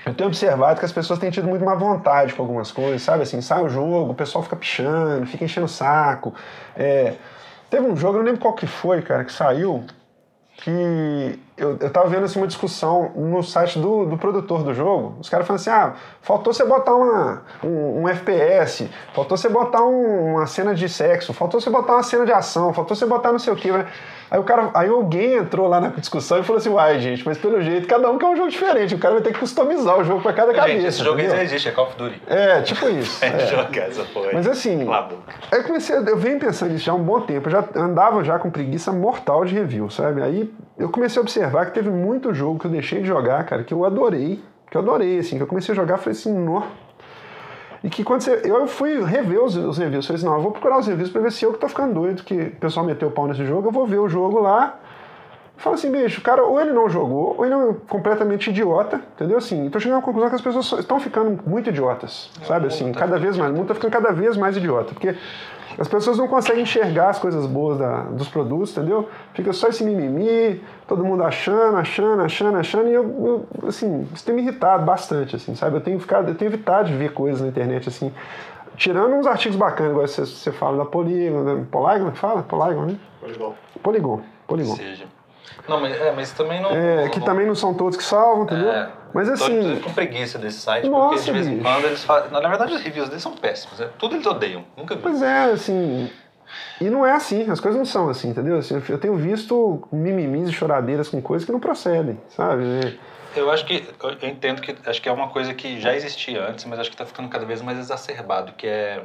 eu 0.05 0.13
tenho 0.15 0.29
observado 0.29 0.79
que 0.81 0.85
as 0.85 0.93
pessoas 0.93 1.19
têm 1.19 1.31
tido 1.31 1.47
muito 1.47 1.65
má 1.65 1.75
vontade 1.75 2.35
com 2.35 2.43
algumas 2.43 2.71
coisas, 2.73 3.01
sabe? 3.03 3.23
Assim, 3.23 3.41
sai 3.41 3.63
o 3.63 3.69
jogo, 3.69 4.11
o 4.13 4.15
pessoal 4.15 4.43
fica 4.45 4.57
pichando, 4.57 5.25
fica 5.27 5.45
enchendo 5.45 5.67
o 5.67 5.69
saco. 5.69 6.35
É, 6.77 7.15
teve 7.71 7.87
um 7.87 7.97
jogo, 7.97 8.15
eu 8.15 8.19
não 8.21 8.27
lembro 8.27 8.41
qual 8.41 8.55
que 8.55 8.67
foi, 8.67 9.03
cara, 9.03 9.25
que 9.25 9.33
saiu, 9.33 9.85
que 10.57 11.39
eu, 11.59 11.77
eu 11.81 11.91
tava 11.91 12.09
vendo 12.09 12.25
assim, 12.25 12.39
uma 12.39 12.47
discussão 12.47 13.11
no 13.17 13.43
site 13.43 13.79
do, 13.79 14.07
do 14.07 14.17
produtor 14.17 14.63
do 14.63 14.73
jogo. 14.73 15.17
Os 15.21 15.29
caras 15.29 15.47
falando 15.47 15.61
assim: 15.61 15.71
ah, 15.71 15.95
faltou 16.23 16.53
você 16.53 16.65
botar 16.65 16.95
uma, 16.95 17.43
um, 17.63 18.03
um 18.03 18.09
FPS, 18.09 18.89
faltou 19.13 19.37
você 19.37 19.49
botar 19.49 19.83
um- 19.83 20.35
uma 20.35 20.47
cena 20.47 20.75
de 20.75 20.89
sexo, 20.89 21.33
faltou 21.33 21.61
você 21.61 21.69
botar 21.71 21.95
uma 21.95 22.03
cena 22.03 22.25
de 22.25 22.33
ação, 22.33 22.73
faltou 22.73 22.97
você 22.97 23.07
botar 23.07 23.33
não 23.33 23.39
sei 23.39 23.53
o 23.53 23.57
que. 23.57 23.69
Aí 24.31 24.39
o 24.39 24.45
cara, 24.45 24.71
aí 24.75 24.89
alguém 24.91 25.35
entrou 25.37 25.67
lá 25.69 25.81
na 25.81 25.89
discussão 25.89 26.39
e 26.39 26.43
falou 26.43 26.59
assim: 26.59 26.69
uai, 26.69 26.99
gente, 27.01 27.25
mas 27.27 27.39
pelo 27.39 27.61
jeito 27.61 27.87
cada 27.89 28.11
um 28.11 28.19
quer 28.19 28.27
um 28.27 28.37
jogo 28.37 28.51
diferente, 28.51 28.95
o 28.95 28.99
cara 28.99 29.15
vai 29.15 29.23
ter 29.23 29.33
que 29.33 29.39
customizar 29.39 29.99
o 29.99 30.05
jogo 30.05 30.21
pra 30.23 30.33
cada 30.33 30.53
cabeça. 30.53 30.75
Gente, 30.77 30.87
esse 30.87 30.99
jogo 31.03 31.19
aí 31.19 31.25
entendeu? 31.25 31.37
já 31.39 31.45
existe, 31.45 31.69
é 31.69 31.73
Call 31.73 31.87
of 31.87 31.97
Duty. 31.97 32.23
É, 32.27 32.61
tipo 32.63 32.89
isso. 32.89 33.19
É, 33.25 33.29
é. 33.29 33.47
jogar 33.47 33.89
essa 33.89 34.05
porra. 34.05 34.29
Mas 34.33 34.47
assim, 34.47 34.87
eu 35.53 35.65
comecei, 35.65 35.97
eu 35.97 36.17
venho 36.17 36.39
pensando 36.39 36.73
nisso 36.73 36.85
já 36.85 36.93
há 36.93 36.95
um 36.95 37.03
bom 37.03 37.21
tempo, 37.23 37.49
eu 37.49 37.53
já 37.53 37.65
andava 37.77 38.23
já 38.23 38.39
com 38.39 38.51
preguiça 38.51 38.93
mortal 38.93 39.45
de 39.45 39.55
review, 39.55 39.89
sabe? 39.91 40.23
Aí 40.23 40.53
eu 40.79 40.89
comecei 40.89 41.19
a 41.19 41.23
observar 41.23 41.67
que 41.67 41.73
teve 41.73 41.91
muito 41.91 42.33
jogo 42.33 42.59
que 42.59 42.67
eu 42.67 42.71
deixei 42.71 43.01
de 43.01 43.07
jogar, 43.07 43.45
cara, 43.45 43.65
que 43.65 43.75
eu 43.75 43.85
adorei, 43.85 44.43
que 44.71 44.77
eu 44.77 44.81
adorei, 44.81 45.19
assim, 45.19 45.37
que 45.37 45.43
eu 45.43 45.47
comecei 45.47 45.73
a 45.73 45.77
jogar, 45.77 45.99
falei 45.99 46.13
assim, 46.19 46.33
nó. 46.33 46.63
E 47.83 47.89
que 47.91 48.05
quando 48.05 48.23
você. 48.23 48.43
Eu 48.45 48.67
fui 48.67 49.03
rever 49.05 49.43
os, 49.43 49.57
os 49.57 49.79
reviews, 49.79 50.07
falei 50.07 50.19
assim, 50.19 50.27
não, 50.27 50.37
eu 50.37 50.43
vou 50.43 50.53
procurar 50.53 50.79
os 50.79 50.87
reviews 50.87 51.11
pra 51.11 51.21
ver 51.21 51.33
se 51.33 51.45
eu 51.45 51.53
que 51.53 51.59
tô 51.59 51.69
ficando 51.69 51.95
doido, 51.95 52.23
que 52.23 52.35
o 52.35 52.57
pessoal 52.57 52.85
meteu 52.85 53.09
o 53.09 53.11
pau 53.11 53.27
nesse 53.27 53.45
jogo, 53.45 53.69
eu 53.69 53.73
vou 53.73 53.87
ver 53.87 53.99
o 53.99 54.09
jogo 54.09 54.41
lá 54.41 54.79
Fala 55.59 55.75
assim, 55.75 55.91
bicho, 55.91 56.21
o 56.21 56.23
cara 56.23 56.45
ou 56.45 56.61
ele 56.61 56.73
não 56.73 56.89
jogou, 56.89 57.35
ou 57.37 57.45
ele 57.45 57.53
é 57.53 57.75
completamente 57.89 58.49
idiota, 58.49 59.03
entendeu? 59.17 59.39
Assim, 59.39 59.67
então 59.67 59.81
chegando 59.81 59.99
à 59.99 60.03
conclusão 60.03 60.29
que 60.29 60.37
as 60.37 60.41
pessoas 60.41 60.73
estão 60.79 61.01
ficando 61.01 61.43
muito 61.45 61.69
idiotas, 61.69 62.31
sabe? 62.45 62.69
Assim, 62.69 62.93
cada 62.93 63.19
vez 63.19 63.37
mais, 63.37 63.51
o 63.51 63.55
mundo 63.55 63.63
está 63.63 63.75
ficando 63.75 63.91
cada 63.91 64.13
vez 64.13 64.37
mais 64.37 64.57
idiota, 64.57 64.95
porque 64.95 65.17
as 65.77 65.89
pessoas 65.89 66.17
não 66.17 66.29
conseguem 66.29 66.63
enxergar 66.63 67.09
as 67.11 67.19
coisas 67.19 67.45
boas 67.45 67.77
da, 67.77 68.03
dos 68.03 68.29
produtos, 68.29 68.71
entendeu? 68.71 69.09
Fica 69.35 69.53
só 69.53 69.67
esse 69.67 69.83
mimimi, 69.83 70.63
todo 70.87 71.05
mundo 71.05 71.25
achando, 71.25 71.77
achando, 71.77 72.23
achando, 72.23 72.57
achando, 72.57 72.89
e 72.89 72.95
eu, 72.95 73.47
eu 73.61 73.69
assim, 73.69 74.07
isso 74.15 74.25
tem 74.25 74.37
me 74.37 74.43
irritado 74.43 74.85
bastante, 74.85 75.35
assim, 75.35 75.57
sabe? 75.57 75.77
Eu 75.77 75.81
tenho 75.81 75.99
ficado, 75.99 76.29
eu 76.29 76.37
tenho 76.37 76.51
evitado 76.51 76.89
de 76.89 76.97
ver 76.97 77.13
coisas 77.13 77.41
na 77.41 77.49
internet, 77.49 77.89
assim, 77.89 78.13
tirando 78.77 79.13
uns 79.13 79.27
artigos 79.27 79.57
bacanas, 79.57 79.91
igual 79.91 80.07
você, 80.07 80.25
você 80.25 80.53
fala 80.53 80.79
da 80.79 80.85
Polygon, 80.85 81.45
da 81.45 81.65
Polygon, 81.69 82.13
fala? 82.13 82.45
Polygon, 82.45 82.87
né? 82.87 82.99
Polygon. 83.21 83.55
Polygon, 83.83 84.21
Polygon. 84.47 84.77
Seja. 84.77 85.18
Não, 85.69 85.81
mas, 85.81 86.01
é, 86.01 86.13
mas 86.13 86.33
também 86.33 86.61
não. 86.63 86.71
É, 86.71 87.05
não, 87.05 87.11
que 87.11 87.19
não- 87.21 87.27
também 87.27 87.47
não 87.47 87.55
são 87.55 87.75
todos 87.75 87.97
que 87.97 88.03
salvam, 88.05 88.45
entendeu? 88.45 88.71
É, 88.71 88.89
Mas 89.13 89.29
assim, 89.29 89.53
inclusive, 89.59 89.81
com 89.81 89.93
preguiça 89.93 90.39
desse 90.39 90.61
site, 90.61 90.89
Nossa, 90.89 91.09
porque 91.17 91.25
de 91.25 91.33
vez 91.33 91.47
em 91.47 91.59
quando 91.61 91.85
eles 91.85 92.03
fazem. 92.05 92.31
Na 92.31 92.41
verdade, 92.49 92.75
os 92.75 92.81
reviews 92.81 93.09
deles 93.09 93.23
são 93.23 93.33
péssimos. 93.33 93.79
né? 93.79 93.89
Tudo 93.99 94.17
eles 94.17 94.27
odeiam. 94.27 94.65
Nunca 94.77 94.95
vi. 94.97 95.03
Pois 95.03 95.21
é, 95.23 95.45
assim. 95.53 96.11
E 96.81 96.89
não 96.89 97.05
é 97.05 97.13
assim, 97.13 97.51
as 97.51 97.61
coisas 97.61 97.79
não 97.79 97.85
são 97.85 98.09
assim, 98.09 98.29
entendeu? 98.31 98.57
Assim, 98.59 98.83
eu 98.89 98.99
tenho 98.99 99.15
visto 99.17 99.87
mimimis 99.93 100.49
e 100.49 100.53
choradeiras 100.53 101.09
com 101.09 101.21
coisas 101.21 101.45
que 101.45 101.53
não 101.53 101.61
procedem, 101.61 102.19
sabe? 102.31 102.63
É, 103.35 103.39
Eu 103.41 103.51
acho 103.51 103.65
que. 103.67 103.87
Eu 104.23 104.29
entendo 104.29 104.63
que. 104.63 104.75
Acho 104.87 105.03
que 105.03 105.09
é 105.09 105.13
uma 105.13 105.29
coisa 105.29 105.53
que 105.53 105.79
já 105.81 105.95
existia 105.95 106.49
antes, 106.49 106.65
mas 106.65 106.79
acho 106.79 106.89
que 106.89 106.95
está 106.95 107.05
ficando 107.05 107.29
cada 107.29 107.45
vez 107.45 107.61
mais 107.61 107.79
exacerbado, 107.79 108.53
que 108.53 108.67
é. 108.67 109.03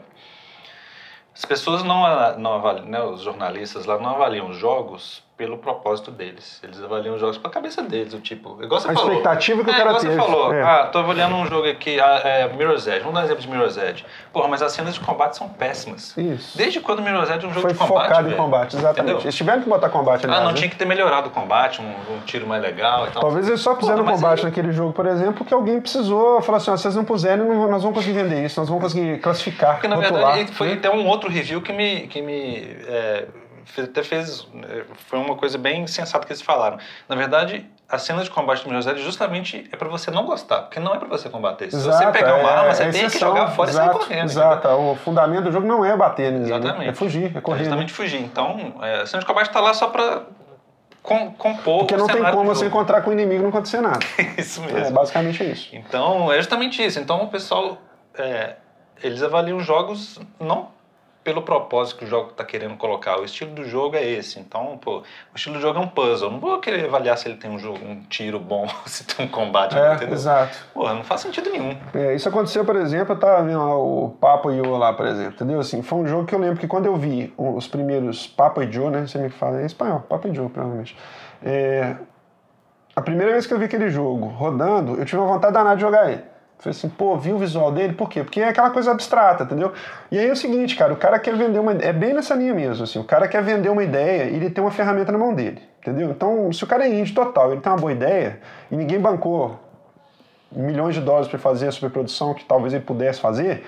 As 1.35 1.43
pessoas 1.45 1.83
não, 1.83 2.05
a- 2.05 2.35
não 2.37 2.53
avaliam, 2.53 2.85
né, 2.85 3.01
os 3.03 3.21
jornalistas 3.21 3.85
lá 3.87 3.97
não 3.97 4.11
avaliam 4.11 4.49
os 4.49 4.57
jogos 4.57 5.23
pelo 5.35 5.57
propósito 5.57 6.11
deles. 6.11 6.61
Eles 6.63 6.81
avaliam 6.81 7.15
os 7.15 7.19
jogos 7.19 7.37
pela 7.39 7.51
cabeça 7.51 7.81
deles, 7.81 8.13
o 8.13 8.19
tipo, 8.19 8.63
igual 8.63 8.79
você 8.79 8.89
A 8.89 8.93
falou. 8.93 9.09
expectativa 9.09 9.63
que 9.63 9.69
o 9.69 9.73
é, 9.73 9.75
cara 9.75 9.89
igual 9.89 10.01
teve, 10.01 10.13
você 10.13 10.19
falou, 10.19 10.53
é. 10.53 10.61
ah, 10.61 10.85
tô 10.91 10.99
avaliando 10.99 11.35
um 11.35 11.45
jogo 11.47 11.67
aqui, 11.67 11.99
ah, 11.99 12.21
é, 12.23 12.47
Mirror's 12.53 12.85
Edge, 12.85 12.99
vamos 12.99 13.15
dar 13.15 13.21
um 13.21 13.23
exemplo 13.23 13.41
de 13.41 13.49
Mirror's 13.49 13.75
Edge. 13.77 14.05
Porra, 14.31 14.47
mas 14.47 14.61
as 14.61 14.71
cenas 14.73 14.93
de 14.93 14.99
combate 14.99 15.35
são 15.35 15.49
péssimas. 15.49 16.15
Isso. 16.15 16.55
Desde 16.55 16.79
quando 16.79 17.01
Mirror's 17.01 17.29
Edge 17.31 17.45
é 17.45 17.49
um 17.49 17.53
jogo 17.53 17.61
Foi 17.61 17.73
de 17.73 17.79
combate, 17.79 18.03
focado 18.07 18.21
em 18.27 18.31
velho? 18.31 18.37
combate, 18.43 18.75
exatamente. 18.75 18.99
Entendeu? 19.01 19.21
Eles 19.21 19.35
tiveram 19.35 19.61
que 19.63 19.69
botar 19.69 19.89
combate 19.89 20.25
ali. 20.25 20.35
Ah, 20.35 20.41
não 20.43 20.53
tinha 20.53 20.69
que 20.69 20.75
ter 20.75 20.85
melhorado 20.85 21.29
o 21.29 21.31
combate, 21.31 21.81
um, 21.81 21.85
um 22.15 22.19
tiro 22.25 22.45
mais 22.45 22.61
legal 22.61 23.07
e 23.07 23.11
tal. 23.11 23.23
Talvez 23.23 23.47
eles 23.47 23.59
só 23.59 23.73
puseram 23.73 24.05
combate 24.05 24.39
aí- 24.39 24.45
naquele 24.45 24.71
jogo, 24.71 24.93
por 24.93 25.07
exemplo, 25.07 25.43
que 25.43 25.53
alguém 25.53 25.81
precisou 25.81 26.41
falar 26.43 26.59
assim: 26.59 26.69
ó, 26.69 26.77
vocês 26.77 26.95
não 26.95 27.03
puserem, 27.03 27.43
nós 27.43 27.81
vamos 27.81 27.97
conseguir 27.97 28.13
vender 28.21 28.45
isso, 28.45 28.59
nós 28.59 28.69
vamos 28.69 28.83
conseguir 28.83 29.17
classificar, 29.19 29.73
Porque 29.73 29.87
na 29.87 29.95
rotular. 29.95 30.33
verdade 30.35 30.51
foi 30.53 30.73
até 30.73 30.91
um 30.91 31.07
outro 31.07 31.27
review 31.29 31.59
que 31.59 31.73
me, 31.73 32.01
que 32.07 32.21
me 32.21 32.77
é, 32.87 33.25
até 33.77 34.03
fez. 34.03 34.47
é, 34.69 34.83
Foi 35.07 35.19
uma 35.19 35.35
coisa 35.35 35.57
bem 35.57 35.85
sensata 35.87 36.25
que 36.25 36.31
eles 36.33 36.41
falaram. 36.41 36.77
Na 37.07 37.15
verdade, 37.15 37.65
a 37.89 37.97
cena 37.97 38.23
de 38.23 38.29
combate 38.29 38.67
do 38.67 38.73
Edge 38.73 39.01
justamente 39.03 39.67
é 39.71 39.75
pra 39.75 39.87
você 39.87 40.09
não 40.11 40.25
gostar, 40.25 40.63
porque 40.63 40.79
não 40.79 40.93
é 40.93 40.99
pra 40.99 41.07
você 41.07 41.29
combater. 41.29 41.69
Se 41.71 41.79
você 41.81 42.05
pegar 42.11 42.35
uma 42.35 42.49
é- 42.49 42.53
arma, 42.53 42.73
você 42.73 42.83
é 42.83 42.89
tem 42.91 43.09
que 43.09 43.19
jogar 43.19 43.47
fora 43.51 43.69
exato, 43.69 43.89
e 43.89 43.93
sair 43.93 43.99
correndo. 44.07 44.25
Exato, 44.29 44.67
o 44.69 44.95
fundamento 44.95 45.43
do 45.45 45.51
jogo 45.51 45.67
não 45.67 45.83
é 45.85 45.95
bater 45.95 46.31
ninguém, 46.31 46.49
né? 46.51 46.57
Exatamente. 46.57 46.89
é 46.89 46.93
fugir, 46.93 47.31
é 47.35 47.37
É 47.37 47.41
correr. 47.41 47.57
né? 47.59 47.63
justamente 47.65 47.93
fugir. 47.93 48.21
Então, 48.21 48.75
é, 48.81 49.01
a 49.01 49.05
cena 49.05 49.21
de 49.21 49.25
combate 49.27 49.49
tá 49.51 49.59
lá 49.59 49.73
só 49.73 49.87
pra 49.87 50.23
com, 51.01 51.31
compor 51.33 51.79
Porque 51.79 51.97
não 51.97 52.07
tem 52.07 52.23
como 52.31 52.45
você 52.45 52.65
encontrar 52.65 53.01
com 53.01 53.09
o 53.09 53.13
inimigo 53.13 53.39
e 53.41 53.43
não 53.43 53.49
acontecer 53.49 53.81
nada. 53.81 53.99
Isso 54.37 54.63
É 54.63 54.71
mesmo. 54.71 54.93
basicamente 54.93 55.43
isso. 55.43 55.69
Então, 55.75 56.31
é 56.31 56.37
justamente 56.37 56.83
isso. 56.83 56.97
Então, 56.99 57.23
o 57.23 57.27
pessoal, 57.27 57.77
é, 58.17 58.55
eles 59.03 59.21
avaliam 59.21 59.57
os 59.57 59.65
jogos 59.65 60.19
não 60.39 60.69
pelo 61.23 61.41
propósito 61.41 61.99
que 61.99 62.05
o 62.05 62.07
jogo 62.07 62.31
está 62.31 62.43
querendo 62.43 62.75
colocar. 62.75 63.19
O 63.19 63.23
estilo 63.23 63.51
do 63.51 63.63
jogo 63.63 63.95
é 63.95 64.03
esse. 64.05 64.39
Então, 64.39 64.77
pô, 64.81 64.97
o 64.99 65.03
estilo 65.35 65.55
do 65.55 65.61
jogo 65.61 65.79
é 65.79 65.81
um 65.81 65.87
puzzle. 65.87 66.29
Não 66.29 66.39
vou 66.39 66.59
querer 66.59 66.85
avaliar 66.85 67.17
se 67.17 67.27
ele 67.27 67.37
tem 67.37 67.49
um, 67.49 67.57
jogo, 67.57 67.79
um 67.83 68.01
tiro 68.09 68.39
bom, 68.39 68.67
se 68.85 69.05
tem 69.05 69.25
um 69.25 69.29
combate, 69.29 69.77
É, 69.77 69.93
entendeu? 69.93 70.13
exato. 70.13 70.57
Pô, 70.73 70.87
não 70.93 71.03
faz 71.03 71.21
sentido 71.21 71.49
nenhum. 71.49 71.77
É, 71.93 72.13
isso 72.13 72.27
aconteceu, 72.27 72.65
por 72.65 72.75
exemplo, 72.75 73.13
eu 73.13 73.19
tava 73.19 73.43
vendo 73.43 73.59
lá 73.59 73.77
o 73.77 74.09
Papa 74.19 74.51
e 74.51 74.57
Yo 74.57 74.77
lá, 74.77 74.93
por 74.93 75.05
exemplo, 75.05 75.33
entendeu? 75.35 75.59
Assim, 75.59 75.81
foi 75.81 75.99
um 75.99 76.07
jogo 76.07 76.25
que 76.25 76.35
eu 76.35 76.39
lembro 76.39 76.59
que 76.59 76.67
quando 76.67 76.85
eu 76.85 76.95
vi 76.95 77.33
os 77.37 77.67
primeiros 77.67 78.27
Papa 78.27 78.63
e 78.63 78.71
Joe, 78.71 78.89
né? 78.89 79.07
Você 79.07 79.17
me 79.17 79.29
fala 79.29 79.59
é 79.59 79.63
em 79.63 79.65
espanhol, 79.65 80.01
Papa 80.01 80.27
e 80.27 80.33
Joe, 80.33 80.49
provavelmente. 80.49 80.97
É, 81.41 81.95
a 82.95 83.01
primeira 83.01 83.31
vez 83.31 83.47
que 83.47 83.53
eu 83.53 83.57
vi 83.59 83.65
aquele 83.65 83.89
jogo 83.89 84.27
rodando, 84.27 84.95
eu 84.99 85.05
tive 85.05 85.17
uma 85.17 85.27
vontade 85.27 85.53
danada 85.53 85.75
de 85.75 85.81
jogar 85.81 86.11
ele. 86.11 86.32
Falei 86.59 86.77
assim, 86.77 86.87
pô, 86.87 87.17
vi 87.17 87.33
o 87.33 87.37
visual 87.37 87.71
dele, 87.71 87.93
por 87.93 88.09
quê? 88.09 88.23
Porque 88.23 88.39
é 88.39 88.47
aquela 88.47 88.69
coisa 88.69 88.91
abstrata, 88.91 89.43
entendeu? 89.43 89.73
E 90.09 90.17
aí 90.17 90.29
é 90.29 90.31
o 90.31 90.35
seguinte, 90.35 90.77
cara, 90.77 90.93
o 90.93 90.95
cara 90.95 91.19
quer 91.19 91.35
vender 91.35 91.59
uma 91.59 91.73
É 91.73 91.91
bem 91.91 92.13
nessa 92.13 92.33
linha 92.35 92.53
mesmo, 92.53 92.85
assim, 92.85 92.99
o 92.99 93.03
cara 93.03 93.27
quer 93.27 93.43
vender 93.43 93.69
uma 93.69 93.83
ideia 93.83 94.29
e 94.29 94.35
ele 94.35 94.49
tem 94.49 94.63
uma 94.63 94.71
ferramenta 94.71 95.11
na 95.11 95.17
mão 95.17 95.33
dele, 95.33 95.61
entendeu? 95.81 96.09
Então, 96.09 96.53
se 96.53 96.63
o 96.63 96.67
cara 96.67 96.85
é 96.85 96.89
indie 96.89 97.13
total, 97.13 97.51
ele 97.51 97.59
tem 97.59 97.69
uma 97.69 97.77
boa 97.77 97.91
ideia 97.91 98.39
e 98.71 98.77
ninguém 98.77 98.97
bancou 98.97 99.59
milhões 100.51 100.95
de 100.95 101.01
dólares 101.01 101.27
para 101.27 101.37
fazer 101.37 101.67
a 101.67 101.71
superprodução 101.71 102.33
que 102.33 102.45
talvez 102.45 102.73
ele 102.73 102.83
pudesse 102.83 103.19
fazer, 103.19 103.65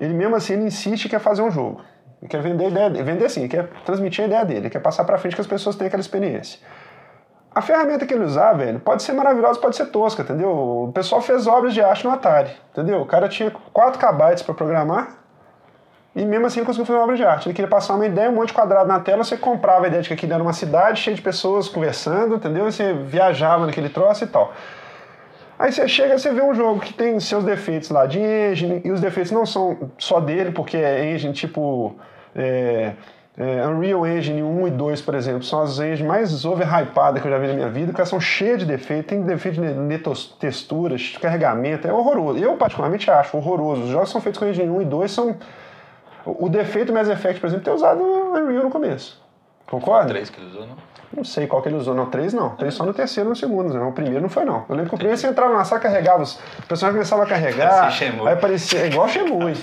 ele 0.00 0.14
mesmo 0.14 0.34
assim 0.34 0.54
ele 0.54 0.64
insiste 0.64 1.04
e 1.04 1.08
quer 1.08 1.20
fazer 1.20 1.42
um 1.42 1.50
jogo. 1.50 1.80
Ele 2.20 2.28
quer 2.28 2.42
vender 2.42 2.64
a 2.64 2.68
ideia 2.68 3.04
vender 3.04 3.26
assim, 3.26 3.46
quer 3.46 3.68
transmitir 3.84 4.24
a 4.24 4.26
ideia 4.26 4.44
dele, 4.44 4.60
ele 4.60 4.70
quer 4.70 4.80
passar 4.80 5.04
para 5.04 5.18
frente 5.18 5.34
que 5.34 5.40
as 5.40 5.46
pessoas 5.46 5.76
tenham 5.76 5.88
aquela 5.88 6.00
experiência. 6.00 6.58
A 7.56 7.62
ferramenta 7.62 8.04
que 8.04 8.12
ele 8.12 8.22
usar, 8.22 8.52
velho, 8.52 8.78
pode 8.78 9.02
ser 9.02 9.14
maravilhosa, 9.14 9.58
pode 9.58 9.76
ser 9.76 9.86
tosca, 9.86 10.20
entendeu? 10.20 10.50
O 10.50 10.92
pessoal 10.92 11.22
fez 11.22 11.46
obras 11.46 11.72
de 11.72 11.80
arte 11.80 12.04
no 12.04 12.10
Atari, 12.10 12.50
entendeu? 12.70 13.00
O 13.00 13.06
cara 13.06 13.30
tinha 13.30 13.50
4 13.50 13.98
KB 13.98 14.44
para 14.44 14.54
programar 14.54 15.16
e 16.14 16.22
mesmo 16.26 16.44
assim 16.44 16.62
conseguiu 16.62 16.84
fazer 16.84 16.98
uma 16.98 17.04
obra 17.04 17.16
de 17.16 17.24
arte. 17.24 17.48
Ele 17.48 17.54
queria 17.54 17.70
passar 17.70 17.94
uma 17.94 18.04
ideia, 18.04 18.28
um 18.28 18.34
monte 18.34 18.48
de 18.48 18.52
quadrado 18.52 18.86
na 18.86 19.00
tela, 19.00 19.24
você 19.24 19.38
comprava 19.38 19.86
a 19.86 19.88
ideia 19.88 20.02
de 20.02 20.08
que 20.08 20.12
aquilo 20.12 20.34
era 20.34 20.42
uma 20.42 20.52
cidade 20.52 21.00
cheia 21.00 21.16
de 21.16 21.22
pessoas 21.22 21.66
conversando, 21.66 22.34
entendeu? 22.34 22.68
E 22.68 22.72
você 22.72 22.92
viajava 22.92 23.64
naquele 23.64 23.88
troço 23.88 24.24
e 24.24 24.26
tal. 24.26 24.52
Aí 25.58 25.72
você 25.72 25.88
chega, 25.88 26.18
você 26.18 26.30
vê 26.32 26.42
um 26.42 26.54
jogo 26.54 26.80
que 26.80 26.92
tem 26.92 27.18
seus 27.20 27.42
defeitos 27.42 27.88
lá 27.88 28.04
de 28.04 28.20
engine, 28.20 28.82
e 28.84 28.90
os 28.90 29.00
defeitos 29.00 29.32
não 29.32 29.46
são 29.46 29.90
só 29.96 30.20
dele, 30.20 30.50
porque 30.52 30.76
é 30.76 31.10
engine 31.10 31.32
tipo 31.32 31.96
é, 32.34 32.92
é, 33.38 33.66
Unreal 33.66 34.06
Engine 34.06 34.42
1 34.42 34.68
e 34.68 34.70
2, 34.70 35.02
por 35.02 35.14
exemplo, 35.14 35.42
são 35.42 35.60
as 35.62 35.78
engines 35.78 36.00
mais 36.00 36.44
overhypadas 36.44 37.20
que 37.20 37.28
eu 37.28 37.32
já 37.32 37.38
vi 37.38 37.48
na 37.48 37.52
minha 37.54 37.68
vida, 37.68 37.92
que 37.92 38.00
elas 38.00 38.08
são 38.08 38.20
cheias 38.20 38.60
de 38.60 38.64
defeitos, 38.64 39.06
tem 39.08 39.22
defeito 39.22 39.60
de 39.60 39.74
netos- 39.74 40.34
texturas, 40.40 41.00
de 41.02 41.18
carregamento, 41.18 41.86
é 41.86 41.92
horroroso. 41.92 42.38
Eu 42.38 42.56
particularmente 42.56 43.10
acho 43.10 43.36
horroroso. 43.36 43.82
Os 43.82 43.90
jogos 43.90 44.10
são 44.10 44.20
feitos 44.20 44.38
com 44.38 44.46
engine 44.46 44.70
1 44.70 44.82
e 44.82 44.84
2 44.84 45.10
são... 45.10 45.36
O 46.24 46.48
defeito 46.48 46.92
Mass 46.92 47.08
Effect, 47.08 47.38
por 47.40 47.46
exemplo, 47.46 47.64
ter 47.64 47.70
usado 47.70 48.02
Unreal 48.02 48.64
no 48.64 48.70
começo. 48.70 49.24
Concorda? 49.66 50.08
Três 50.08 50.30
que 50.30 50.40
ele 50.40 50.48
usou, 50.50 50.66
não? 50.66 50.76
Não 51.16 51.24
sei 51.24 51.46
qual 51.46 51.62
que 51.62 51.68
ele 51.68 51.76
usou. 51.76 51.94
Não, 51.94 52.06
três 52.06 52.34
não. 52.34 52.50
Três 52.50 52.74
só 52.74 52.84
no 52.84 52.92
terceiro 52.92 53.28
e 53.28 53.30
no 53.30 53.36
segundo. 53.36 53.72
Não. 53.72 53.88
O 53.88 53.92
primeiro 53.92 54.20
não 54.20 54.28
foi, 54.28 54.44
não. 54.44 54.64
Eu 54.68 54.74
lembro 54.74 54.88
que 54.90 54.94
o 54.94 54.98
primeiro 54.98 55.18
você 55.18 55.28
entrava 55.28 55.54
na 55.54 55.64
sala, 55.64 55.80
carregava, 55.80 56.22
os 56.22 56.34
o 56.34 56.66
personagem 56.68 56.96
começava 56.98 57.22
a 57.22 57.26
carregar. 57.26 57.88
Aí 58.26 58.32
aparecia, 58.32 58.80
é 58.80 58.86
igual 58.88 59.08
Shenmue. 59.08 59.54
Você 59.56 59.62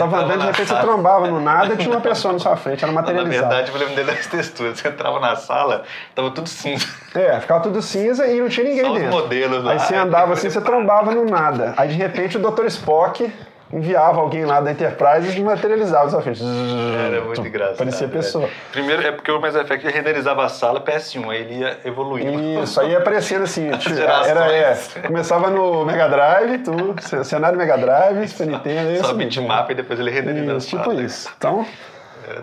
tava 0.00 0.16
entrava 0.16 0.16
andando, 0.24 0.40
de 0.40 0.46
repente 0.46 0.66
você 0.66 0.74
sala. 0.74 0.80
trombava 0.80 1.26
no 1.28 1.40
nada 1.40 1.74
e 1.74 1.76
tinha 1.76 1.90
uma 1.94 2.00
pessoa 2.00 2.32
na 2.32 2.38
sua 2.40 2.56
frente. 2.56 2.82
Era 2.84 2.88
Não, 2.92 2.94
na 2.94 3.00
materializado. 3.00 3.48
verdade, 3.48 3.70
eu 3.72 3.78
lembro 3.78 3.94
dele 3.94 4.12
das 4.12 4.26
texturas. 4.26 4.78
Você 4.78 4.88
entrava 4.88 5.20
na 5.20 5.36
sala, 5.36 5.84
tava 6.14 6.30
tudo 6.32 6.48
cinza. 6.48 6.86
É, 7.14 7.38
ficava 7.40 7.60
tudo 7.62 7.80
cinza 7.80 8.26
e 8.26 8.40
não 8.40 8.48
tinha 8.48 8.66
ninguém 8.68 8.84
Só 8.84 8.92
os 8.92 8.98
dentro. 8.98 9.10
modelos 9.12 9.64
lá. 9.64 9.72
Aí 9.72 9.78
você 9.78 9.94
andava 9.94 10.32
assim, 10.32 10.50
você 10.50 10.60
trombava 10.60 11.12
no 11.14 11.24
nada. 11.24 11.74
Aí 11.76 11.88
de 11.88 11.94
repente 11.94 12.36
o 12.36 12.40
Dr. 12.50 12.66
Spock 12.66 13.32
enviava 13.72 14.20
alguém 14.20 14.44
lá 14.44 14.60
da 14.60 14.70
Enterprise 14.70 15.38
e 15.38 15.42
materializava 15.42 16.10
sua 16.10 16.22
frente. 16.22 16.42
Era 16.42 17.22
muito 17.22 17.46
engraçado. 17.46 17.78
Parecia 17.78 18.08
pessoa. 18.08 18.48
Primeiro 18.70 19.02
é 19.06 19.12
porque 19.12 19.30
o 19.30 19.40
Mass 19.40 19.54
Effect 19.54 19.88
renderizava 19.88 20.44
a 20.44 20.48
sala 20.48 20.80
PS1, 20.80 21.30
aí 21.30 21.40
ele 21.40 21.54
ia 21.60 21.78
evoluindo. 21.84 22.62
Isso, 22.62 22.80
aí 22.80 22.90
ia 22.90 22.98
aparecendo 22.98 23.44
assim, 23.44 23.70
tipo, 23.78 23.94
era, 23.98 24.52
é, 24.52 24.76
começava 25.06 25.50
no 25.50 25.84
Mega 25.84 26.08
Drive, 26.08 26.58
tudo, 26.58 27.24
cenário 27.24 27.58
Mega 27.58 27.78
Drive, 27.78 28.28
Super 28.28 28.46
Nintendo, 28.46 29.06
Só 29.06 29.14
bitmap 29.14 29.70
e 29.70 29.74
depois 29.74 29.98
ele 29.98 30.10
renderizava 30.10 30.58
Isso, 30.58 30.76
tipo 30.76 30.92
isso. 30.92 31.30
Então, 31.36 31.66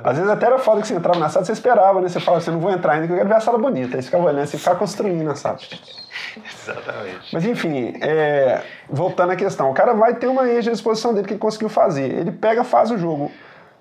às 0.03 0.17
vezes 0.17 0.31
até 0.31 0.45
era 0.45 0.59
foda 0.59 0.81
que 0.81 0.87
você 0.87 0.95
entrava 0.95 1.19
na 1.19 1.29
sala, 1.29 1.45
você 1.45 1.51
esperava, 1.51 2.01
né? 2.01 2.09
Você 2.09 2.19
falava 2.19 2.41
assim, 2.41 2.51
não 2.51 2.59
vou 2.59 2.71
entrar 2.71 2.93
ainda, 2.93 3.07
que 3.07 3.13
eu 3.13 3.17
quero 3.17 3.29
ver 3.29 3.35
a 3.35 3.39
sala 3.39 3.57
bonita. 3.57 3.97
Aí 3.97 4.01
você 4.01 4.07
ficava 4.07 4.25
olhando, 4.25 4.45
você 4.45 4.57
ficava 4.57 4.79
construindo 4.79 5.29
a 5.29 5.35
sala. 5.35 5.57
Exatamente. 6.61 7.33
Mas 7.33 7.45
enfim, 7.45 7.93
é, 8.01 8.61
voltando 8.89 9.31
à 9.31 9.35
questão, 9.35 9.69
o 9.69 9.73
cara 9.73 9.93
vai 9.93 10.15
ter 10.15 10.27
uma 10.27 10.47
engine 10.49 10.69
à 10.69 10.73
disposição 10.73 11.13
dele 11.13 11.27
que 11.27 11.33
ele 11.33 11.39
conseguiu 11.39 11.69
fazer. 11.69 12.05
Ele 12.05 12.31
pega, 12.31 12.63
faz 12.63 12.91
o 12.91 12.97
jogo. 12.97 13.31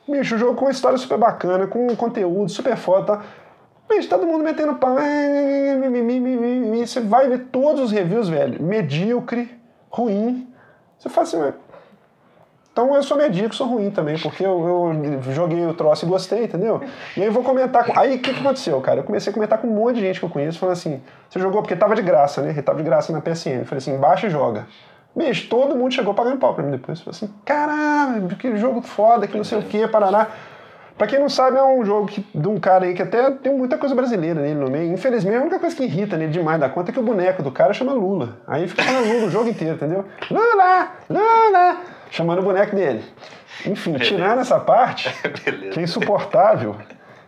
Bicho, 0.09 0.37
o 0.37 0.39
jogo 0.39 0.55
com 0.55 0.65
uma 0.65 0.71
história 0.71 0.97
super 0.97 1.19
bacana, 1.19 1.67
com 1.67 1.87
um 1.87 1.97
conteúdo 1.97 2.51
super 2.51 2.77
foda. 2.77 3.19
tá? 3.19 3.23
Bicho, 3.89 4.09
todo 4.09 4.27
mundo 4.27 4.45
metendo 4.45 4.75
pau. 4.75 4.97
Você 6.81 7.01
vai 7.01 7.29
ver 7.29 7.47
todos 7.51 7.81
os 7.83 7.93
reviews, 7.93 8.29
velho. 8.29 8.63
Medíocre, 8.63 9.59
ruim. 9.91 10.53
Você 10.99 11.09
fala 11.09 11.27
assim, 11.27 11.53
então 12.79 12.95
eu 12.95 13.03
sou 13.03 13.17
medíocre, 13.17 13.57
sou 13.57 13.67
ruim 13.67 13.91
também, 13.91 14.17
porque 14.21 14.47
eu, 14.47 14.93
eu 15.03 15.33
joguei 15.33 15.67
o 15.67 15.75
troço 15.75 16.07
e 16.07 16.09
gostei, 16.09 16.45
entendeu? 16.45 16.81
E 17.17 17.23
aí 17.25 17.29
vou 17.29 17.43
comentar 17.43 17.85
com. 17.85 17.99
Aí 17.99 18.15
o 18.15 18.19
que, 18.21 18.33
que 18.33 18.39
aconteceu, 18.39 18.81
cara? 18.81 19.01
Eu 19.01 19.03
comecei 19.03 19.33
a 19.33 19.35
comentar 19.35 19.59
com 19.59 19.67
um 19.67 19.75
monte 19.75 19.97
de 19.97 20.03
gente 20.03 20.21
que 20.21 20.25
eu 20.25 20.31
conheço, 20.31 20.61
falando 20.61 20.75
assim: 20.75 21.03
você 21.29 21.41
jogou 21.41 21.61
porque 21.61 21.75
tava 21.75 21.97
de 21.97 22.03
graça, 22.03 22.41
né? 22.41 22.51
Ele 22.51 22.63
tava 22.63 22.79
de 22.79 22.85
graça 22.85 23.13
na 23.13 23.21
PSN. 23.21 23.59
Eu 23.59 23.65
falei 23.65 23.79
assim: 23.79 23.99
baixa 23.99 24.29
e 24.29 24.31
joga. 24.31 24.69
Bicho, 25.17 25.49
todo 25.49 25.75
mundo 25.75 25.93
chegou 25.93 26.15
pagando 26.15 26.37
pau 26.37 26.55
pra 26.55 26.63
mim 26.63 26.71
depois. 26.71 27.01
Falei 27.01 27.17
assim: 27.17 27.35
caralho, 27.45 28.29
que 28.37 28.57
jogo 28.57 28.81
foda, 28.81 29.27
que 29.27 29.37
não 29.37 29.43
sei 29.43 29.59
o 29.59 29.63
que, 29.63 29.89
parará. 29.89 30.29
Pra 30.97 31.09
quem 31.09 31.19
não 31.19 31.29
sabe, 31.29 31.57
é 31.57 31.65
um 31.65 31.85
jogo 31.85 32.07
que, 32.07 32.25
de 32.35 32.49
um 32.49 32.61
cara 32.61 32.85
aí 32.85 32.95
que 32.95 33.03
até 33.03 33.31
tem 33.31 33.53
muita 33.53 33.77
coisa 33.77 33.95
brasileira 33.95 34.41
nele 34.41 34.55
no 34.55 34.71
meio. 34.71 34.93
Infelizmente, 34.93 35.37
a 35.37 35.41
única 35.41 35.59
coisa 35.59 35.75
que 35.75 35.83
irrita 35.83 36.17
nele 36.17 36.33
demais 36.33 36.61
da 36.61 36.69
conta 36.69 36.91
é 36.91 36.93
que 36.93 37.01
o 37.01 37.05
boneco 37.05 37.43
do 37.43 37.51
cara 37.51 37.73
chama 37.73 37.93
Lula. 37.93 38.37
Aí 38.47 38.69
fica 38.69 38.83
falando 38.83 39.13
Lula 39.13 39.27
o 39.27 39.31
jogo 39.31 39.49
inteiro, 39.49 39.75
entendeu? 39.75 40.05
Lula! 40.31 40.93
Lula! 41.09 41.98
Chamando 42.11 42.39
o 42.41 42.43
boneco 42.43 42.75
dele. 42.75 43.05
Enfim, 43.67 43.93
Beleza. 43.93 44.11
tirando 44.15 44.41
essa 44.41 44.59
parte, 44.61 45.13
Beleza. 45.45 45.71
que 45.73 45.81
é 45.81 45.83
insuportável. 45.83 46.77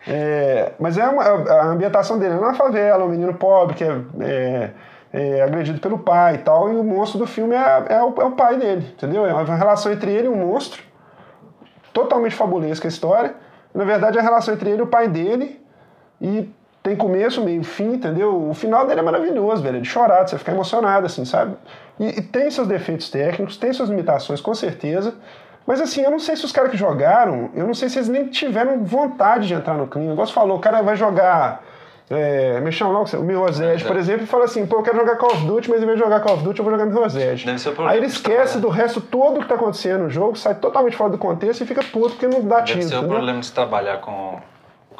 é, 0.06 0.72
mas 0.78 0.96
é 0.96 1.06
uma- 1.06 1.22
a 1.24 1.66
ambientação 1.66 2.18
dele 2.18 2.32
é 2.34 2.36
numa 2.36 2.54
favela, 2.54 3.04
um 3.04 3.08
menino 3.08 3.34
pobre 3.34 3.74
que 3.74 3.84
é, 3.84 4.00
é- 4.20 4.70
é 5.12 5.42
agredido 5.42 5.80
pelo 5.80 5.98
pai 5.98 6.36
e 6.36 6.38
tal, 6.38 6.72
e 6.72 6.76
o 6.76 6.82
monstro 6.84 7.18
do 7.18 7.26
filme 7.26 7.54
é, 7.54 7.84
é 7.90 8.02
o, 8.02 8.14
é 8.20 8.24
o 8.24 8.30
pai 8.32 8.56
dele, 8.56 8.86
entendeu? 8.96 9.26
É 9.26 9.34
uma 9.34 9.54
relação 9.56 9.92
entre 9.92 10.10
ele 10.12 10.26
e 10.26 10.30
um 10.30 10.36
monstro, 10.36 10.82
totalmente 11.92 12.34
fabulesca 12.34 12.86
a 12.86 12.90
história. 12.90 13.34
Na 13.74 13.84
verdade, 13.84 14.16
é 14.16 14.20
a 14.20 14.24
relação 14.24 14.54
entre 14.54 14.70
ele 14.70 14.78
e 14.80 14.82
o 14.82 14.86
pai 14.86 15.08
dele, 15.08 15.60
e 16.20 16.48
tem 16.82 16.96
começo, 16.96 17.42
meio, 17.44 17.62
fim, 17.62 17.94
entendeu? 17.94 18.48
O 18.48 18.54
final 18.54 18.86
dele 18.86 19.00
é 19.00 19.02
maravilhoso, 19.02 19.62
velho, 19.62 19.78
é 19.78 19.80
de 19.80 19.88
chorar, 19.88 20.22
de 20.24 20.30
você 20.30 20.38
ficar 20.38 20.52
emocionado, 20.52 21.06
assim, 21.06 21.24
sabe? 21.24 21.56
E, 22.00 22.18
e 22.18 22.22
tem 22.22 22.50
seus 22.50 22.66
defeitos 22.66 23.10
técnicos, 23.10 23.58
tem 23.58 23.72
suas 23.74 23.90
limitações, 23.90 24.40
com 24.40 24.54
certeza. 24.54 25.14
Mas 25.66 25.80
assim, 25.80 26.00
eu 26.00 26.10
não 26.10 26.18
sei 26.18 26.34
se 26.34 26.44
os 26.44 26.50
caras 26.50 26.70
que 26.70 26.76
jogaram, 26.76 27.50
eu 27.54 27.66
não 27.66 27.74
sei 27.74 27.90
se 27.90 27.98
eles 27.98 28.08
nem 28.08 28.26
tiveram 28.26 28.82
vontade 28.82 29.46
de 29.46 29.52
entrar 29.54 29.74
no 29.74 29.86
clima. 29.86 30.12
Igual 30.12 30.26
você 30.26 30.32
falou, 30.32 30.56
o 30.56 30.60
cara 30.60 30.80
vai 30.80 30.96
jogar. 30.96 31.62
É, 32.08 32.58
me 32.60 32.72
chama 32.72 32.90
lá, 32.90 33.04
o 33.04 33.22
Mirror's 33.22 33.60
por 33.84 33.96
exemplo, 33.96 34.24
e 34.24 34.26
fala 34.26 34.44
assim, 34.44 34.66
pô, 34.66 34.78
eu 34.78 34.82
quero 34.82 34.96
jogar 34.96 35.14
Call 35.14 35.30
of 35.30 35.46
Duty, 35.46 35.70
mas 35.70 35.80
em 35.80 35.86
vez 35.86 35.96
de 35.96 36.02
jogar 36.02 36.18
Call 36.18 36.34
of 36.34 36.42
Duty, 36.42 36.58
eu 36.58 36.64
vou 36.64 36.72
jogar 36.72 36.86
Mirror's 36.86 37.14
Edge. 37.14 37.46
O 37.48 37.82
Aí 37.86 37.98
ele 37.98 38.06
esquece 38.06 38.58
do 38.58 38.68
resto 38.68 39.00
todo 39.00 39.38
que 39.38 39.46
tá 39.46 39.54
acontecendo 39.54 40.02
no 40.02 40.10
jogo, 40.10 40.34
sai 40.36 40.56
totalmente 40.56 40.96
fora 40.96 41.10
do 41.10 41.18
contexto 41.18 41.60
e 41.60 41.66
fica 41.66 41.84
puto 41.84 42.16
porque 42.16 42.26
não 42.26 42.42
dá 42.42 42.56
Deve 42.56 42.72
tiro. 42.72 42.82
ser 42.82 42.94
o 42.94 42.98
entendeu? 42.98 43.08
problema 43.10 43.38
de 43.38 43.46
se 43.46 43.52
trabalhar 43.52 43.98
com, 43.98 44.40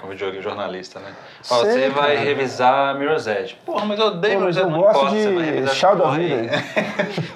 com 0.00 0.08
videogame 0.08 0.42
jornalista, 0.42 0.98
né? 1.00 1.12
Fala, 1.42 1.64
Sei, 1.64 1.72
você 1.72 1.88
vai 1.90 2.14
cara. 2.14 2.20
revisar 2.26 2.94
Mirror's 2.98 3.26
Edge. 3.26 3.56
Porra, 3.64 3.84
mas 3.84 3.98
eu 3.98 4.06
odeio 4.06 4.38
Pô, 4.38 4.44
mas 4.46 4.56
Mirror's 4.56 4.56
Edge, 4.56 4.76
eu 4.76 4.82
gosto 4.82 4.98
importa, 4.98 5.14
de 5.16 5.22
você 5.22 5.34
vai 5.34 5.44
revisar 5.44 5.74
Shadow 5.74 6.08
of. 6.08 6.18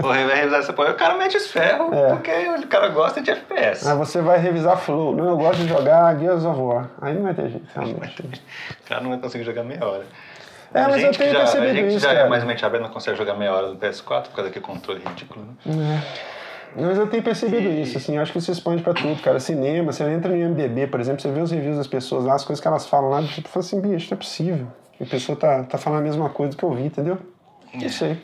Vou 0.00 0.08
vai 0.12 0.34
revisar 0.36 0.60
essa 0.60 0.72
porra. 0.72 0.90
O 0.90 0.94
cara 0.94 1.14
mete 1.14 1.36
os 1.36 1.46
ferros, 1.50 1.92
É. 1.92 2.08
porque 2.10 2.30
o 2.30 2.66
cara 2.68 2.88
gosta 2.88 3.20
de 3.20 3.30
FPS. 3.30 3.88
Aí 3.88 3.96
você 3.96 4.20
vai 4.22 4.38
revisar 4.38 4.76
Flow. 4.78 5.14
Não, 5.14 5.28
eu 5.30 5.36
gosto 5.36 5.60
de 5.60 5.68
jogar 5.68 6.16
Gears 6.18 6.44
of 6.44 6.60
War. 6.60 6.88
Aí 7.02 7.14
não 7.14 7.22
vai 7.22 7.34
ter 7.34 7.48
jeito, 7.50 7.66
realmente. 7.74 8.22
O 8.84 8.88
cara 8.88 9.00
não 9.00 9.10
vai 9.10 9.18
conseguir 9.18 9.44
jogar 9.44 9.62
meia 9.64 9.84
hora. 9.84 10.04
É, 10.74 10.82
mas 10.88 11.02
eu 11.02 11.12
tenho 11.12 11.32
já, 11.32 11.38
percebido 11.38 11.70
A 11.70 11.74
gente 11.74 11.88
isso, 11.90 12.00
já 12.00 12.10
é 12.12 12.16
cara. 12.16 12.28
mais 12.28 12.42
mente 12.44 12.64
aberta, 12.66 12.86
não 12.86 12.92
consegue 12.92 13.16
jogar 13.16 13.34
meia 13.34 13.52
hora 13.54 13.68
no 13.68 13.76
PS4 13.76 14.22
por 14.24 14.30
causa 14.34 14.42
daquele 14.44 14.64
controle 14.64 15.00
ridículo, 15.06 15.46
né? 15.64 16.02
Mas 16.76 16.98
eu 16.98 17.06
tenho 17.08 17.22
percebido 17.22 17.68
isso, 17.68 17.96
assim, 17.98 18.18
acho 18.18 18.32
que 18.32 18.38
isso 18.38 18.50
expande 18.50 18.82
pra 18.82 18.92
tudo, 18.94 19.20
cara. 19.22 19.38
Cinema, 19.38 19.92
você 19.92 20.02
entra 20.04 20.28
no 20.30 20.36
IMDB, 20.36 20.88
por 20.88 20.98
exemplo, 21.00 21.20
você 21.22 21.30
vê 21.30 21.40
os 21.40 21.50
reviews 21.52 21.76
das 21.76 21.86
pessoas 21.86 22.24
lá, 22.24 22.34
as 22.34 22.44
coisas 22.44 22.60
que 22.60 22.66
elas 22.66 22.86
falam 22.86 23.10
lá, 23.10 23.22
tipo, 23.22 23.48
fala 23.48 23.64
assim, 23.64 23.80
bicho, 23.80 24.08
não 24.10 24.16
é 24.16 24.18
possível. 24.18 24.66
A 25.00 25.04
pessoa 25.04 25.36
tá, 25.38 25.62
tá 25.64 25.78
falando 25.78 26.00
a 26.00 26.02
mesma 26.02 26.28
coisa 26.30 26.56
que 26.56 26.62
eu 26.64 26.72
vi, 26.72 26.84
entendeu? 26.86 27.18
Não 27.72 27.84
É. 27.86 27.88
sei. 27.88 28.20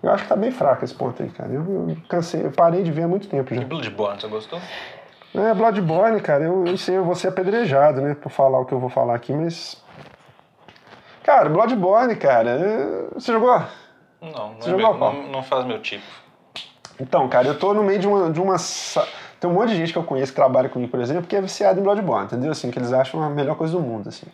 Eu 0.00 0.12
acho 0.12 0.22
que 0.24 0.28
tá 0.28 0.36
bem 0.36 0.52
fraco 0.52 0.84
esse 0.84 0.94
ponto 0.94 1.20
aí, 1.22 1.28
cara. 1.30 1.50
Eu, 1.52 1.62
eu 1.88 1.96
cansei, 2.08 2.44
eu 2.44 2.52
parei 2.52 2.82
de 2.84 2.92
ver 2.92 3.02
há 3.02 3.08
muito 3.08 3.26
tempo 3.28 3.52
já. 3.52 3.62
E 3.62 3.64
Bloodborne, 3.64 4.20
você 4.20 4.28
gostou? 4.28 4.60
É, 5.34 5.52
Bloodborne, 5.54 6.20
cara, 6.20 6.44
eu, 6.44 6.64
eu 6.66 6.76
sei, 6.78 6.96
eu 6.96 7.04
vou 7.04 7.14
ser 7.16 7.28
apedrejado, 7.28 8.00
né, 8.00 8.14
por 8.14 8.30
falar 8.30 8.60
o 8.60 8.64
que 8.64 8.72
eu 8.72 8.78
vou 8.78 8.88
falar 8.90 9.14
aqui, 9.16 9.32
mas. 9.32 9.82
Cara, 11.24 11.48
Bloodborne, 11.48 12.14
cara, 12.16 12.50
é- 12.50 13.08
você 13.14 13.32
jogou? 13.32 13.60
Não, 14.22 14.30
não, 14.30 14.58
é 14.60 14.62
jogou 14.62 14.94
meu- 14.94 14.98
não, 15.22 15.28
não 15.32 15.42
faz 15.42 15.64
meu 15.66 15.80
tipo. 15.82 16.04
Então, 17.00 17.28
cara, 17.28 17.46
eu 17.46 17.58
tô 17.58 17.72
no 17.72 17.82
meio 17.82 17.98
de 17.98 18.08
uma, 18.08 18.30
de 18.30 18.40
uma. 18.40 18.56
Tem 19.40 19.48
um 19.48 19.54
monte 19.54 19.70
de 19.70 19.76
gente 19.76 19.92
que 19.92 19.98
eu 19.98 20.02
conheço 20.02 20.32
que 20.32 20.36
trabalha 20.36 20.68
comigo, 20.68 20.90
por 20.90 21.00
exemplo, 21.00 21.26
que 21.26 21.36
é 21.36 21.40
viciado 21.40 21.78
em 21.78 21.82
Bloodborne, 21.82 22.26
entendeu? 22.26 22.50
Assim, 22.50 22.70
que 22.70 22.78
eles 22.78 22.92
acham 22.92 23.22
a 23.22 23.30
melhor 23.30 23.56
coisa 23.56 23.72
do 23.72 23.80
mundo, 23.80 24.08
assim. 24.08 24.26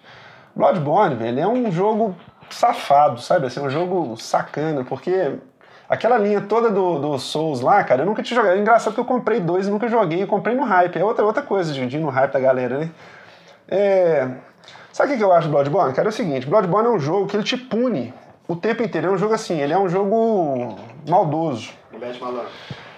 Bloodborne, 0.56 1.14
velho, 1.16 1.40
é 1.40 1.46
um 1.46 1.70
jogo 1.70 2.14
safado, 2.48 3.20
sabe? 3.20 3.46
Assim, 3.46 3.60
é 3.60 3.62
um 3.62 3.70
jogo 3.70 4.16
sacana, 4.16 4.84
porque 4.84 5.34
aquela 5.88 6.16
linha 6.16 6.40
toda 6.40 6.70
do, 6.70 6.98
do 6.98 7.18
Souls 7.18 7.60
lá, 7.60 7.82
cara, 7.84 8.02
eu 8.02 8.06
nunca 8.06 8.22
tinha 8.22 8.36
jogado. 8.36 8.56
É 8.56 8.60
engraçado 8.60 8.94
que 8.94 9.00
eu 9.00 9.04
comprei 9.04 9.40
dois 9.40 9.66
e 9.66 9.70
nunca 9.70 9.88
joguei, 9.88 10.22
eu 10.22 10.26
comprei 10.26 10.54
no 10.54 10.64
hype. 10.64 10.96
É 10.96 11.04
outra, 11.04 11.24
outra 11.24 11.42
coisa 11.42 11.72
de, 11.72 11.96
ir 11.96 12.00
no 12.00 12.08
hype 12.08 12.32
da 12.32 12.40
galera, 12.40 12.78
né? 12.78 12.90
É... 13.68 14.28
Sabe 14.92 15.14
o 15.14 15.16
que 15.16 15.24
eu 15.24 15.32
acho 15.32 15.48
do 15.48 15.52
Bloodborne? 15.52 15.92
Cara, 15.92 16.08
é 16.08 16.10
o 16.10 16.12
seguinte, 16.12 16.46
Bloodborne 16.46 16.88
é 16.88 16.92
um 16.92 17.00
jogo 17.00 17.26
que 17.26 17.36
ele 17.36 17.42
te 17.42 17.56
pune 17.56 18.14
o 18.46 18.54
tempo 18.54 18.82
inteiro. 18.82 19.08
É 19.08 19.10
um 19.10 19.18
jogo 19.18 19.34
assim, 19.34 19.60
ele 19.60 19.72
é 19.72 19.78
um 19.78 19.88
jogo 19.88 20.76
maldoso. 21.08 21.70
Mulher 21.92 22.12
de 22.12 22.20
malandro. 22.20 22.50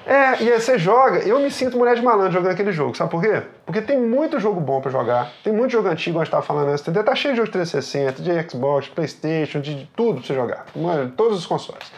É, 0.06 0.40
e 0.40 0.52
aí 0.52 0.60
você 0.60 0.78
joga, 0.78 1.18
eu 1.26 1.40
me 1.40 1.50
sinto 1.50 1.76
mulher 1.76 1.96
de 1.96 2.02
malandro 2.02 2.32
jogando 2.32 2.52
aquele 2.52 2.70
jogo, 2.70 2.96
sabe 2.96 3.10
por 3.10 3.20
quê? 3.20 3.42
Porque 3.64 3.82
tem 3.82 4.00
muito 4.00 4.38
jogo 4.38 4.60
bom 4.60 4.80
pra 4.80 4.88
jogar, 4.88 5.32
tem 5.42 5.52
muito 5.52 5.72
jogo 5.72 5.88
antigo, 5.88 6.20
a 6.20 6.22
gente 6.22 6.30
tava 6.30 6.44
falando 6.44 6.68
antes? 6.68 6.84
Tá 6.84 7.14
cheio 7.16 7.34
de 7.34 7.38
jogo 7.38 7.46
de 7.46 7.52
360, 7.52 8.22
de 8.22 8.48
Xbox, 8.48 8.86
Playstation, 8.86 9.60
de, 9.60 9.74
de 9.74 9.86
tudo 9.96 10.18
pra 10.18 10.26
você 10.28 10.32
jogar, 10.34 10.66
mano, 10.76 11.10
todos 11.16 11.36
os 11.36 11.44
consoles. 11.44 11.90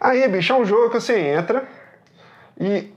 Aí, 0.00 0.28
bicho, 0.28 0.52
é 0.52 0.56
um 0.56 0.64
jogo 0.64 0.90
que 0.90 1.00
você 1.00 1.18
entra 1.18 1.66
e 2.60 2.94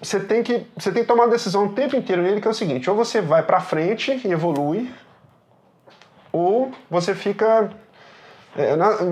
você 0.00 0.18
tem 0.18 0.42
que, 0.42 0.66
você 0.74 0.90
tem 0.90 1.02
que 1.02 1.08
tomar 1.08 1.24
uma 1.24 1.30
decisão 1.30 1.66
o 1.66 1.72
tempo 1.74 1.94
inteiro 1.94 2.22
nele, 2.22 2.40
que 2.40 2.48
é 2.48 2.50
o 2.50 2.54
seguinte, 2.54 2.88
ou 2.88 2.96
você 2.96 3.20
vai 3.20 3.42
pra 3.42 3.60
frente 3.60 4.18
e 4.24 4.32
evolui, 4.32 4.90
ou 6.32 6.72
você 6.88 7.14
fica 7.14 7.70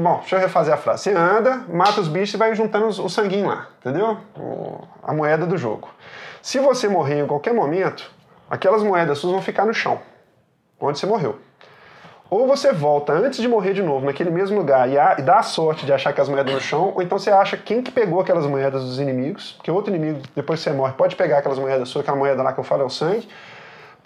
bom, 0.02 0.18
deixa 0.18 0.36
eu 0.36 0.40
refazer 0.40 0.74
a 0.74 0.76
frase. 0.76 1.04
Você 1.04 1.12
anda, 1.12 1.64
mata 1.68 2.00
os 2.00 2.08
bichos 2.08 2.34
e 2.34 2.36
vai 2.36 2.54
juntando 2.54 2.86
o 2.86 3.08
sanguinho 3.08 3.48
lá, 3.48 3.68
entendeu? 3.80 4.18
A 5.02 5.12
moeda 5.12 5.46
do 5.46 5.56
jogo. 5.56 5.88
Se 6.42 6.58
você 6.58 6.88
morrer 6.88 7.20
em 7.20 7.26
qualquer 7.26 7.52
momento, 7.52 8.10
aquelas 8.48 8.82
moedas 8.82 9.18
suas 9.18 9.32
vão 9.32 9.42
ficar 9.42 9.66
no 9.66 9.74
chão, 9.74 10.00
onde 10.80 10.98
você 10.98 11.06
morreu. 11.06 11.38
Ou 12.28 12.46
você 12.46 12.72
volta 12.72 13.12
antes 13.12 13.40
de 13.40 13.46
morrer 13.46 13.72
de 13.72 13.82
novo 13.82 14.04
naquele 14.04 14.30
mesmo 14.30 14.56
lugar 14.56 14.88
e, 14.88 15.22
dá 15.22 15.38
a 15.38 15.42
sorte 15.42 15.86
de 15.86 15.92
achar 15.92 16.10
aquelas 16.10 16.28
moedas 16.28 16.52
no 16.52 16.60
chão, 16.60 16.92
ou 16.94 17.00
então 17.00 17.18
você 17.18 17.30
acha 17.30 17.56
quem 17.56 17.80
que 17.82 17.90
pegou 17.92 18.20
aquelas 18.20 18.46
moedas 18.46 18.82
dos 18.82 18.98
inimigos, 18.98 19.52
porque 19.52 19.70
outro 19.70 19.94
inimigo, 19.94 20.22
depois 20.34 20.58
que 20.58 20.68
você 20.68 20.74
morre, 20.74 20.92
pode 20.94 21.14
pegar 21.14 21.38
aquelas 21.38 21.58
moedas 21.58 21.88
suas, 21.88 22.02
aquela 22.02 22.16
moeda 22.16 22.42
lá 22.42 22.52
que 22.52 22.58
eu 22.58 22.64
falo 22.64 22.82
é 22.82 22.84
o 22.84 22.90
sangue, 22.90 23.28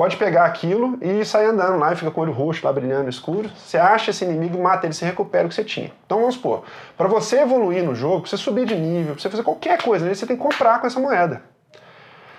pode 0.00 0.16
pegar 0.16 0.46
aquilo 0.46 0.98
e 1.02 1.22
sair 1.26 1.44
andando 1.44 1.78
lá 1.78 1.92
e 1.92 1.96
fica 1.96 2.10
com 2.10 2.22
o 2.22 2.24
olho 2.24 2.32
roxo 2.32 2.64
lá 2.64 2.72
brilhando 2.72 3.10
escuro. 3.10 3.50
Você 3.54 3.76
acha 3.76 4.12
esse 4.12 4.24
inimigo, 4.24 4.58
mata 4.58 4.86
ele, 4.86 4.94
você 4.94 5.04
recupera 5.04 5.44
o 5.44 5.50
que 5.50 5.54
você 5.54 5.62
tinha. 5.62 5.92
Então 6.06 6.20
vamos 6.20 6.36
supor, 6.36 6.64
para 6.96 7.06
você 7.06 7.40
evoluir 7.40 7.84
no 7.84 7.94
jogo, 7.94 8.22
pra 8.22 8.30
você 8.30 8.38
subir 8.38 8.64
de 8.64 8.74
nível, 8.74 9.12
pra 9.12 9.20
você 9.20 9.28
fazer 9.28 9.42
qualquer 9.42 9.82
coisa 9.82 10.02
nele, 10.02 10.16
você 10.16 10.24
tem 10.24 10.38
que 10.38 10.42
comprar 10.42 10.80
com 10.80 10.86
essa 10.86 10.98
moeda. 10.98 11.42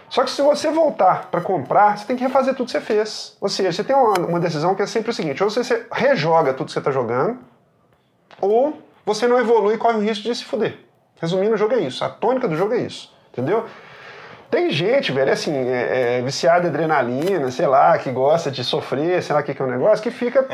Só 0.09 0.23
que 0.23 0.31
se 0.31 0.41
você 0.41 0.71
voltar 0.71 1.29
para 1.29 1.39
comprar, 1.39 1.99
você 1.99 2.07
tem 2.07 2.15
que 2.15 2.23
refazer 2.23 2.55
tudo 2.55 2.65
que 2.65 2.71
você 2.71 2.81
fez. 2.81 3.37
Ou 3.39 3.47
seja, 3.47 3.71
você 3.71 3.83
tem 3.83 3.95
uma, 3.95 4.17
uma 4.21 4.39
decisão 4.39 4.73
que 4.73 4.81
é 4.81 4.87
sempre 4.87 5.11
o 5.11 5.13
seguinte: 5.13 5.43
ou 5.43 5.47
você, 5.47 5.63
você 5.63 5.85
rejoga 5.91 6.55
tudo 6.55 6.65
que 6.65 6.73
você 6.73 6.79
está 6.79 6.89
jogando, 6.89 7.37
ou 8.41 8.73
você 9.05 9.27
não 9.27 9.37
evolui 9.37 9.75
e 9.75 9.77
corre 9.77 9.99
o 9.99 10.01
risco 10.01 10.23
de 10.23 10.33
se 10.33 10.45
fuder. 10.45 10.79
Resumindo, 11.21 11.53
o 11.53 11.57
jogo 11.57 11.75
é 11.75 11.81
isso. 11.81 12.03
A 12.03 12.09
tônica 12.09 12.47
do 12.47 12.55
jogo 12.55 12.73
é 12.73 12.79
isso. 12.79 13.15
Entendeu? 13.31 13.67
Tem 14.51 14.69
gente, 14.69 15.13
velho, 15.13 15.31
assim, 15.31 15.55
é, 15.55 16.17
é, 16.17 16.21
viciada 16.21 16.65
em 16.65 16.69
adrenalina, 16.69 17.49
sei 17.49 17.65
lá, 17.65 17.97
que 17.97 18.11
gosta 18.11 18.51
de 18.51 18.63
sofrer, 18.65 19.23
sei 19.23 19.33
lá 19.33 19.41
o 19.41 19.43
que, 19.45 19.53
que 19.53 19.61
é 19.61 19.65
o 19.65 19.67
negócio, 19.69 20.03
que 20.03 20.11
fica, 20.11 20.45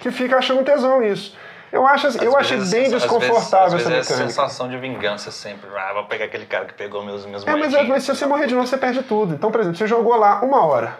que 0.00 0.10
fica 0.10 0.38
achando 0.38 0.64
tesão 0.64 1.02
isso. 1.02 1.36
Eu, 1.70 1.86
acho, 1.86 2.06
assim, 2.06 2.18
eu 2.24 2.30
Às 2.30 2.36
achei 2.46 2.56
vezes- 2.56 2.72
bem 2.72 2.86
às 2.86 2.92
desconfortável 2.92 3.72
vezes, 3.72 3.86
essa 3.86 3.90
vezes 3.90 4.10
é 4.10 4.14
a 4.14 4.16
mecânica. 4.16 4.28
sensação 4.42 4.68
de 4.70 4.78
vingança 4.78 5.30
sempre. 5.30 5.68
Ah, 5.76 5.92
vou 5.92 6.04
pegar 6.06 6.24
aquele 6.24 6.46
cara 6.46 6.64
que 6.64 6.72
pegou 6.72 7.04
meus, 7.04 7.26
meus 7.26 7.46
É, 7.46 7.54
mas, 7.54 7.74
é, 7.74 7.82
mas 7.82 8.02
se 8.04 8.14
você 8.14 8.24
morrer 8.24 8.46
de 8.46 8.54
novo, 8.54 8.66
você 8.66 8.78
perde 8.78 9.02
tudo. 9.02 9.34
Então, 9.34 9.50
por 9.52 9.60
exemplo, 9.60 9.76
você 9.76 9.86
jogou 9.86 10.16
lá 10.16 10.40
uma 10.42 10.64
hora. 10.64 10.98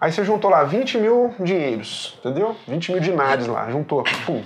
Aí 0.00 0.10
você 0.10 0.24
juntou 0.24 0.50
lá 0.50 0.64
20 0.64 0.96
mil 0.96 1.34
dinheiros, 1.38 2.18
entendeu? 2.20 2.56
20 2.66 2.90
mil 2.92 3.00
dinares 3.02 3.46
lá, 3.46 3.70
juntou. 3.70 4.02
Pum. 4.24 4.42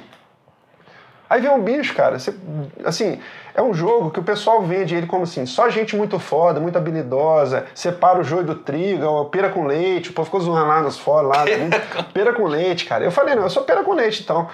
Aí 1.30 1.40
vem 1.40 1.50
um 1.50 1.61
bicho, 1.62 1.94
cara. 1.94 2.18
Você, 2.18 2.34
assim, 2.84 3.20
é 3.57 3.62
um 3.62 3.72
jogo 3.72 4.11
que 4.11 4.20
o 4.20 4.22
pessoal 4.22 4.62
vende 4.62 4.94
ele 4.94 5.07
como 5.07 5.22
assim, 5.22 5.46
só 5.46 5.70
gente 5.70 5.96
muito 5.96 6.18
foda, 6.18 6.61
muito 6.61 6.76
habilidosa, 6.76 7.64
separa 7.74 8.20
o 8.20 8.22
joio 8.22 8.44
do 8.44 8.54
trigo, 8.54 9.24
pera 9.26 9.48
com 9.48 9.66
leite, 9.66 10.11
o 10.11 10.12
povo 10.12 10.26
ficou 10.26 10.40
zoando 10.40 10.68
lá 10.68 10.82
nos 10.82 10.98
fóruns 10.98 11.34
lá. 11.34 11.44
pera 12.12 12.34
com 12.34 12.44
leite, 12.44 12.84
cara. 12.84 13.02
Eu 13.02 13.11
falei, 13.11 13.34
não, 13.34 13.44
eu 13.44 13.50
sou 13.50 13.64
pera 13.64 13.82
com 13.82 13.94
leite, 13.94 14.22
então. 14.22 14.46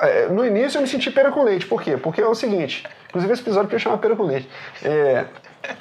É, 0.00 0.28
no 0.28 0.46
início 0.46 0.78
eu 0.78 0.82
me 0.82 0.86
senti 0.86 1.10
pera 1.10 1.32
com 1.32 1.42
leite. 1.42 1.66
Por 1.66 1.82
quê? 1.82 1.96
Porque 1.96 2.20
é 2.20 2.26
o 2.26 2.36
seguinte, 2.36 2.86
inclusive 3.08 3.32
esse 3.32 3.42
episódio 3.42 3.66
podia 3.66 3.80
chamar 3.80 3.98
pera 3.98 4.14
com 4.14 4.22
leite. 4.22 4.48
É, 4.84 5.24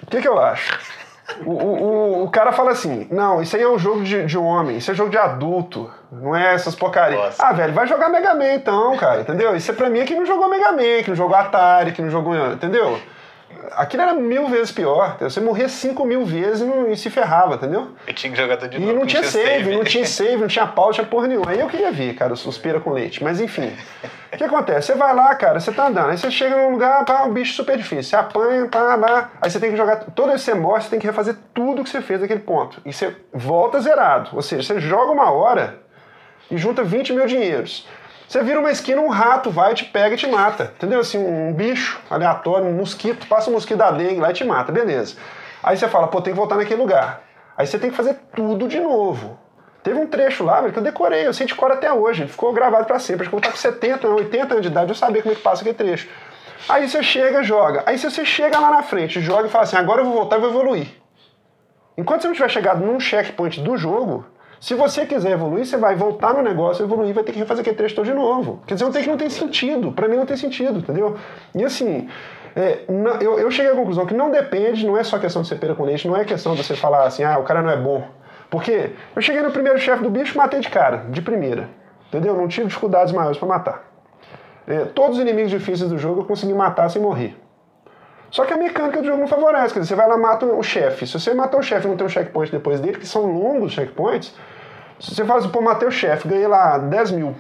o 0.01 0.07
que, 0.07 0.20
que 0.20 0.28
eu 0.28 0.39
acho? 0.39 1.05
O, 1.45 1.51
o, 1.51 2.23
o- 2.26 2.30
cara 2.30 2.51
fala 2.51 2.71
assim: 2.71 3.07
não, 3.09 3.41
isso 3.41 3.55
aí 3.55 3.61
é 3.63 3.67
um 3.67 3.80
jogo 3.80 4.03
de, 4.03 4.26
de 4.26 4.38
homem, 4.38 4.78
isso 4.78 4.91
é 4.91 4.93
jogo 4.93 5.09
de 5.09 5.17
adulto, 5.17 5.89
não 6.11 6.36
é 6.36 6.53
essas 6.53 6.76
porcarias. 6.76 7.19
Nossa. 7.19 7.43
Ah, 7.43 7.51
velho, 7.51 7.73
vai 7.73 7.88
jogar 7.88 8.09
Mega 8.09 8.36
Man 8.36 8.53
então, 8.53 8.95
cara, 8.97 9.21
entendeu? 9.21 9.55
Isso 9.55 9.71
é 9.71 9.73
pra 9.73 9.89
mim 9.89 9.99
é 9.99 10.05
que 10.05 10.13
não 10.13 10.26
jogou 10.26 10.47
Mega 10.49 10.71
Man, 10.71 11.01
que 11.03 11.09
não 11.09 11.15
jogou 11.15 11.36
Atari, 11.36 11.91
que 11.93 12.01
não 12.01 12.09
jogou. 12.11 12.36
Entendeu? 12.53 12.99
Aquilo 13.72 14.04
era 14.04 14.14
mil 14.14 14.48
vezes 14.48 14.72
pior. 14.72 15.18
Você 15.20 15.39
morria 15.41 15.68
cinco 15.68 16.06
mil 16.06 16.24
vezes 16.26 16.62
e, 16.62 16.66
não, 16.66 16.89
e 16.91 16.96
se 16.98 17.10
ferrava, 17.10 17.56
entendeu? 17.56 17.89
Eu 18.08 18.14
tinha 18.14 18.32
que 18.32 18.38
jogar 18.38 18.58
tudo 18.58 18.70
de 18.70 18.78
E 18.78 18.80
novo. 18.80 18.93
não 19.00 19.06
tinha 19.06 19.24
save, 19.24 19.76
não 19.76 19.84
tinha 19.84 20.06
save, 20.06 20.38
não 20.38 20.48
tinha 20.48 20.68
pau, 20.68 20.86
não 20.88 20.93
tinha 20.93 21.06
porra 21.06 21.28
nenhuma. 21.28 21.52
Aí 21.52 21.60
eu 21.60 21.68
queria 21.68 21.91
ver, 21.91 22.16
cara, 22.16 22.36
suspira 22.36 22.80
com 22.80 22.91
leite. 22.91 23.24
Mas 23.24 23.39
enfim. 23.39 23.72
O 24.34 24.38
que 24.38 24.43
acontece? 24.43 24.88
Você 24.88 24.96
vai 24.96 25.16
lá, 25.16 25.34
cara, 25.36 25.62
você 25.62 25.72
tá 25.72 25.88
andando, 25.88 26.10
aí 26.10 26.18
você 26.18 26.30
chega 26.30 26.58
num 26.58 26.72
lugar, 26.72 27.06
pá, 27.06 27.24
um 27.24 27.32
bicho 27.32 27.54
super 27.54 27.78
difícil. 27.78 28.04
Você 28.04 28.16
apanha, 28.18 28.68
pá, 28.68 28.98
pá. 28.98 29.30
Aí 29.41 29.50
você 29.50 29.62
tem 29.62 29.72
que 29.72 29.78
jogar. 29.78 29.96
Toda 30.14 30.30
vez 30.32 30.41
que 30.43 30.52
você 30.52 30.54
morre, 30.58 30.82
você 30.82 30.89
tem 30.89 31.00
que 31.00 31.06
refazer 31.08 31.38
tudo 31.54 31.82
que 31.86 31.89
você 31.89 32.02
fez 32.02 32.20
naquele 32.20 32.41
ponto. 32.41 32.82
E 32.86 32.91
você 32.91 33.16
volta 33.34 33.80
zerado. 33.80 34.32
Ou 34.34 34.41
seja, 34.41 34.62
você 34.62 34.78
joga 34.82 35.14
uma 35.14 35.32
hora 35.32 35.78
e 36.52 36.58
junta 36.58 36.84
20 36.84 37.14
mil 37.14 37.26
dinheiros. 37.26 37.88
Você 38.28 38.41
vira 38.43 38.59
uma 38.59 38.71
esquina, 38.71 39.01
um 39.01 39.09
rato 39.09 39.51
vai, 39.51 39.73
te 39.73 39.86
pega 39.86 40.15
e 40.15 40.17
te 40.17 40.28
mata. 40.28 40.73
Entendeu? 40.76 40.99
Assim, 40.99 41.17
um 41.17 41.53
bicho 41.53 41.99
aleatório, 42.09 42.67
um 42.67 42.73
mosquito, 42.73 43.28
passa 43.28 43.49
um 43.49 43.53
mosquito 43.53 43.78
da 43.78 43.91
dengue 43.91 44.19
lá 44.19 44.32
e 44.32 44.34
te 44.34 44.43
mata, 44.43 44.71
beleza. 44.71 45.15
Aí 45.63 45.78
você 45.78 45.88
fala, 45.88 46.07
pô, 46.07 46.21
tem 46.21 46.34
que 46.34 46.39
voltar 46.39 46.55
naquele 46.55 46.82
lugar. 46.82 47.21
Aí 47.57 47.65
você 47.65 47.80
tem 47.80 47.89
que 47.89 47.95
fazer 47.95 48.15
tudo 48.36 48.67
de 48.67 48.80
novo. 48.80 49.39
Teve 49.84 49.99
um 49.99 50.07
trecho 50.07 50.43
lá, 50.43 50.61
velho, 50.61 50.73
que 50.73 50.80
eu 50.80 50.84
decorei, 50.84 51.28
eu 51.28 51.34
sei 51.34 51.45
de 51.45 51.53
cor 51.53 51.71
até 51.71 51.93
hoje, 51.93 52.28
ficou 52.28 52.51
gravado 52.51 52.86
pra 52.86 52.97
sempre. 52.97 53.21
Acho 53.21 53.30
que 53.30 53.36
eu 53.36 53.39
vou 53.39 53.51
com 53.51 53.55
70, 53.55 54.07
80 54.07 54.53
anos 54.53 54.61
de 54.63 54.67
idade, 54.67 54.89
eu 54.89 54.95
sabia 54.95 55.21
como 55.21 55.32
é 55.32 55.36
que 55.36 55.43
passa 55.43 55.61
aquele 55.61 55.76
trecho. 55.76 56.09
Aí 56.67 56.89
você 56.89 57.03
chega, 57.03 57.43
joga. 57.43 57.84
Aí 57.86 57.97
se 57.99 58.09
você 58.09 58.26
chega 58.26 58.59
lá 58.59 58.71
na 58.71 58.82
frente, 58.82 59.21
joga 59.21 59.47
e 59.47 59.51
fala 59.51 59.63
assim, 59.63 59.78
agora 59.78 60.01
eu 60.01 60.05
vou 60.05 60.13
voltar 60.13 60.38
e 60.38 60.39
vou 60.39 60.49
evoluir. 60.49 60.88
Enquanto 61.95 62.21
você 62.21 62.28
não 62.28 62.34
tiver 62.34 62.49
chegado 62.49 62.84
num 62.84 62.99
checkpoint 62.99 63.61
do 63.61 63.78
jogo, 63.78 64.26
se 64.60 64.74
você 64.74 65.06
quiser 65.06 65.32
evoluir, 65.32 65.66
você 65.66 65.78
vai 65.78 65.95
voltar 65.95 66.34
no 66.34 66.41
negócio, 66.41 66.84
evoluir, 66.84 67.14
vai 67.14 67.24
ter 67.24 67.32
que 67.32 67.39
refazer 67.39 67.62
aquele 67.68 67.89
todo 67.93 68.06
de 68.06 68.14
novo. 68.14 68.62
Quer 68.66 68.76
dizer, 68.76 68.86
um 68.86 68.91
trecho 68.91 69.06
que 69.06 69.12
não 69.12 69.18
tem 69.18 69.30
sentido. 69.30 69.91
Pra 69.91 70.08
mim 70.08 70.16
não 70.18 70.26
tem 70.26 70.38
sentido, 70.38 70.80
entendeu? 70.80 71.16
E 71.53 71.64
assim, 71.64 72.08
é, 72.56 72.80
não- 72.89 73.16
eu, 73.22 73.38
eu 73.39 73.51
cheguei 73.51 73.72
à 73.72 73.76
conclusão 73.76 74.06
que 74.06 74.14
não 74.14 74.32
depende, 74.32 74.86
não 74.86 74.97
é 74.97 75.03
só 75.03 75.20
questão 75.20 75.41
de 75.41 75.47
ser 75.47 75.56
pera 75.56 75.76
com 75.76 75.84
leite, 75.84 76.08
não 76.08 76.16
é 76.16 76.24
questão 76.26 76.56
de 76.56 76.64
você 76.64 76.76
falar 76.76 77.06
assim, 77.06 77.24
ah, 77.24 77.38
o 77.38 77.43
cara 77.43 77.62
não 77.62 77.70
é 77.70 77.78
bom. 77.78 78.03
Porque 78.49 78.91
eu 79.16 79.22
cheguei 79.22 79.41
no 79.41 79.51
primeiro 79.51 79.78
chefe 79.80 80.01
do 80.03 80.10
bicho, 80.10 80.38
matei 80.38 80.60
de 80.60 80.70
cara, 80.70 81.06
de 81.10 81.22
primeira. 81.22 81.70
Entendeu? 82.08 82.36
Não 82.36 82.47
tive 82.47 82.68
dificuldades 82.68 83.12
maiores 83.14 83.38
pra 83.38 83.47
matar. 83.47 83.91
É, 84.68 84.86
todos 84.86 85.18
os 85.18 85.22
inimigos 85.24 85.51
difíceis 85.51 85.89
do 85.89 85.97
jogo 85.97 86.22
eu 86.22 86.26
consegui 86.26 86.53
matar 86.53 86.89
sem 86.89 87.01
morrer. 87.01 87.36
Só 88.36 88.44
que 88.44 88.52
a 88.52 88.58
mecânica 88.58 89.02
do 89.02 89.08
jogo 89.08 89.22
não 89.22 89.30
favorece. 89.30 89.74
Quer 89.74 89.80
dizer, 89.80 89.92
você 89.92 89.96
vai 89.96 90.10
lá 90.10 90.18
mata 90.18 90.46
o 90.46 90.62
chefe. 90.62 91.08
Se 91.08 91.18
você 91.18 91.34
matar 91.34 91.58
o 91.58 91.64
chefe 91.64 91.88
e 91.88 91.90
não 91.90 91.96
tem 91.96 92.06
um 92.06 92.10
checkpoint 92.10 92.52
depois 92.52 92.82
dele, 92.82 92.98
que 92.98 93.08
são 93.08 93.26
longos 93.26 93.72
checkpoints, 93.72 94.36
se 95.00 95.16
você 95.16 95.24
fala 95.24 95.40
assim, 95.40 95.48
pô, 95.48 95.62
matei 95.62 95.88
o 95.88 95.92
chefe, 95.92 96.28
ganhei 96.28 96.46
lá 96.46 96.78
10 96.78 97.12
mil. 97.12 97.34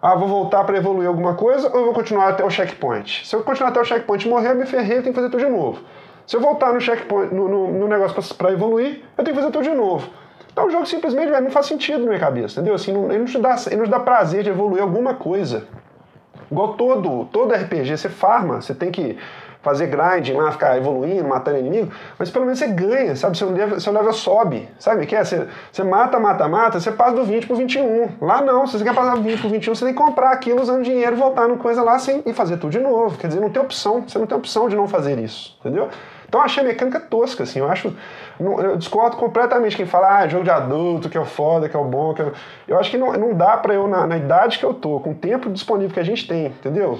Ah, 0.00 0.14
vou 0.14 0.28
voltar 0.28 0.62
para 0.62 0.76
evoluir 0.76 1.08
alguma 1.08 1.34
coisa 1.34 1.68
ou 1.68 1.78
eu 1.80 1.84
vou 1.86 1.94
continuar 1.94 2.28
até 2.28 2.44
o 2.44 2.48
checkpoint? 2.48 3.26
Se 3.26 3.34
eu 3.34 3.42
continuar 3.42 3.70
até 3.70 3.80
o 3.80 3.84
checkpoint 3.84 4.24
e 4.24 4.30
morrer, 4.30 4.50
eu 4.50 4.54
me 4.54 4.66
ferrei, 4.66 4.98
eu 4.98 5.02
tenho 5.02 5.12
que 5.12 5.20
fazer 5.20 5.30
tudo 5.30 5.44
de 5.44 5.50
novo. 5.50 5.80
Se 6.28 6.36
eu 6.36 6.40
voltar 6.40 6.72
no 6.72 6.80
checkpoint, 6.80 7.34
no, 7.34 7.48
no, 7.48 7.72
no 7.72 7.88
negócio 7.88 8.36
para 8.36 8.52
evoluir, 8.52 9.02
eu 9.18 9.24
tenho 9.24 9.36
que 9.36 9.42
fazer 9.42 9.52
tudo 9.52 9.64
de 9.64 9.74
novo. 9.74 10.08
Então 10.52 10.66
o 10.68 10.70
jogo 10.70 10.86
simplesmente 10.86 11.28
velho, 11.28 11.42
não 11.42 11.50
faz 11.50 11.66
sentido 11.66 11.98
na 11.98 12.06
minha 12.06 12.20
cabeça, 12.20 12.60
entendeu? 12.60 12.76
Assim, 12.76 12.92
não- 12.92 13.10
ele, 13.10 13.18
não 13.18 13.24
te 13.26 13.36
dá, 13.38 13.56
ele 13.66 13.76
não 13.78 13.84
te 13.84 13.90
dá 13.90 13.98
prazer 13.98 14.44
de 14.44 14.50
evoluir 14.50 14.80
alguma 14.80 15.14
coisa. 15.14 15.66
Igual 16.52 16.74
todo, 16.74 17.24
todo 17.32 17.52
RPG, 17.52 17.96
você 17.96 18.08
farma, 18.08 18.60
você 18.60 18.72
tem 18.72 18.92
que 18.92 19.18
fazer 19.64 19.86
grinding 19.86 20.34
lá, 20.34 20.52
ficar 20.52 20.76
evoluindo, 20.76 21.26
matando 21.26 21.58
inimigo, 21.58 21.90
mas 22.18 22.30
pelo 22.30 22.44
menos 22.44 22.58
você 22.58 22.68
ganha, 22.68 23.16
sabe? 23.16 23.36
Seu 23.36 23.50
level, 23.50 23.80
seu 23.80 23.92
level 23.92 24.12
sobe, 24.12 24.68
sabe 24.78 25.06
que 25.06 25.16
é? 25.16 25.24
Você, 25.24 25.48
você 25.72 25.82
mata, 25.82 26.20
mata, 26.20 26.46
mata, 26.46 26.78
você 26.78 26.92
passa 26.92 27.16
do 27.16 27.24
20 27.24 27.46
pro 27.46 27.56
21. 27.56 28.10
Lá 28.20 28.42
não, 28.42 28.66
se 28.66 28.78
você 28.78 28.84
quer 28.84 28.94
passar 28.94 29.16
do 29.16 29.22
20 29.22 29.40
pro 29.40 29.48
21, 29.48 29.74
você 29.74 29.86
tem 29.86 29.94
que 29.94 30.00
comprar 30.00 30.30
aquilo 30.30 30.60
usando 30.60 30.84
dinheiro, 30.84 31.16
voltar 31.16 31.48
no 31.48 31.56
coisa 31.56 31.82
lá 31.82 31.98
sem, 31.98 32.22
e 32.26 32.32
fazer 32.34 32.58
tudo 32.58 32.70
de 32.70 32.80
novo. 32.80 33.16
Quer 33.16 33.28
dizer, 33.28 33.40
não 33.40 33.48
tem 33.48 33.62
opção, 33.62 34.04
você 34.06 34.18
não 34.18 34.26
tem 34.26 34.36
opção 34.36 34.68
de 34.68 34.76
não 34.76 34.86
fazer 34.86 35.18
isso, 35.18 35.56
entendeu? 35.60 35.88
Então 36.28 36.40
eu 36.40 36.46
achei 36.46 36.64
a 36.64 36.66
mecânica 36.66 36.98
tosca, 36.98 37.44
assim, 37.44 37.60
eu 37.60 37.70
acho. 37.70 37.94
Eu 38.40 38.76
discordo 38.76 39.16
completamente 39.16 39.76
quem 39.76 39.86
fala, 39.86 40.18
ah, 40.18 40.28
jogo 40.28 40.42
de 40.42 40.50
adulto, 40.50 41.08
que 41.08 41.16
é 41.16 41.20
o 41.20 41.24
foda, 41.24 41.68
que 41.68 41.76
é 41.76 41.78
o 41.78 41.84
bom, 41.84 42.12
que 42.12 42.22
é. 42.22 42.32
Eu 42.66 42.78
acho 42.78 42.90
que 42.90 42.98
não, 42.98 43.12
não 43.12 43.34
dá 43.34 43.56
pra 43.56 43.72
eu, 43.72 43.86
na, 43.86 44.04
na 44.04 44.16
idade 44.16 44.58
que 44.58 44.64
eu 44.64 44.74
tô, 44.74 44.98
com 44.98 45.12
o 45.12 45.14
tempo 45.14 45.48
disponível 45.48 45.94
que 45.94 46.00
a 46.00 46.04
gente 46.04 46.26
tem, 46.26 46.46
entendeu? 46.46 46.98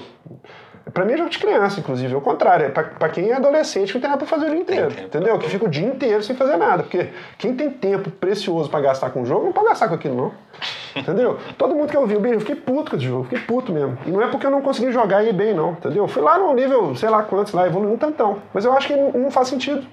Pra 0.93 1.03
mim 1.03 1.13
é 1.13 1.17
jogo 1.17 1.29
de 1.29 1.39
criança, 1.39 1.79
inclusive, 1.79 2.13
é 2.13 2.17
o 2.17 2.21
contrário, 2.21 2.67
é 2.67 2.69
pra, 2.69 2.83
pra 2.83 3.09
quem 3.09 3.31
é 3.31 3.35
adolescente 3.35 3.87
que 3.87 3.95
não 3.95 4.01
tem 4.01 4.09
nada 4.09 4.19
pra 4.19 4.27
fazer 4.27 4.45
o 4.45 4.49
dia 4.49 4.59
inteiro, 4.59 4.91
entendeu? 5.03 5.37
Que 5.39 5.49
fica 5.49 5.65
o 5.65 5.67
dia 5.67 5.85
inteiro 5.85 6.21
sem 6.21 6.35
fazer 6.35 6.57
nada, 6.57 6.83
porque 6.83 7.09
quem 7.39 7.55
tem 7.55 7.71
tempo 7.71 8.11
precioso 8.11 8.69
pra 8.69 8.79
gastar 8.79 9.09
com 9.09 9.23
o 9.23 9.25
jogo, 9.25 9.45
não 9.45 9.51
pode 9.51 9.67
gastar 9.67 9.87
com 9.87 9.95
aquilo, 9.95 10.15
não. 10.15 10.31
Entendeu? 10.95 11.37
Todo 11.57 11.75
mundo 11.75 11.89
que 11.89 11.97
eu 11.97 12.07
vi 12.07 12.15
o 12.15 12.19
bicho, 12.19 12.35
eu 12.35 12.39
fiquei 12.39 12.55
puto 12.55 12.91
com 12.91 12.97
esse 12.97 13.05
jogo, 13.05 13.23
fiquei 13.25 13.39
puto 13.39 13.73
mesmo. 13.73 13.97
E 14.05 14.11
não 14.11 14.21
é 14.21 14.27
porque 14.27 14.45
eu 14.45 14.51
não 14.51 14.61
consegui 14.61 14.93
jogar 14.93 15.23
e 15.25 15.29
ir 15.29 15.33
bem, 15.33 15.53
não, 15.53 15.71
entendeu? 15.71 16.07
Fui 16.07 16.21
lá 16.21 16.37
no 16.37 16.53
nível, 16.53 16.95
sei 16.95 17.09
lá 17.09 17.23
quantos, 17.23 17.51
lá, 17.51 17.67
evoluí 17.67 17.91
um 17.91 17.97
tantão. 17.97 18.37
Mas 18.53 18.63
eu 18.63 18.71
acho 18.71 18.87
que 18.87 18.95
não, 18.95 19.11
não 19.11 19.31
faz 19.31 19.49
sentido. 19.49 19.85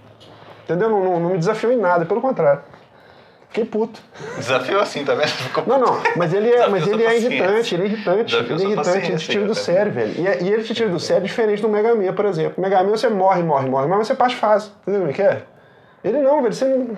Entendeu? 0.63 0.89
Não, 0.89 1.03
não, 1.03 1.21
não 1.21 1.31
me 1.31 1.39
desafiou 1.39 1.73
em 1.73 1.77
nada, 1.77 2.05
pelo 2.05 2.21
contrário. 2.21 2.63
Fiquei 3.53 3.67
puto. 3.67 4.01
Desafio 4.39 4.81
assim, 4.81 5.05
tá 5.05 5.15
vendo? 5.15 5.29
Ficou 5.29 5.63
Não, 5.67 5.79
não, 5.79 6.03
mas 6.17 6.33
ele 6.33 6.49
é, 6.49 6.67
mas 6.69 6.87
ele 6.89 7.05
é 7.05 7.19
irritante, 7.19 7.75
ele 7.75 7.83
é 7.83 7.87
irritante, 7.87 8.25
Desafiou 8.25 8.59
ele 8.59 8.65
é 8.65 8.73
irritante, 8.73 9.11
ele 9.11 9.19
te 9.19 9.29
tira 9.29 9.47
do 9.47 9.55
sério, 9.55 9.93
velho. 9.93 10.15
E, 10.17 10.45
e 10.45 10.49
ele 10.51 10.65
te 10.65 10.73
tira 10.73 10.89
do 10.89 10.99
sério 10.99 11.23
diferente 11.23 11.61
do 11.61 11.69
Mega 11.69 11.95
Man, 11.95 12.15
por 12.15 12.25
exemplo. 12.25 12.55
Mega 12.63 12.83
Man 12.83 12.89
você 12.89 13.11
morre, 13.11 13.43
morre, 13.43 13.69
morre, 13.69 13.87
mas 13.87 14.07
você 14.07 14.15
passa 14.15 14.35
fase. 14.37 14.71
Entendeu 14.81 15.03
como 15.03 15.11
é 15.11 15.15
que 15.15 15.21
é? 15.21 15.43
Ele 16.03 16.23
não, 16.23 16.41
velho, 16.41 16.55
você 16.55 16.65
não. 16.65 16.97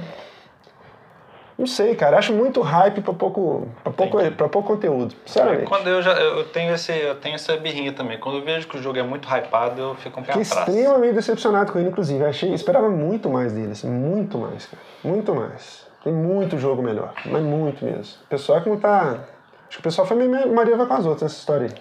Não 1.59 1.66
sei, 1.66 1.96
cara. 1.96 2.18
Acho 2.18 2.32
muito 2.32 2.61
hype 2.61 3.00
pra 3.00 3.12
pouco, 3.12 3.68
pra 3.82 3.92
pouco, 3.92 4.30
pra 4.32 4.48
pouco 4.48 4.68
conteúdo. 4.68 5.14
Sinceramente. 5.26 5.66
Quando 5.66 5.88
eu 5.88 6.02
já 6.02 6.12
eu 6.12 6.44
tenho 6.44 6.72
esse 6.72 6.92
eu 6.92 7.16
tenho 7.16 7.34
essa 7.34 7.57
birrinha 7.57 7.92
também. 7.92 8.18
Quando 8.18 8.38
eu 8.38 8.44
vejo 8.44 8.68
que 8.68 8.76
o 8.76 8.82
jogo 8.82 8.98
é 8.98 9.02
muito 9.02 9.28
hypado, 9.28 9.80
eu 9.80 9.94
fico 9.96 10.20
um 10.20 10.22
pé 10.22 10.32
Fiquei 10.32 10.46
atrás. 10.46 10.68
extremamente 10.68 11.14
decepcionado 11.14 11.72
com 11.72 11.78
ele, 11.80 11.88
inclusive. 11.88 12.24
Achei, 12.24 12.52
esperava 12.52 12.88
muito 12.88 13.28
mais 13.28 13.52
dele, 13.52 13.72
assim, 13.72 13.88
muito 13.88 14.38
mais, 14.38 14.66
cara. 14.66 14.82
Muito 15.02 15.34
mais. 15.34 15.84
Tem 16.05 16.12
muito 16.12 16.59
jogo 16.59 16.82
melhor, 16.82 17.14
mas 17.24 17.42
muito 17.42 17.82
mesmo. 17.82 18.22
O 18.24 18.28
pessoal 18.28 18.61
que 18.61 18.68
não 18.68 18.78
tá. 18.78 19.20
Acho 19.66 19.78
que 19.78 19.80
o 19.80 19.82
pessoal 19.82 20.07
foi 20.07 20.16
meio 20.18 20.55
Maria 20.55 20.76
vai 20.76 20.86
com 20.86 20.92
as 20.92 21.07
outras 21.07 21.22
nessa 21.22 21.38
história 21.38 21.74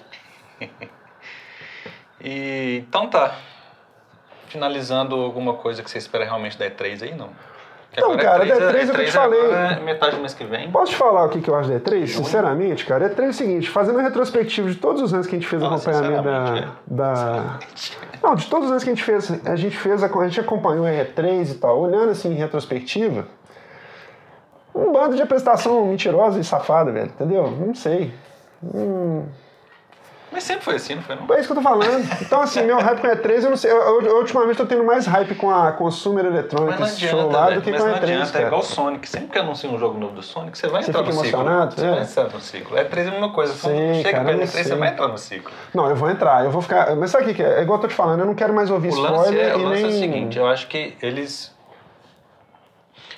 aí. 0.59 0.69
E 2.25 2.85
então 2.87 3.09
tá. 3.09 3.35
Finalizando 4.47 5.13
alguma 5.15 5.55
coisa 5.55 5.83
que 5.83 5.91
você 5.91 5.97
espera 5.97 6.23
realmente 6.23 6.57
da 6.57 6.65
E3 6.69 7.03
aí, 7.03 7.13
não? 7.13 7.31
Agora 7.97 8.17
cara, 8.17 8.45
E3 8.45 8.59
da 8.59 8.71
E3 8.71 8.87
é 8.87 8.91
o 8.91 8.95
que 8.95 9.01
eu 9.01 9.05
te 9.05 9.11
falei. 9.11 9.51
é 9.51 9.79
metade 9.81 10.15
do 10.15 10.21
mês 10.21 10.33
que 10.33 10.45
vem. 10.45 10.71
Posso 10.71 10.93
te 10.93 10.97
falar 10.97 11.25
o 11.25 11.29
que 11.29 11.41
que 11.41 11.49
eu 11.49 11.55
acho 11.55 11.69
da 11.69 11.79
E3? 11.79 12.07
Sinceramente, 12.07 12.85
cara, 12.85 13.09
E3 13.09 13.25
é 13.25 13.27
o 13.27 13.33
seguinte, 13.33 13.69
fazendo 13.69 13.99
a 13.99 14.01
retrospectiva 14.01 14.69
de 14.69 14.75
todos 14.77 15.01
os 15.01 15.13
anos 15.13 15.27
que 15.27 15.35
a 15.35 15.39
gente 15.39 15.47
fez 15.47 15.61
acompanhamento 15.61 16.23
da, 16.23 16.71
da. 16.87 17.59
Não, 18.21 18.35
de 18.35 18.47
todos 18.47 18.65
os 18.65 18.71
anos 18.71 18.83
que 18.83 18.89
a 18.89 18.93
gente 18.93 19.03
fez, 19.03 19.45
a 19.45 19.55
gente 19.55 19.77
fez, 19.77 20.01
a 20.01 20.27
gente 20.27 20.39
acompanhou 20.39 20.85
a 20.85 20.91
E3 20.91 21.51
e 21.51 21.55
tal, 21.55 21.79
olhando 21.79 22.11
assim 22.11 22.31
em 22.31 22.35
retrospectiva, 22.35 23.27
um 24.75 24.91
bando 24.91 25.15
de 25.15 25.21
apresentação 25.21 25.85
mentirosa 25.85 26.39
e 26.39 26.43
safada, 26.43 26.91
velho, 26.91 27.07
entendeu? 27.07 27.49
Não 27.51 27.73
sei. 27.75 28.13
Mas 30.31 30.45
sempre 30.45 30.63
foi 30.63 30.75
assim, 30.77 30.95
não 30.95 31.03
foi 31.03 31.15
não? 31.15 31.31
É 31.35 31.39
isso 31.39 31.45
que 31.47 31.51
eu 31.51 31.57
tô 31.57 31.61
falando. 31.61 32.03
Então, 32.19 32.41
assim, 32.41 32.63
meu 32.63 32.79
hype 32.79 33.01
com 33.01 33.05
a 33.07 33.15
E3, 33.15 33.43
eu 33.43 33.49
não 33.51 33.57
sei. 33.57 33.71
Eu, 33.71 33.77
eu- 33.77 34.01
eu 34.01 34.17
ultimamente 34.17 34.57
tô 34.57 34.65
tendo 34.65 34.83
mais 34.83 35.05
hype 35.05 35.35
com 35.35 35.51
a 35.51 35.71
Consumer 35.73 36.23
não 36.23 36.31
Electronics 36.31 36.99
Show 36.99 37.29
lá 37.29 37.51
do 37.51 37.61
que 37.61 37.69
com 37.71 37.77
a 37.77 37.79
não 37.87 37.93
E3, 37.93 37.97
adianta, 38.03 38.29
é 38.29 38.31
cara. 38.31 38.45
igual 38.47 38.61
o 38.61 38.63
Sonic. 38.65 39.07
Sempre 39.07 39.27
que 39.27 39.37
anuncia 39.37 39.69
um 39.69 39.77
jogo 39.77 39.99
novo 39.99 40.15
do 40.15 40.23
Sonic, 40.23 40.57
você 40.57 40.67
vai 40.67 40.81
Você 40.81 40.89
entrar 40.89 41.03
no 41.03 41.11
ciclo. 41.11 41.23
emocionado? 41.27 41.75
Você 41.75 41.85
É. 41.85 41.91
vai 41.91 42.01
entrar 42.01 42.23
no 42.29 42.41
ciclo. 42.41 42.77
É 42.77 42.83
E3 42.83 42.97
é 42.97 43.07
a 43.09 43.11
mesma 43.11 43.31
coisa. 43.31 43.53
Sei, 43.53 43.93
chega 44.01 44.11
cara, 44.11 44.23
perto 44.25 44.29
eu 44.29 44.39
da 44.39 44.45
não 44.45 44.51
E3, 44.51 44.63
você 44.63 44.75
vai 44.75 44.89
entrar 44.89 45.07
no 45.07 45.17
ciclo. 45.19 45.51
Não, 45.71 45.89
eu 45.89 45.95
vou 45.95 46.09
entrar, 46.09 46.45
eu 46.45 46.49
vou 46.49 46.61
ficar. 46.63 46.95
Mas 46.95 47.11
sabe 47.11 47.29
o 47.31 47.35
que, 47.35 47.43
é? 47.43 47.59
É 47.59 47.61
igual 47.61 47.77
eu 47.77 47.81
tô 47.83 47.87
te 47.87 47.93
falando, 47.93 48.21
eu 48.21 48.25
não 48.25 48.33
quero 48.33 48.53
mais 48.55 48.71
ouvir 48.71 48.89
O 48.91 48.95
lance, 48.99 49.15
spoiler 49.25 49.49
é, 49.51 49.55
o 49.55 49.59
e 49.59 49.63
lance 49.65 49.83
nem. 49.83 49.85
é 49.85 49.87
o 49.95 49.99
seguinte, 49.99 50.37
eu 50.39 50.47
acho 50.47 50.67
que 50.67 50.97
eles... 50.99 51.53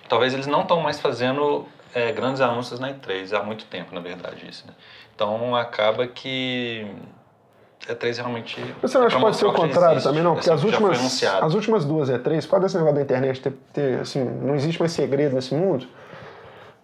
Talvez 0.08 0.34
eles 0.34 0.48
não 0.48 0.62
estão 0.62 0.80
mais 0.82 1.00
fazendo 1.00 1.66
é, 1.94 2.12
grandes 2.12 2.42
anúncios 2.42 2.80
na 2.80 2.94
E3, 2.94 3.34
há 3.34 3.44
muito 3.44 3.66
tempo, 3.66 3.94
na 3.96 4.02
verdade, 4.02 4.48
isso, 4.50 4.66
né? 4.68 4.74
Então 5.16 5.56
acaba 5.56 6.06
que... 6.08 6.86
E3 7.88 8.18
realmente... 8.18 8.60
Você 8.82 8.98
não 8.98 9.04
é 9.04 9.08
acha 9.08 9.16
que 9.16 9.22
pra 9.22 9.30
pode 9.30 9.38
ser 9.38 9.46
o 9.46 9.54
contrário 9.54 10.02
também, 10.02 10.24
não? 10.24 10.32
É 10.32 10.36
Porque 10.36 10.50
as 10.50 10.62
já 10.62 10.78
foi 10.78 10.88
últimas, 10.88 11.24
as 11.24 11.54
últimas 11.54 11.86
duas 11.86 12.10
E3, 12.10 12.48
pode 12.48 12.66
esse 12.66 12.76
negócio 12.76 12.96
da 12.96 13.02
internet 13.02 13.42
ter, 13.42 13.54
ter, 13.72 14.00
assim, 14.00 14.24
não 14.24 14.56
existe 14.56 14.80
mais 14.80 14.92
segredo 14.92 15.36
nesse 15.36 15.54
mundo. 15.54 15.88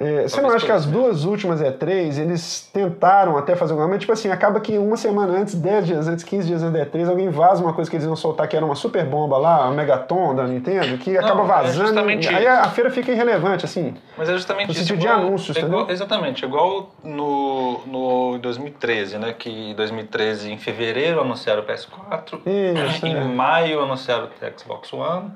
É, 0.04 0.24
você 0.28 0.41
não 0.41 0.49
acha 0.49 0.66
que 0.66 0.72
as 0.72 0.86
duas 0.86 1.26
últimas 1.26 1.62
E3, 1.62 2.18
eles 2.20 2.70
tentaram 2.74 3.38
até 3.38 3.56
fazer 3.56 3.74
alguma 3.74 3.88
coisa, 3.88 3.95
mas 3.97 3.99
tipo 4.02 4.12
assim, 4.14 4.30
acaba 4.32 4.60
que 4.60 4.78
uma 4.78 4.97
semana 4.97 5.38
antes, 5.38 5.54
10 5.56 5.86
dias 5.86 6.08
antes, 6.08 6.24
15 6.24 6.47
dias 6.47 6.64
antes 6.64 6.74
da 6.74 6.86
E3, 6.86 7.08
alguém 7.10 7.30
vaza 7.30 7.64
uma 7.64 7.74
coisa 7.74 7.89
que 7.89 7.95
eles 7.97 8.06
iam 8.06 8.16
soltar 8.16 8.47
que 8.47 8.56
era 8.58 8.66
uma 8.66 8.74
super 8.76 9.06
bomba 9.06 9.38
lá, 9.38 9.66
a 9.66 9.72
Megaton 9.72 10.34
da 10.34 10.43
Nintendo, 10.47 10.97
que 10.97 11.18
acaba 11.18 11.43
é 11.43 11.45
vazando. 11.45 11.86
justamente 11.88 12.28
aí 12.28 12.43
isso. 12.43 12.49
a, 12.52 12.62
a 12.62 12.70
feira 12.70 12.89
fica 12.89 13.12
irrelevante, 13.12 13.64
assim. 13.66 13.93
Mas 14.18 14.28
é 14.30 14.34
justamente 14.34 14.68
No 14.68 14.72
isso. 14.74 14.82
sentido 14.82 14.99
de 14.99 15.06
igual- 15.06 15.20
anúncios, 15.20 15.56
é 15.56 15.60
igual- 15.60 15.80
entendeu? 15.82 15.93
Exatamente, 15.95 16.43
igual 16.45 16.89
no, 17.04 17.80
no 17.86 18.38
2013, 18.39 19.18
né? 19.18 19.34
Que 19.38 19.49
em 19.72 19.76
2013, 19.76 20.52
em 20.52 20.58
fevereiro, 20.58 21.22
anunciaram 21.22 21.62
o 21.62 21.66
PS4, 21.66 22.39
Isso, 22.45 23.06
em 23.06 23.16
é. 23.16 23.24
maio 23.24 23.82
anunciaram 23.82 24.26
o 24.26 24.60
Xbox 24.60 24.91
One, 24.93 25.32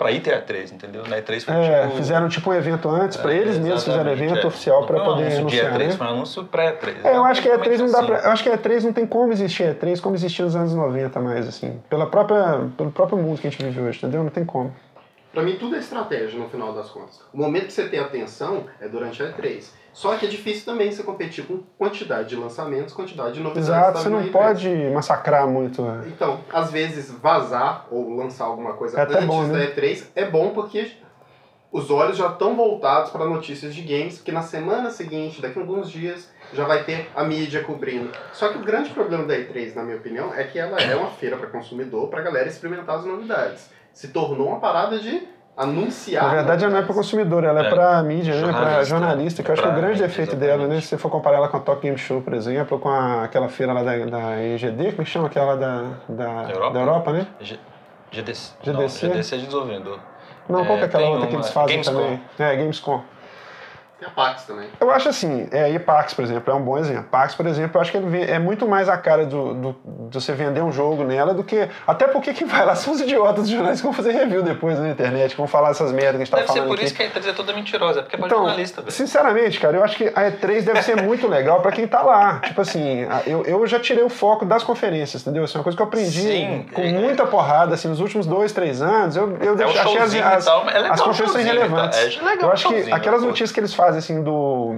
pra 0.00 0.10
ir 0.10 0.20
ter 0.20 0.32
a 0.32 0.40
E3, 0.40 0.72
entendeu? 0.72 1.02
Na 1.06 1.18
E3 1.18 1.44
foi 1.44 1.54
É, 1.54 1.82
tipo... 1.82 1.96
fizeram 1.96 2.26
tipo 2.30 2.48
um 2.50 2.54
evento 2.54 2.88
antes, 2.88 3.18
pra 3.18 3.34
É, 3.34 3.36
eles 3.36 3.58
mesmos 3.58 3.84
fizeram 3.84 4.10
evento 4.10 4.38
é. 4.38 4.46
oficial 4.46 4.82
um 4.82 4.86
poder 4.86 5.02
anúncio 5.02 5.28
de 5.28 5.36
anunciar, 5.60 5.72
E3, 5.74 5.78
né? 5.78 5.90
foi 5.90 6.06
um 6.06 6.10
anúncio 6.10 6.44
pré-E3. 6.44 6.94
É, 7.04 7.16
eu 7.16 7.24
acho 7.26 7.42
que 7.42 7.50
a 7.50 7.58
E3 7.58 7.78
não 7.80 7.92
dá 7.92 7.98
assim. 7.98 8.06
pra, 8.06 8.18
eu 8.20 8.30
acho 8.30 8.42
que 8.42 8.48
a 8.48 8.56
E3 8.56 8.82
não 8.84 8.92
tem 8.94 9.04
como 9.06 9.30
existir 9.30 9.64
a 9.64 9.74
E3 9.74 10.00
como 10.00 10.14
existia 10.14 10.42
nos 10.46 10.56
anos 10.56 10.74
90 10.74 11.20
mais, 11.20 11.46
assim. 11.46 11.78
Pela 11.90 12.06
própria, 12.06 12.60
pelo 12.78 12.90
próprio 12.90 13.18
mundo 13.18 13.38
que 13.42 13.46
a 13.46 13.50
gente 13.50 13.62
vive 13.62 13.78
hoje, 13.82 13.98
entendeu? 13.98 14.22
Não 14.22 14.30
tem 14.30 14.42
como. 14.42 14.72
Pra 15.32 15.42
mim, 15.42 15.56
tudo 15.56 15.76
é 15.76 15.78
estratégia 15.78 16.38
no 16.38 16.48
final 16.48 16.72
das 16.72 16.90
contas. 16.90 17.20
O 17.32 17.38
momento 17.38 17.66
que 17.66 17.72
você 17.72 17.88
tem 17.88 18.00
atenção 18.00 18.64
é 18.80 18.88
durante 18.88 19.22
a 19.22 19.26
E3. 19.32 19.64
Só 19.92 20.16
que 20.16 20.26
é 20.26 20.28
difícil 20.28 20.64
também 20.64 20.90
você 20.90 21.02
competir 21.04 21.44
com 21.46 21.58
quantidade 21.78 22.28
de 22.30 22.36
lançamentos, 22.36 22.92
quantidade 22.94 23.34
de 23.34 23.40
novidades. 23.40 23.68
Exato, 23.68 23.98
você 23.98 24.08
não 24.08 24.22
E3. 24.24 24.30
pode 24.32 24.68
massacrar 24.92 25.46
muito. 25.48 25.82
né? 25.82 26.04
Então, 26.08 26.40
às 26.52 26.70
vezes, 26.72 27.10
vazar 27.12 27.86
ou 27.90 28.14
lançar 28.16 28.44
alguma 28.44 28.72
coisa 28.74 29.00
É 29.00 29.02
antes 29.04 29.24
bom, 29.24 29.42
né? 29.44 29.66
da 29.66 29.72
E3 29.74 30.04
é 30.16 30.24
bom 30.24 30.50
porque 30.50 30.90
os 31.72 31.88
olhos 31.90 32.16
já 32.16 32.26
estão 32.28 32.56
voltados 32.56 33.10
para 33.12 33.24
notícias 33.24 33.72
de 33.72 33.82
games, 33.82 34.20
que 34.20 34.32
na 34.32 34.42
semana 34.42 34.90
seguinte, 34.90 35.40
daqui 35.40 35.58
a 35.58 35.62
alguns 35.62 35.88
dias, 35.88 36.28
já 36.52 36.64
vai 36.64 36.82
ter 36.82 37.08
a 37.14 37.22
mídia 37.22 37.62
cobrindo. 37.62 38.10
Só 38.32 38.48
que 38.48 38.58
o 38.58 38.62
grande 38.62 38.90
problema 38.90 39.24
da 39.24 39.34
E3, 39.36 39.76
na 39.76 39.84
minha 39.84 39.96
opinião, 39.96 40.34
é 40.34 40.42
que 40.42 40.58
ela 40.58 40.76
é 40.80 40.96
uma 40.96 41.10
feira 41.10 41.36
para 41.36 41.46
consumidor, 41.46 42.08
para 42.08 42.22
galera 42.22 42.48
experimentar 42.48 42.96
as 42.96 43.04
novidades. 43.04 43.70
Se 44.00 44.08
tornou 44.08 44.48
uma 44.48 44.60
parada 44.60 44.98
de 44.98 45.28
anunciar. 45.54 46.24
Na 46.24 46.30
verdade, 46.30 46.64
ela 46.64 46.72
não 46.72 46.78
é 46.78 46.82
para 46.82 46.88
novidades. 46.94 46.96
consumidor, 46.96 47.44
ela 47.44 47.60
é, 47.62 47.66
É. 47.66 47.68
para 47.68 48.02
mídia, 48.02 48.34
né? 48.34 48.40
para 48.40 48.50
Jornalista. 48.52 48.84
jornalista, 48.86 49.42
que 49.42 49.50
eu 49.50 49.52
acho 49.52 49.62
que 49.62 49.68
o 49.68 49.72
grande 49.74 49.98
defeito 50.00 50.36
dela, 50.36 50.66
né? 50.66 50.80
Se 50.80 50.86
você 50.86 50.96
for 50.96 51.10
comparar 51.10 51.36
ela 51.36 51.48
com 51.48 51.58
a 51.58 51.60
Tokyo 51.60 51.82
Game 51.82 51.98
Show, 51.98 52.22
por 52.22 52.32
exemplo, 52.32 52.78
ou 52.78 52.82
com 52.82 52.88
a, 52.88 53.24
aquela 53.24 53.50
feira 53.50 53.74
lá 53.74 53.82
da, 53.82 53.94
da 54.06 54.42
EGD, 54.42 54.92
como 54.92 55.02
é 55.02 55.04
que 55.04 55.10
chama 55.10 55.26
aquela 55.26 55.54
da, 55.54 55.82
da, 56.08 56.50
Europa? 56.50 56.72
da 56.72 56.80
Europa, 56.80 57.12
né? 57.12 57.26
G- 57.40 57.58
GDC. 58.10 58.54
GDC? 58.62 59.06
Não, 59.06 59.12
GDC 59.14 59.34
é 59.34 59.38
de 59.38 59.44
desenvolvedor. 59.44 59.98
Não, 60.48 60.64
qual 60.64 60.78
que 60.78 60.84
é 60.84 60.86
É, 60.86 60.88
aquela 60.88 61.08
outra 61.10 61.26
que 61.26 61.34
uma- 61.34 61.40
eles 61.42 61.50
fazem 61.52 61.82
Gamescom. 61.82 61.94
também? 61.94 62.22
É, 62.38 62.56
Gamescom. 62.56 63.02
Tem 64.00 64.08
a 64.08 64.10
Pax 64.12 64.44
também. 64.44 64.66
Eu 64.80 64.90
acho 64.90 65.10
assim, 65.10 65.46
é, 65.52 65.70
e 65.70 65.78
Pax, 65.78 66.14
por 66.14 66.24
exemplo, 66.24 66.50
é 66.50 66.56
um 66.56 66.62
bom 66.62 66.78
exemplo. 66.78 67.04
Pax, 67.10 67.34
por 67.34 67.46
exemplo, 67.46 67.76
eu 67.76 67.80
acho 67.82 67.90
que 67.90 67.98
ele 67.98 68.08
vem- 68.08 68.24
é 68.24 68.38
muito 68.38 68.66
mais 68.66 68.88
a 68.88 68.96
cara 68.96 69.26
do, 69.26 69.52
do, 69.52 69.76
de 70.08 70.14
você 70.20 70.32
vender 70.32 70.62
um 70.62 70.72
jogo 70.72 71.04
nela 71.04 71.34
do 71.34 71.44
que. 71.44 71.68
Até 71.86 72.08
porque 72.08 72.32
quem 72.32 72.46
vai 72.46 72.64
lá 72.64 72.74
são 72.76 72.94
os 72.94 73.00
idiotas 73.02 73.42
dos 73.44 73.50
jornais 73.50 73.78
que 73.78 73.84
vão 73.86 73.92
fazer 73.92 74.12
review 74.12 74.42
depois 74.42 74.78
na 74.78 74.88
internet, 74.88 75.32
que 75.32 75.36
vão 75.36 75.46
falar 75.46 75.70
essas 75.70 75.92
merdas 75.92 76.12
que 76.12 76.22
a 76.22 76.24
gente 76.24 76.30
tá 76.30 76.36
Deve 76.38 76.48
ser 76.48 76.52
falando 76.54 76.68
por 76.68 76.74
aqui. 76.76 76.84
isso 76.86 76.94
que 76.94 77.02
a 77.02 77.10
E3 77.10 77.28
é 77.28 77.32
toda 77.34 77.52
mentirosa, 77.52 77.98
é 77.98 78.02
porque 78.02 78.16
é 78.16 78.18
pra 78.18 78.26
Então, 78.26 78.38
jornalista, 78.38 78.80
velho. 78.80 78.90
sinceramente, 78.92 79.60
cara, 79.60 79.76
eu 79.76 79.84
acho 79.84 79.96
que 79.96 80.08
a 80.08 80.30
E3 80.30 80.62
deve 80.64 80.82
ser 80.82 81.02
muito 81.02 81.28
legal 81.28 81.60
pra 81.60 81.70
quem 81.70 81.86
tá 81.86 82.00
lá. 82.00 82.40
Tipo 82.40 82.62
assim, 82.62 83.06
eu, 83.26 83.44
eu 83.44 83.66
já 83.66 83.78
tirei 83.78 84.02
o 84.02 84.08
foco 84.08 84.46
das 84.46 84.62
conferências, 84.62 85.20
entendeu? 85.20 85.44
Isso 85.44 85.56
é 85.56 85.58
uma 85.58 85.64
coisa 85.64 85.76
que 85.76 85.82
eu 85.82 85.86
aprendi 85.86 86.22
Sim, 86.22 86.66
com 86.72 86.80
é- 86.80 86.90
muita 86.92 87.26
porrada, 87.26 87.74
assim, 87.74 87.88
nos 87.88 88.00
últimos 88.00 88.26
dois, 88.26 88.50
três 88.52 88.80
anos. 88.80 89.14
Eu, 89.14 89.36
eu 89.42 89.52
É 89.52 89.56
deixei- 89.56 89.80
achei 89.80 89.98
as, 89.98 90.14
as, 90.38 90.44
tal, 90.46 90.62
é 90.70 90.78
legal 90.78 90.92
as 90.92 91.00
conferências 91.02 91.32
showzinho, 91.32 91.54
irrelevantes. 91.54 91.98
tá? 91.98 92.04
É 92.22 92.24
legal 92.24 92.48
eu 92.48 92.52
acho 92.54 92.68
que 92.68 92.90
aquelas 92.92 93.22
notícias 93.22 93.52
que 93.52 93.60
eles 93.60 93.74
fazem, 93.74 93.89
assim, 93.96 94.22
do 94.22 94.74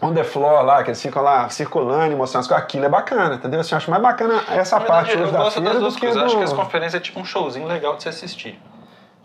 on 0.00 0.14
the 0.14 0.24
floor 0.24 0.64
lá, 0.64 0.82
que 0.82 0.90
eles 0.90 1.02
ficam 1.02 1.22
lá 1.22 1.48
circulando 1.48 2.12
e 2.12 2.16
mostrando 2.16 2.42
as 2.42 2.48
coisas, 2.48 2.64
aquilo 2.64 2.84
é 2.84 2.88
bacana, 2.88 3.34
entendeu? 3.34 3.60
Assim, 3.60 3.72
eu 3.72 3.78
acho 3.78 3.90
mais 3.90 4.02
bacana 4.02 4.44
essa 4.48 4.78
Na 4.78 4.84
parte 4.84 5.16
verdade, 5.16 5.22
hoje 5.22 5.28
eu 5.28 5.32
da 5.32 5.44
gosto 5.44 5.54
feira 5.54 5.68
das 5.68 5.74
do 5.74 5.80
duas 5.80 5.96
coisas. 5.96 6.16
Eu 6.16 6.24
acho 6.24 6.36
que 6.36 6.44
as 6.44 6.52
do... 6.52 6.56
conferências 6.56 6.94
é 6.94 7.00
tipo 7.00 7.20
um 7.20 7.24
showzinho 7.24 7.66
legal 7.66 7.96
de 7.96 8.02
se 8.02 8.08
assistir. 8.08 8.60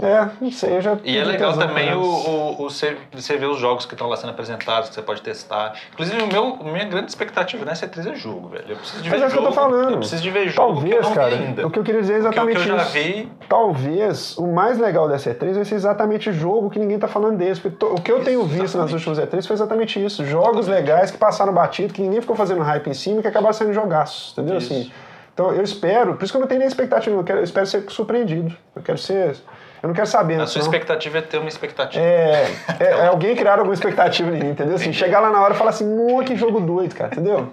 É, 0.01 0.27
não 0.41 0.51
sei, 0.51 0.75
eu 0.77 0.81
já... 0.81 0.97
E 1.03 1.15
é 1.17 1.23
legal 1.23 1.53
também 1.53 1.93
o, 1.93 2.01
o, 2.01 2.51
o 2.63 2.69
você, 2.69 2.97
ver 3.37 3.45
os 3.45 3.59
jogos 3.59 3.85
que 3.85 3.93
estão 3.93 4.07
lá 4.09 4.17
sendo 4.17 4.31
apresentados, 4.31 4.89
que 4.89 4.95
você 4.95 5.01
pode 5.03 5.21
testar. 5.21 5.73
Inclusive, 5.93 6.21
o 6.21 6.27
meu, 6.27 6.57
a 6.59 6.63
minha 6.63 6.83
grande 6.85 7.09
expectativa 7.11 7.63
nessa 7.63 7.87
E3 7.87 8.11
é 8.11 8.15
jogo, 8.15 8.49
velho. 8.49 8.65
Eu 8.69 8.75
preciso 8.77 9.01
de 9.03 9.09
ver 9.09 9.15
Mas 9.19 9.23
é 9.23 9.27
o 9.27 9.31
que 9.31 9.37
eu 9.37 9.43
tô 9.43 9.51
falando. 9.53 9.91
Eu 9.91 9.97
preciso 9.99 10.21
de 10.23 10.31
ver 10.31 10.49
jogo 10.49 10.73
Talvez, 10.73 10.93
que 10.95 10.97
eu 10.99 11.03
não 11.09 11.13
cara, 11.13 11.35
ainda. 11.35 11.67
o 11.67 11.69
que 11.71 11.79
eu 11.79 11.83
queria 11.83 12.01
dizer 12.01 12.13
é 12.15 12.21
Porque 12.21 12.39
o 12.39 12.43
que 12.43 12.51
exatamente 12.51 12.69
eu 12.69 12.77
já 12.77 12.83
vi, 12.85 13.31
Talvez 13.47 14.37
o 14.37 14.47
mais 14.47 14.79
legal 14.79 15.07
dessa 15.07 15.33
E3 15.33 15.53
vai 15.53 15.65
ser 15.65 15.75
exatamente 15.75 16.33
jogo 16.33 16.69
que 16.71 16.79
ninguém 16.79 16.97
tá 16.97 17.07
falando 17.07 17.37
desse. 17.37 17.61
Porque 17.61 17.77
to- 17.77 17.93
o 17.93 18.01
que 18.01 18.11
eu 18.11 18.23
tenho 18.23 18.39
Isso, 18.41 18.49
visto 18.49 18.61
nas 18.77 18.89
exatamente. 18.91 19.07
últimas 19.09 19.29
E3 19.29 19.47
foi 19.47 19.53
exatamente 19.53 20.03
isso. 20.03 20.25
Jogos 20.25 20.67
legais 20.67 21.11
que 21.11 21.17
passaram 21.17 21.53
batido, 21.53 21.93
que 21.93 22.01
ninguém 22.01 22.19
ficou 22.19 22.35
fazendo 22.35 22.61
hype 22.61 22.87
em 22.89 22.93
cima 22.95 23.19
e 23.19 23.21
que 23.21 23.27
acabaram 23.27 23.53
sendo 23.53 23.71
jogaços, 23.71 24.33
entendeu? 24.33 24.57
Isso. 24.57 24.73
Assim, 24.73 24.91
então 25.33 25.51
eu 25.51 25.63
espero, 25.63 26.15
por 26.15 26.23
isso 26.23 26.33
que 26.33 26.37
eu 26.37 26.41
não 26.41 26.47
tenho 26.47 26.59
nem 26.59 26.67
expectativa, 26.67 27.15
eu, 27.15 27.23
quero, 27.23 27.39
eu 27.39 27.43
espero 27.43 27.65
ser 27.67 27.85
surpreendido. 27.89 28.55
Eu 28.75 28.81
quero 28.81 28.97
ser. 28.97 29.35
Eu 29.83 29.87
não 29.89 29.93
quero 29.93 30.07
saber, 30.07 30.35
a 30.35 30.37
né, 30.37 30.45
sua 30.45 30.61
senão- 30.61 30.65
expectativa 30.73 31.17
é 31.17 31.21
ter 31.21 31.37
uma 31.37 31.49
expectativa. 31.49 32.01
é, 32.03 32.47
é, 32.79 32.83
é 32.85 33.07
alguém 33.07 33.35
criar 33.35 33.55
alguma 33.59 33.73
expectativa 33.73 34.29
em 34.33 34.39
mim, 34.39 34.49
entendeu? 34.51 34.75
Assim, 34.75 34.93
chegar 34.93 35.19
lá 35.19 35.29
na 35.29 35.41
hora 35.41 35.53
e 35.53 35.57
falar 35.57 35.71
assim, 35.71 35.85
"Mua, 35.85 36.23
que 36.23 36.37
jogo 36.37 36.61
doido, 36.61 36.95
cara, 36.95 37.09
entendeu? 37.13 37.49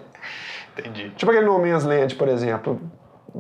Entendi. 0.79 1.11
Tipo 1.11 1.33
aquele 1.33 1.45
No 1.47 1.59
Man's 1.59 1.83
Land, 1.85 2.15
por 2.15 2.29
exemplo. 2.29 2.81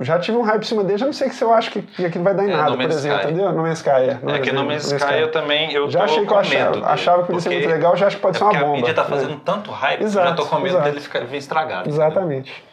Já 0.00 0.18
tive 0.18 0.36
um 0.38 0.42
hype 0.42 0.62
em 0.62 0.66
cima 0.66 0.82
dele, 0.84 0.98
já 0.98 1.06
não 1.06 1.12
sei 1.12 1.30
se 1.30 1.42
eu 1.42 1.52
acho 1.52 1.70
que, 1.70 1.82
que 1.82 2.04
aquilo 2.06 2.22
vai 2.24 2.32
dar 2.34 2.44
em 2.44 2.50
É, 2.50 2.56
nada, 2.56 2.70
No 2.70 2.76
por 2.78 2.90
exemplo, 2.90 3.18
Sky. 3.18 3.28
entendeu? 3.32 3.52
No 3.52 3.62
Man's 3.62 3.78
Sky, 3.78 3.90
é. 3.90 4.18
É 4.34 4.38
que 4.40 4.52
no 4.52 4.64
Man's 4.64 4.84
Sky 4.92 5.14
eu 5.20 5.30
também 5.32 5.72
eu 5.72 5.88
Já 5.90 6.00
tô 6.00 6.04
achei 6.06 6.20
que 6.20 6.26
com 6.26 6.34
eu 6.34 6.38
achava, 6.40 6.70
dele, 6.72 6.84
achava 6.86 7.20
que 7.22 7.26
podia 7.26 7.40
ser 7.40 7.50
muito 7.50 7.68
legal, 7.68 7.96
já 7.96 8.06
acho 8.08 8.16
que 8.16 8.22
pode 8.22 8.36
é 8.36 8.38
ser 8.38 8.44
uma 8.44 8.52
bomba. 8.54 8.66
A 8.72 8.76
mídia 8.76 8.94
tá 8.94 9.02
É. 9.02 9.04
fazendo 9.04 9.36
tanto 9.40 9.70
hype, 9.70 10.02
Exato, 10.02 10.26
eu 10.26 10.30
já 10.30 10.36
tô 10.36 10.46
com 10.46 10.56
medo 10.56 10.68
exato. 10.68 10.84
dele 10.84 11.00
ficar 11.00 11.20
vir 11.24 11.36
estragado. 11.38 11.88
Exatamente. 11.88 12.64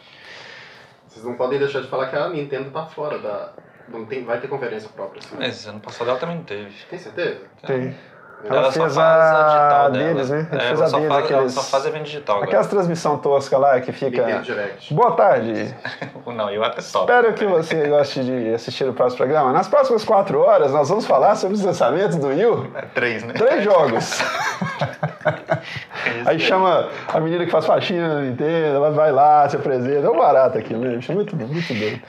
Vocês 1.08 1.24
não 1.24 1.34
podem 1.34 1.58
deixar 1.58 1.80
de 1.80 1.88
falar 1.88 2.06
que 2.06 2.16
a 2.16 2.28
Nintendo 2.28 2.70
tá 2.70 2.84
fora 2.86 3.18
da. 3.18 3.50
Não 3.90 4.04
tem, 4.04 4.24
vai 4.24 4.38
ter 4.40 4.48
conferência 4.48 4.88
própria. 4.94 5.20
Assim. 5.20 5.36
Mas 5.38 5.66
ano 5.66 5.80
passado 5.80 6.10
ela 6.10 6.18
também 6.18 6.36
não 6.36 6.44
teve. 6.44 6.70
Tem 6.90 6.98
certeza? 6.98 7.38
Tem. 7.66 7.94
Ela, 8.44 8.56
Ela 8.58 8.64
só 8.70 8.80
fez 8.82 8.94
faz 8.94 8.98
a 8.98 9.48
digital 9.48 9.90
deles, 9.90 10.28
dela. 10.28 10.42
né? 10.42 10.48
Ele 10.52 10.62
É, 10.62 10.66
fez 10.66 10.78
ela, 10.78 10.84
a 10.84 10.88
só 10.90 10.96
deles, 10.98 11.12
faz, 11.12 11.24
ela 11.30 11.36
aqueles- 11.38 11.52
só 11.54 11.62
faz 11.62 11.86
evento 11.86 12.04
digital 12.04 12.36
agora. 12.36 12.48
Aquelas 12.48 12.66
transmissão 12.68 13.18
tosca 13.18 13.58
lá 13.58 13.80
que 13.80 13.90
fica. 13.90 14.42
Boa 14.92 15.12
tarde. 15.16 15.74
Não, 16.24 16.48
eu 16.48 16.62
até 16.62 16.80
top. 16.80 17.10
Espero 17.12 17.34
que 17.34 17.44
você 17.46 17.88
goste 17.88 18.22
de 18.22 18.54
assistir 18.54 18.84
o 18.88 18.92
próximo 18.94 19.16
programa. 19.18 19.52
Nas 19.52 19.66
próximas 19.66 20.04
quatro 20.04 20.38
horas, 20.40 20.70
nós 20.70 20.88
vamos 20.88 21.04
falar 21.04 21.34
sobre 21.34 21.56
os 21.56 21.64
lançamentos 21.64 22.14
do 22.16 22.28
Wii 22.28 22.46
U. 22.46 22.70
É 22.76 22.82
três, 22.82 23.24
né? 23.24 23.32
Três 23.34 23.64
jogos. 23.64 24.20
Aí 26.26 26.38
chama 26.38 26.88
a 27.12 27.20
menina 27.20 27.44
que 27.44 27.50
faz 27.50 27.66
faxina 27.66 28.14
na 28.14 28.20
Nintendo, 28.22 28.76
ela 28.76 28.90
vai 28.90 29.12
lá, 29.12 29.48
se 29.48 29.56
apresenta. 29.56 30.06
É 30.06 30.10
um 30.10 30.16
barato 30.16 30.58
aquilo, 30.58 30.80
né? 30.84 31.00
É 31.08 31.12
muito, 31.12 31.36
muito 31.36 31.74
doido. 31.74 32.00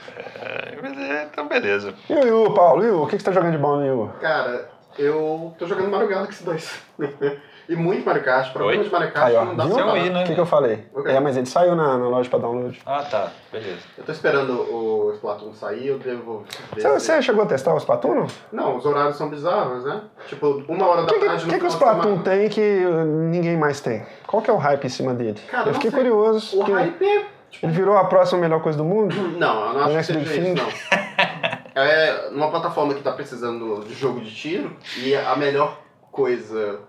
É, 1.20 1.24
então 1.24 1.46
beleza. 1.46 1.92
E 2.08 2.14
o 2.14 2.26
Yu, 2.26 2.54
Paulo? 2.54 2.82
Yu, 2.82 3.02
o 3.02 3.06
que 3.06 3.16
que 3.16 3.22
você 3.22 3.26
tá 3.26 3.32
jogando 3.32 3.52
de 3.52 3.58
bom 3.58 3.76
no 3.76 3.86
Yu? 3.86 4.10
Cara, 4.20 4.70
eu 4.98 5.54
tô 5.58 5.66
jogando 5.66 5.90
Mario 5.90 6.08
Galaxy 6.08 6.42
2. 6.42 6.82
e 7.68 7.76
muito 7.76 8.06
Mario 8.06 8.24
Kart. 8.24 8.52
Problema 8.52 8.80
Oi? 8.80 8.86
de 8.86 8.92
Mario 8.92 9.12
Kart 9.12 9.26
Aí, 9.26 9.36
ó, 9.36 9.44
não 9.44 9.54
dá 9.54 9.64
viu? 9.64 9.74
pra 9.74 9.92
né? 9.92 10.22
O 10.22 10.26
que, 10.26 10.34
que 10.34 10.40
eu 10.40 10.46
falei? 10.46 10.86
Ok. 10.94 11.12
É, 11.12 11.20
mas 11.20 11.36
ele 11.36 11.44
saiu 11.46 11.76
na, 11.76 11.98
na 11.98 12.08
loja 12.08 12.30
pra 12.30 12.38
download. 12.38 12.80
Ah, 12.86 13.02
tá. 13.02 13.30
Beleza. 13.52 13.80
Eu 13.98 14.04
tô 14.04 14.12
esperando 14.12 14.52
o 14.52 15.12
Splatoon 15.14 15.52
sair, 15.52 15.88
eu 15.88 15.98
devo 15.98 16.44
ver. 16.74 16.80
Você, 16.80 16.88
você 16.88 17.22
chegou 17.22 17.44
a 17.44 17.46
testar 17.46 17.74
o 17.74 17.78
Splatoon? 17.78 18.14
não? 18.14 18.26
Não, 18.50 18.76
os 18.78 18.86
horários 18.86 19.16
são 19.16 19.28
bizarros, 19.28 19.84
né? 19.84 20.00
Tipo, 20.26 20.64
uma 20.68 20.86
hora 20.86 21.02
O 21.02 21.06
da 21.06 21.12
que, 21.12 21.20
que, 21.20 21.26
tarde 21.26 21.44
no 21.46 21.52
que, 21.52 21.58
que 21.58 21.66
o 21.66 21.70
final 21.70 21.94
de 21.94 21.98
Splatoon 22.00 22.22
tem 22.22 22.48
que 22.48 22.84
ninguém 23.30 23.58
mais 23.58 23.80
tem? 23.82 24.06
Qual 24.26 24.42
que 24.42 24.50
é 24.50 24.52
o 24.54 24.56
hype 24.56 24.86
em 24.86 24.90
cima 24.90 25.12
dele? 25.12 25.38
Cara, 25.50 25.68
eu 25.68 25.74
fiquei 25.74 25.90
sei. 25.90 26.00
curioso. 26.00 26.56
O 26.56 26.58
porque 26.60 26.72
hype 26.72 27.04
é. 27.04 27.39
Ele 27.62 27.72
virou 27.72 27.96
a 27.96 28.04
próxima 28.04 28.40
melhor 28.40 28.62
coisa 28.62 28.78
do 28.78 28.84
mundo? 28.84 29.14
não, 29.38 29.66
eu 29.66 29.72
não 29.74 29.80
acho 29.80 29.94
Next 29.94 30.12
que 30.12 30.18
Big 30.18 30.28
seja 30.28 30.48
isso, 30.48 30.62
não. 30.62 31.00
É 31.74 32.28
uma 32.32 32.50
plataforma 32.50 32.94
que 32.94 33.02
tá 33.02 33.12
precisando 33.12 33.84
de 33.84 33.94
jogo 33.94 34.20
de 34.20 34.34
tiro 34.34 34.76
e 34.98 35.14
a 35.14 35.36
melhor 35.36 35.78
coisa. 36.10 36.80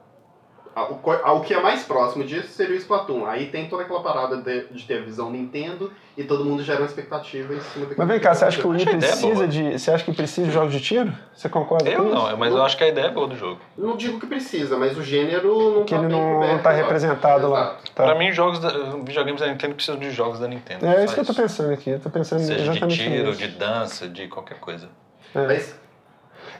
O, 0.73 1.41
que 1.41 1.53
é 1.53 1.61
mais 1.61 1.83
próximo 1.83 2.23
disso 2.23 2.47
seria 2.47 2.75
o 2.75 2.77
Splatoon. 2.77 3.25
Aí 3.25 3.47
tem 3.47 3.67
toda 3.67 3.83
aquela 3.83 4.01
parada 4.01 4.37
de, 4.37 4.67
de 4.67 4.83
ter 4.85 4.99
a 4.99 5.01
visão 5.01 5.29
Nintendo 5.29 5.91
e 6.17 6.23
todo 6.23 6.45
mundo 6.45 6.63
gera 6.63 6.79
uma 6.79 6.85
expectativa 6.85 7.53
em 7.53 7.59
cima 7.59 7.85
daquilo. 7.87 7.95
Mas 7.97 8.07
vem 8.07 8.19
cá, 8.19 8.33
você 8.33 8.45
acha 8.45 8.61
que 8.61 8.65
o 8.65 8.69
Wii 8.69 8.81
ideia 8.83 8.97
precisa 8.99 9.47
de. 9.47 9.77
Você 9.77 9.91
acha 9.91 10.05
que 10.05 10.13
precisa 10.13 10.47
de 10.47 10.53
jogos 10.53 10.71
de 10.71 10.79
tiro? 10.79 11.13
Você 11.35 11.49
concorda 11.49 11.89
Eu 11.89 12.03
com 12.03 12.05
isso? 12.05 12.15
não, 12.15 12.37
mas 12.37 12.53
eu 12.53 12.63
acho 12.63 12.77
que 12.77 12.83
a 12.85 12.87
ideia 12.87 13.07
é 13.07 13.11
boa 13.11 13.27
do 13.27 13.35
jogo. 13.35 13.59
Não 13.77 13.97
digo 13.97 14.17
que 14.17 14.25
precisa, 14.25 14.77
mas 14.77 14.97
o 14.97 15.03
gênero 15.03 15.73
não 15.79 15.83
Que 15.83 15.93
tá 15.93 15.99
ele 15.99 16.07
bem 16.07 16.17
não, 16.17 16.33
coberto, 16.35 16.53
não 16.55 16.63
tá 16.63 16.71
eu 16.71 16.77
representado 16.77 17.49
lá. 17.49 17.61
Exato. 17.61 17.91
Tá. 17.91 18.03
Pra 18.05 18.15
mim, 18.15 18.31
jogos 18.31 18.59
da, 18.59 18.69
videogames 19.03 19.41
da 19.41 19.47
Nintendo 19.47 19.75
precisam 19.75 19.99
de 19.99 20.09
jogos 20.11 20.39
da 20.39 20.47
Nintendo. 20.47 20.85
É 20.85 21.03
isso 21.03 21.13
que 21.13 21.19
eu 21.19 21.25
tô 21.25 21.33
pensando 21.33 21.73
aqui. 21.73 21.89
Eu 21.89 21.99
tô 21.99 22.09
pensando 22.09 22.39
Seja 22.39 22.55
de 22.55 22.69
exatamente 22.69 23.03
tiro, 23.03 23.27
nisso. 23.27 23.39
de 23.39 23.47
dança, 23.49 24.07
de 24.07 24.27
qualquer 24.27 24.59
coisa. 24.59 24.87
É. 25.35 25.47
Mas, 25.47 25.80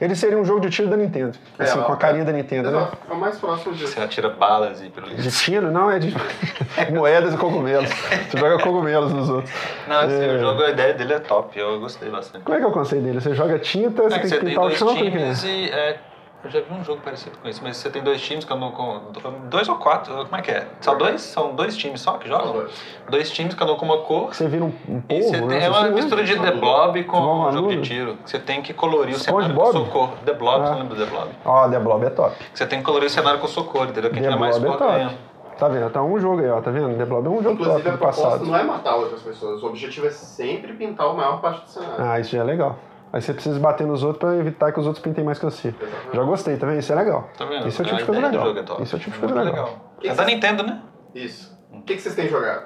Ele 0.02 0.16
seria 0.16 0.36
um 0.36 0.44
jogo 0.44 0.58
de 0.60 0.68
tiro 0.68 0.88
da 0.88 0.96
Nintendo. 0.96 1.38
É, 1.56 1.62
Assim, 1.62 1.78
ó, 1.78 1.82
com 1.84 1.92
a 1.92 1.96
carinha 1.96 2.24
da 2.24 2.32
Nintendo, 2.32 2.70
né? 2.72 2.76
exato, 2.76 2.98
é 3.08 3.12
o 3.12 3.16
mais 3.16 3.38
próximo 3.38 3.72
disso. 3.72 3.92
Você 3.92 4.00
atira 4.00 4.30
balas 4.30 4.82
e 4.82 4.88
pelo 4.88 5.08
De 5.14 5.30
tiro? 5.30 5.70
Não, 5.70 5.88
é 5.88 6.00
de 6.00 6.12
moedas 6.92 7.34
e 7.34 7.36
cogumelos. 7.36 7.88
Você 8.28 8.36
joga 8.36 8.58
cogumelos 8.60 9.12
nos 9.12 9.30
outros. 9.30 9.54
Não, 9.86 10.00
assim, 10.00 10.24
É. 10.24 10.34
o 10.34 10.38
jogo, 10.40 10.62
a 10.64 10.70
ideia 10.70 10.92
dele 10.94 11.12
é 11.14 11.20
top, 11.20 11.56
eu 11.56 11.78
gostei 11.78 12.10
bastante. 12.10 12.42
Como 12.42 12.56
é 12.56 12.58
que 12.60 12.66
é 12.66 12.68
o 12.68 12.72
conceito 12.72 13.04
dele? 13.04 13.20
Você 13.20 13.32
joga 13.32 13.58
tinta, 13.60 14.02
você 14.02 14.16
É 14.16 14.18
que 14.18 14.22
tem 14.22 14.30
você 14.30 14.38
que 14.40 14.46
pintar 14.46 14.64
o 14.64 14.70
chão, 14.72 14.88
é 14.88 14.92
é? 14.92 14.96
times 15.10 15.44
e. 15.44 15.70
É, 15.70 15.98
eu 16.44 16.50
já 16.50 16.60
vi 16.60 16.72
um 16.74 16.82
jogo 16.82 17.00
parecido 17.02 17.36
com 17.38 17.48
isso, 17.48 17.60
mas 17.62 17.76
você 17.76 17.88
tem 17.88 18.02
dois 18.02 18.20
times 18.20 18.44
que 18.44 18.52
andam 18.52 18.70
com. 18.72 19.00
Dois 19.48 19.68
ou 19.68 19.76
quatro? 19.76 20.12
Como 20.24 20.36
é 20.36 20.42
que 20.42 20.50
é? 20.50 20.66
São 20.80 20.98
dois? 20.98 21.20
São 21.20 21.54
dois 21.54 21.76
times 21.76 22.00
só 22.00 22.18
que 22.18 22.28
jogam? 22.28 22.52
Dois. 22.52 22.72
Dois 23.08 23.30
times 23.30 23.54
que 23.54 23.62
andam 23.62 23.76
com 23.76 23.84
uma 23.86 23.98
cor. 23.98 24.34
Você 24.34 24.48
vira 24.48 24.64
um, 24.64 24.72
um 24.88 25.02
E 25.08 25.22
você 25.22 25.30
polvo, 25.38 25.48
tem, 25.48 25.58
né? 25.60 25.66
é 25.66 25.68
uma 25.70 25.82
né? 25.84 25.90
mistura 25.90 26.24
de 26.24 26.36
The 26.38 26.50
Blob 26.52 27.04
com 27.04 27.18
um 27.18 27.52
jogo 27.52 27.68
de 27.70 27.80
tiro. 27.82 28.18
Você 28.24 28.38
tem 28.38 28.60
que 28.60 28.72
colorir 28.74 29.14
o 29.14 29.18
cenário 29.18 29.54
com 29.54 29.62
a 29.62 29.72
sua 29.72 29.84
cor. 29.86 30.08
The 30.24 30.32
Blob, 30.34 30.62
Ah. 30.62 30.66
você 30.66 30.74
lembra 30.80 30.94
do 30.96 31.04
The 31.04 31.10
Blob? 31.10 31.30
Ó, 31.44 31.68
The 31.68 31.78
Blob 31.78 32.04
é 32.06 32.10
top. 32.10 32.36
Você 32.52 32.66
tem 32.66 32.78
que 32.80 32.84
colorir 32.84 33.06
o 33.06 33.10
cenário 33.10 33.38
com 33.38 33.46
a 33.46 33.48
sua 33.48 33.64
cor, 33.64 33.86
entendeu? 33.88 34.10
Quem 34.10 34.22
tiver 34.22 34.36
mais 34.36 34.56
é 34.56 34.66
cor 34.66 34.78
ganha. 34.78 35.08
top. 35.10 35.18
Tá 35.58 35.68
vendo? 35.68 35.90
Tá 35.90 36.02
um 36.02 36.18
jogo 36.18 36.40
aí, 36.40 36.50
ó. 36.50 36.60
Tá 36.60 36.70
vendo? 36.72 36.96
The 36.98 37.04
Blob 37.04 37.24
é 37.26 37.30
um 37.30 37.42
jogo 37.42 37.56
top 37.56 37.62
Inclusive, 37.62 37.88
a 37.88 37.92
do 37.92 37.98
proposta 37.98 38.22
passado. 38.24 38.46
não 38.46 38.56
é 38.58 38.64
matar 38.64 38.96
outras 38.96 39.20
pessoas. 39.22 39.62
O 39.62 39.66
objetivo 39.66 40.06
é 40.06 40.10
sempre 40.10 40.72
pintar 40.72 41.06
a 41.06 41.12
maior 41.12 41.40
parte 41.40 41.62
do 41.64 41.70
cenário. 41.70 41.94
Ah, 41.98 42.18
isso 42.18 42.32
já 42.34 42.40
é 42.40 42.44
legal. 42.44 42.76
Aí 43.12 43.20
você 43.20 43.34
precisa 43.34 43.58
bater 43.60 43.86
nos 43.86 44.02
outros 44.02 44.20
pra 44.20 44.36
evitar 44.38 44.72
que 44.72 44.80
os 44.80 44.86
outros 44.86 45.02
pintem 45.04 45.22
mais 45.22 45.38
que 45.38 45.44
você. 45.44 45.74
Já 46.14 46.22
gostei, 46.22 46.56
tá 46.56 46.66
vendo? 46.66 46.78
Isso 46.78 46.92
é 46.92 46.96
legal. 46.96 47.28
Tá 47.36 47.44
vendo? 47.44 47.68
Isso 47.68 47.82
é 47.82 47.84
o 47.84 47.88
tipo 47.88 47.96
A 47.96 47.98
de 48.00 48.04
coisa 48.06 48.20
legal. 48.22 48.46
é. 48.78 48.82
Isso 48.82 48.96
é 48.96 48.98
o 48.98 49.00
tipo 49.00 49.14
de 49.14 49.18
coisa 49.18 49.42
legal. 49.42 49.92
É 50.02 50.14
da 50.14 50.24
Nintendo, 50.24 50.62
né? 50.62 50.80
Isso. 51.14 51.52
O 51.70 51.82
que, 51.82 51.94
que 51.96 52.00
vocês 52.02 52.14
têm 52.14 52.28
jogado? 52.28 52.64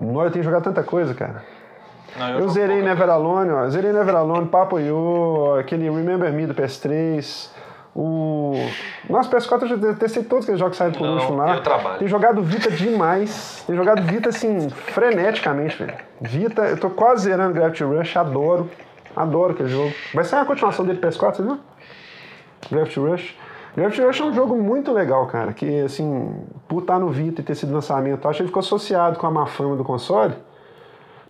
Nó, 0.00 0.24
eu 0.24 0.30
tenho 0.32 0.44
jogado 0.44 0.64
tanta 0.64 0.82
coisa, 0.82 1.14
cara. 1.14 1.44
Não, 2.18 2.28
Eu, 2.30 2.38
jogo 2.40 2.50
zerei 2.50 2.82
Never 2.82 3.08
Alone, 3.08 3.50
ó. 3.50 3.68
Zerei 3.68 3.92
Never 3.92 4.14
Alone, 4.16 4.48
Papo 4.48 4.78
Yo, 4.80 5.54
aquele 5.60 5.84
Remember 5.88 6.32
Me 6.32 6.46
do 6.46 6.54
PS3. 6.54 7.50
O. 7.94 8.54
Nossa, 9.08 9.30
PS4 9.30 9.62
eu 9.62 9.68
já 9.68 9.94
testei 9.94 10.22
todos 10.24 10.44
aqueles 10.44 10.58
jogos 10.58 10.72
que 10.76 10.78
saíram 10.78 10.98
por 10.98 11.06
Não, 11.06 11.14
último 11.14 11.36
lá. 11.36 11.54
eu 11.56 11.62
trabalho. 11.62 11.98
Tenho 11.98 12.10
jogado 12.10 12.42
Vita 12.42 12.70
demais. 12.70 13.62
Tenho 13.66 13.78
jogado 13.78 14.02
Vita 14.02 14.30
assim, 14.30 14.68
freneticamente, 14.70 15.76
velho. 15.84 15.94
Vita, 16.20 16.62
eu 16.62 16.78
tô 16.78 16.90
quase 16.90 17.24
zerando 17.24 17.52
Gravity 17.54 17.84
Rush, 17.84 18.16
adoro. 18.16 18.68
Adoro 19.14 19.52
aquele 19.52 19.68
jogo. 19.68 19.92
Vai 20.14 20.24
sair 20.24 20.40
a 20.40 20.44
continuação 20.44 20.84
dele 20.84 21.00
PS4, 21.00 21.36
você 21.36 21.42
viu? 21.42 21.58
Gravity 22.70 23.00
Rush. 23.00 23.36
Gravity 23.76 24.02
Rush 24.02 24.20
é 24.20 24.24
um 24.24 24.34
jogo 24.34 24.56
muito 24.56 24.92
legal, 24.92 25.26
cara. 25.26 25.52
Que, 25.52 25.80
assim, 25.82 26.34
por 26.68 26.82
estar 26.82 26.98
no 26.98 27.08
Vita 27.10 27.40
e 27.40 27.44
ter 27.44 27.54
sido 27.54 27.72
lançamento, 27.72 28.26
acho 28.28 28.38
que 28.38 28.42
ele 28.42 28.48
ficou 28.48 28.60
associado 28.60 29.18
com 29.18 29.26
a 29.26 29.30
má 29.30 29.46
fama 29.46 29.76
do 29.76 29.84
console. 29.84 30.34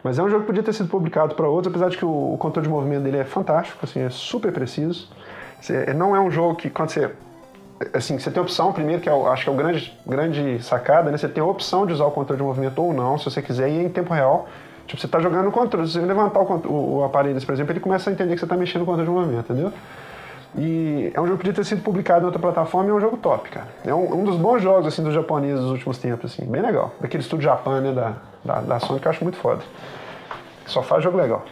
Mas 0.03 0.19
é 0.19 0.23
um 0.23 0.29
jogo 0.29 0.41
que 0.41 0.47
podia 0.49 0.63
ter 0.63 0.73
sido 0.73 0.89
publicado 0.89 1.35
para 1.35 1.49
outros, 1.49 1.73
apesar 1.73 1.89
de 1.89 1.97
que 1.97 2.05
o, 2.05 2.37
controle 2.39 2.67
de 2.67 2.73
movimento 2.73 3.03
dele 3.05 3.19
é 3.19 3.25
fantástico, 3.25 3.79
assim, 3.83 4.01
é 4.01 4.11
super 4.11 4.53
preciso. 4.53 5.09
Você- 5.61 5.95
não 5.95 6.17
é 6.17 6.21
um 6.21 6.31
jogo 6.31 6.57
que 6.57 6.69
quando 6.69 6.91
você 6.91 7.11
assim, 7.95 8.17
você 8.17 8.31
tem 8.31 8.39
a 8.39 8.43
opção 8.43 8.73
primeiro 8.73 9.03
que 9.03 9.09
é, 9.09 9.13
acho 9.13 9.43
que 9.45 9.51
é 9.51 9.53
o 9.53 9.57
grande 9.57 9.99
grande 10.07 10.63
sacada, 10.63 11.11
né? 11.11 11.17
Você 11.19 11.29
tem 11.29 11.43
a 11.43 11.47
opção 11.47 11.85
de 11.85 11.93
usar 11.93 12.05
o 12.05 12.11
controle 12.13 12.41
de 12.41 12.47
movimento 12.47 12.81
ou 12.81 12.93
não, 12.93 13.19
se 13.19 13.25
você 13.25 13.43
quiser, 13.43 13.69
e 13.69 13.79
é 13.79 13.83
em 13.83 13.89
tempo 13.89 14.15
real. 14.15 14.49
Tipo, 14.93 15.01
você 15.01 15.09
tá 15.09 15.21
jogando 15.21 15.45
no 15.45 15.53
controle, 15.53 15.87
se 15.87 15.95
você 15.95 16.01
levantar 16.01 16.41
o, 16.41 16.69
o, 16.69 16.97
o 16.99 17.05
aparelho, 17.05 17.41
por 17.41 17.53
exemplo, 17.53 17.73
ele 17.73 17.81
começa 17.81 18.11
a 18.11 18.13
entender 18.13 18.35
que 18.35 18.41
você 18.41 18.47
tá 18.47 18.57
mexendo 18.57 18.81
no 18.81 18.87
controle 18.87 19.09
de 19.09 19.15
movimento, 19.15 19.51
entendeu? 19.51 19.73
E 20.55 21.11
é 21.15 21.19
um 21.19 21.25
jogo 21.25 21.39
que 21.39 21.45
podia 21.45 21.55
ter 21.55 21.65
sido 21.65 21.83
publicado 21.83 22.23
em 22.23 22.27
outra 22.27 22.39
plataforma 22.39 22.91
e 22.91 22.93
é 22.93 22.95
um 22.95 23.01
jogo 23.01 23.17
top, 23.17 23.49
cara. 23.49 23.69
É 23.87 23.95
um, 23.95 24.21
um 24.21 24.23
dos 24.23 24.37
bons 24.37 24.61
jogos, 24.61 24.87
assim, 24.87 25.03
dos 25.03 25.15
japoneses 25.15 25.61
dos 25.61 25.71
últimos 25.71 25.97
tempos, 25.97 26.31
assim. 26.31 26.45
Bem 26.45 26.61
legal. 26.61 26.95
Daquele 27.01 27.23
estúdio 27.23 27.45
Japan, 27.45 27.81
né, 27.81 27.93
da, 27.93 28.17
da, 28.45 28.61
da 28.61 28.81
Sony, 28.81 29.01
que 29.01 29.09
eu 29.09 29.11
acho 29.11 29.25
muito 29.25 29.39
foda. 29.39 29.63
Só 30.67 30.83
faz 30.83 31.03
jogo 31.03 31.17
legal. 31.17 31.43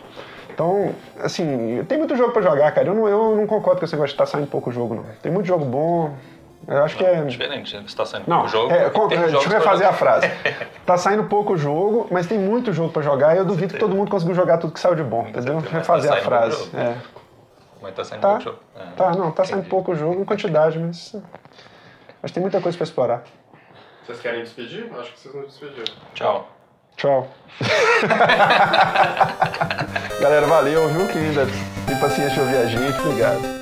Então, 0.53 0.95
assim, 1.23 1.83
tem 1.89 1.97
muito 1.97 2.15
jogo 2.15 2.33
pra 2.33 2.43
jogar, 2.43 2.71
cara. 2.73 2.89
Eu 2.89 2.95
não, 2.95 3.09
eu 3.09 3.37
não 3.37 3.47
concordo 3.47 3.79
com 3.79 3.87
esse 3.87 3.95
negócio 3.95 4.15
de 4.15 4.23
estar 4.23 4.27
saindo 4.27 4.51
pouco 4.51 4.71
jogo, 4.71 4.95
não. 4.97 5.05
Tem 5.23 5.33
muito 5.33 5.47
jogo 5.47 5.65
bom. 5.65 6.13
Eu 6.69 6.85
acho 6.85 6.97
que 6.97 7.05
é... 7.05 7.23
Diferente, 7.25 7.77
né? 7.77 7.83
Você 7.87 7.97
tá 7.97 8.05
saindo 8.07 8.29
Não, 8.29 8.45
um 8.45 8.49
jogo. 8.49 8.73
é, 8.73 8.89
com- 8.91 9.09
deixa 9.09 9.25
eu 9.37 9.41
refazer 9.49 9.89
a 9.89 9.93
frase. 9.93 10.31
Tá 10.87 10.97
saindo 10.97 11.25
pouco 11.25 11.57
jogo, 11.57 12.09
mas 12.11 12.27
tem 12.27 12.37
muito 12.39 12.73
jogo 12.73 12.93
pra 12.93 13.01
jogar 13.03 13.35
e 13.37 13.39
eu 13.39 13.45
duvido 13.45 13.75
que 13.75 13.79
todo 13.81 13.95
mundo 13.95 14.11
conseguiu 14.11 14.35
jogar 14.35 14.59
tudo 14.59 14.73
que 14.73 14.81
saiu 14.81 14.95
de 14.97 15.05
bom, 15.05 15.25
entendeu? 15.29 15.59
Refazer 15.61 16.11
tá 16.11 16.17
a 16.17 16.21
pouco 16.21 16.31
frase. 16.31 16.71
É. 16.77 16.97
Mas 17.81 17.95
tá 17.95 18.03
saindo 18.05 18.21
Tá. 18.23 18.29
pouco 18.31 18.43
jogo. 18.45 18.59
É. 18.77 18.83
Tá, 18.97 19.11
não, 19.13 19.31
tá 19.31 19.45
saindo 19.45 19.69
pouco 19.69 19.95
jogo 19.95 20.21
em 20.21 20.25
quantidade, 20.25 20.79
mas. 20.81 21.15
Mas 22.21 22.33
tem 22.33 22.41
muita 22.43 22.61
coisa 22.61 22.77
pra 22.77 22.85
explorar. 22.85 23.23
Vocês 24.05 24.19
querem 24.21 24.43
despedir? 24.43 24.91
Acho 24.99 25.13
que 25.13 25.21
vocês 25.21 25.33
não 25.35 25.43
despediram. 25.43 25.95
Tchau. 26.15 26.49
Tchau. 26.97 27.29
Galera, 30.21 30.47
valeu, 30.47 30.89
viu? 30.89 31.07
Que 31.09 31.19
ainda 31.19 31.47
tem 31.87 31.97
paciência 31.99 32.35
de 32.35 32.41
ouvir 32.41 32.57
a 32.57 32.67
gente. 32.67 33.01
Obrigado. 33.01 33.60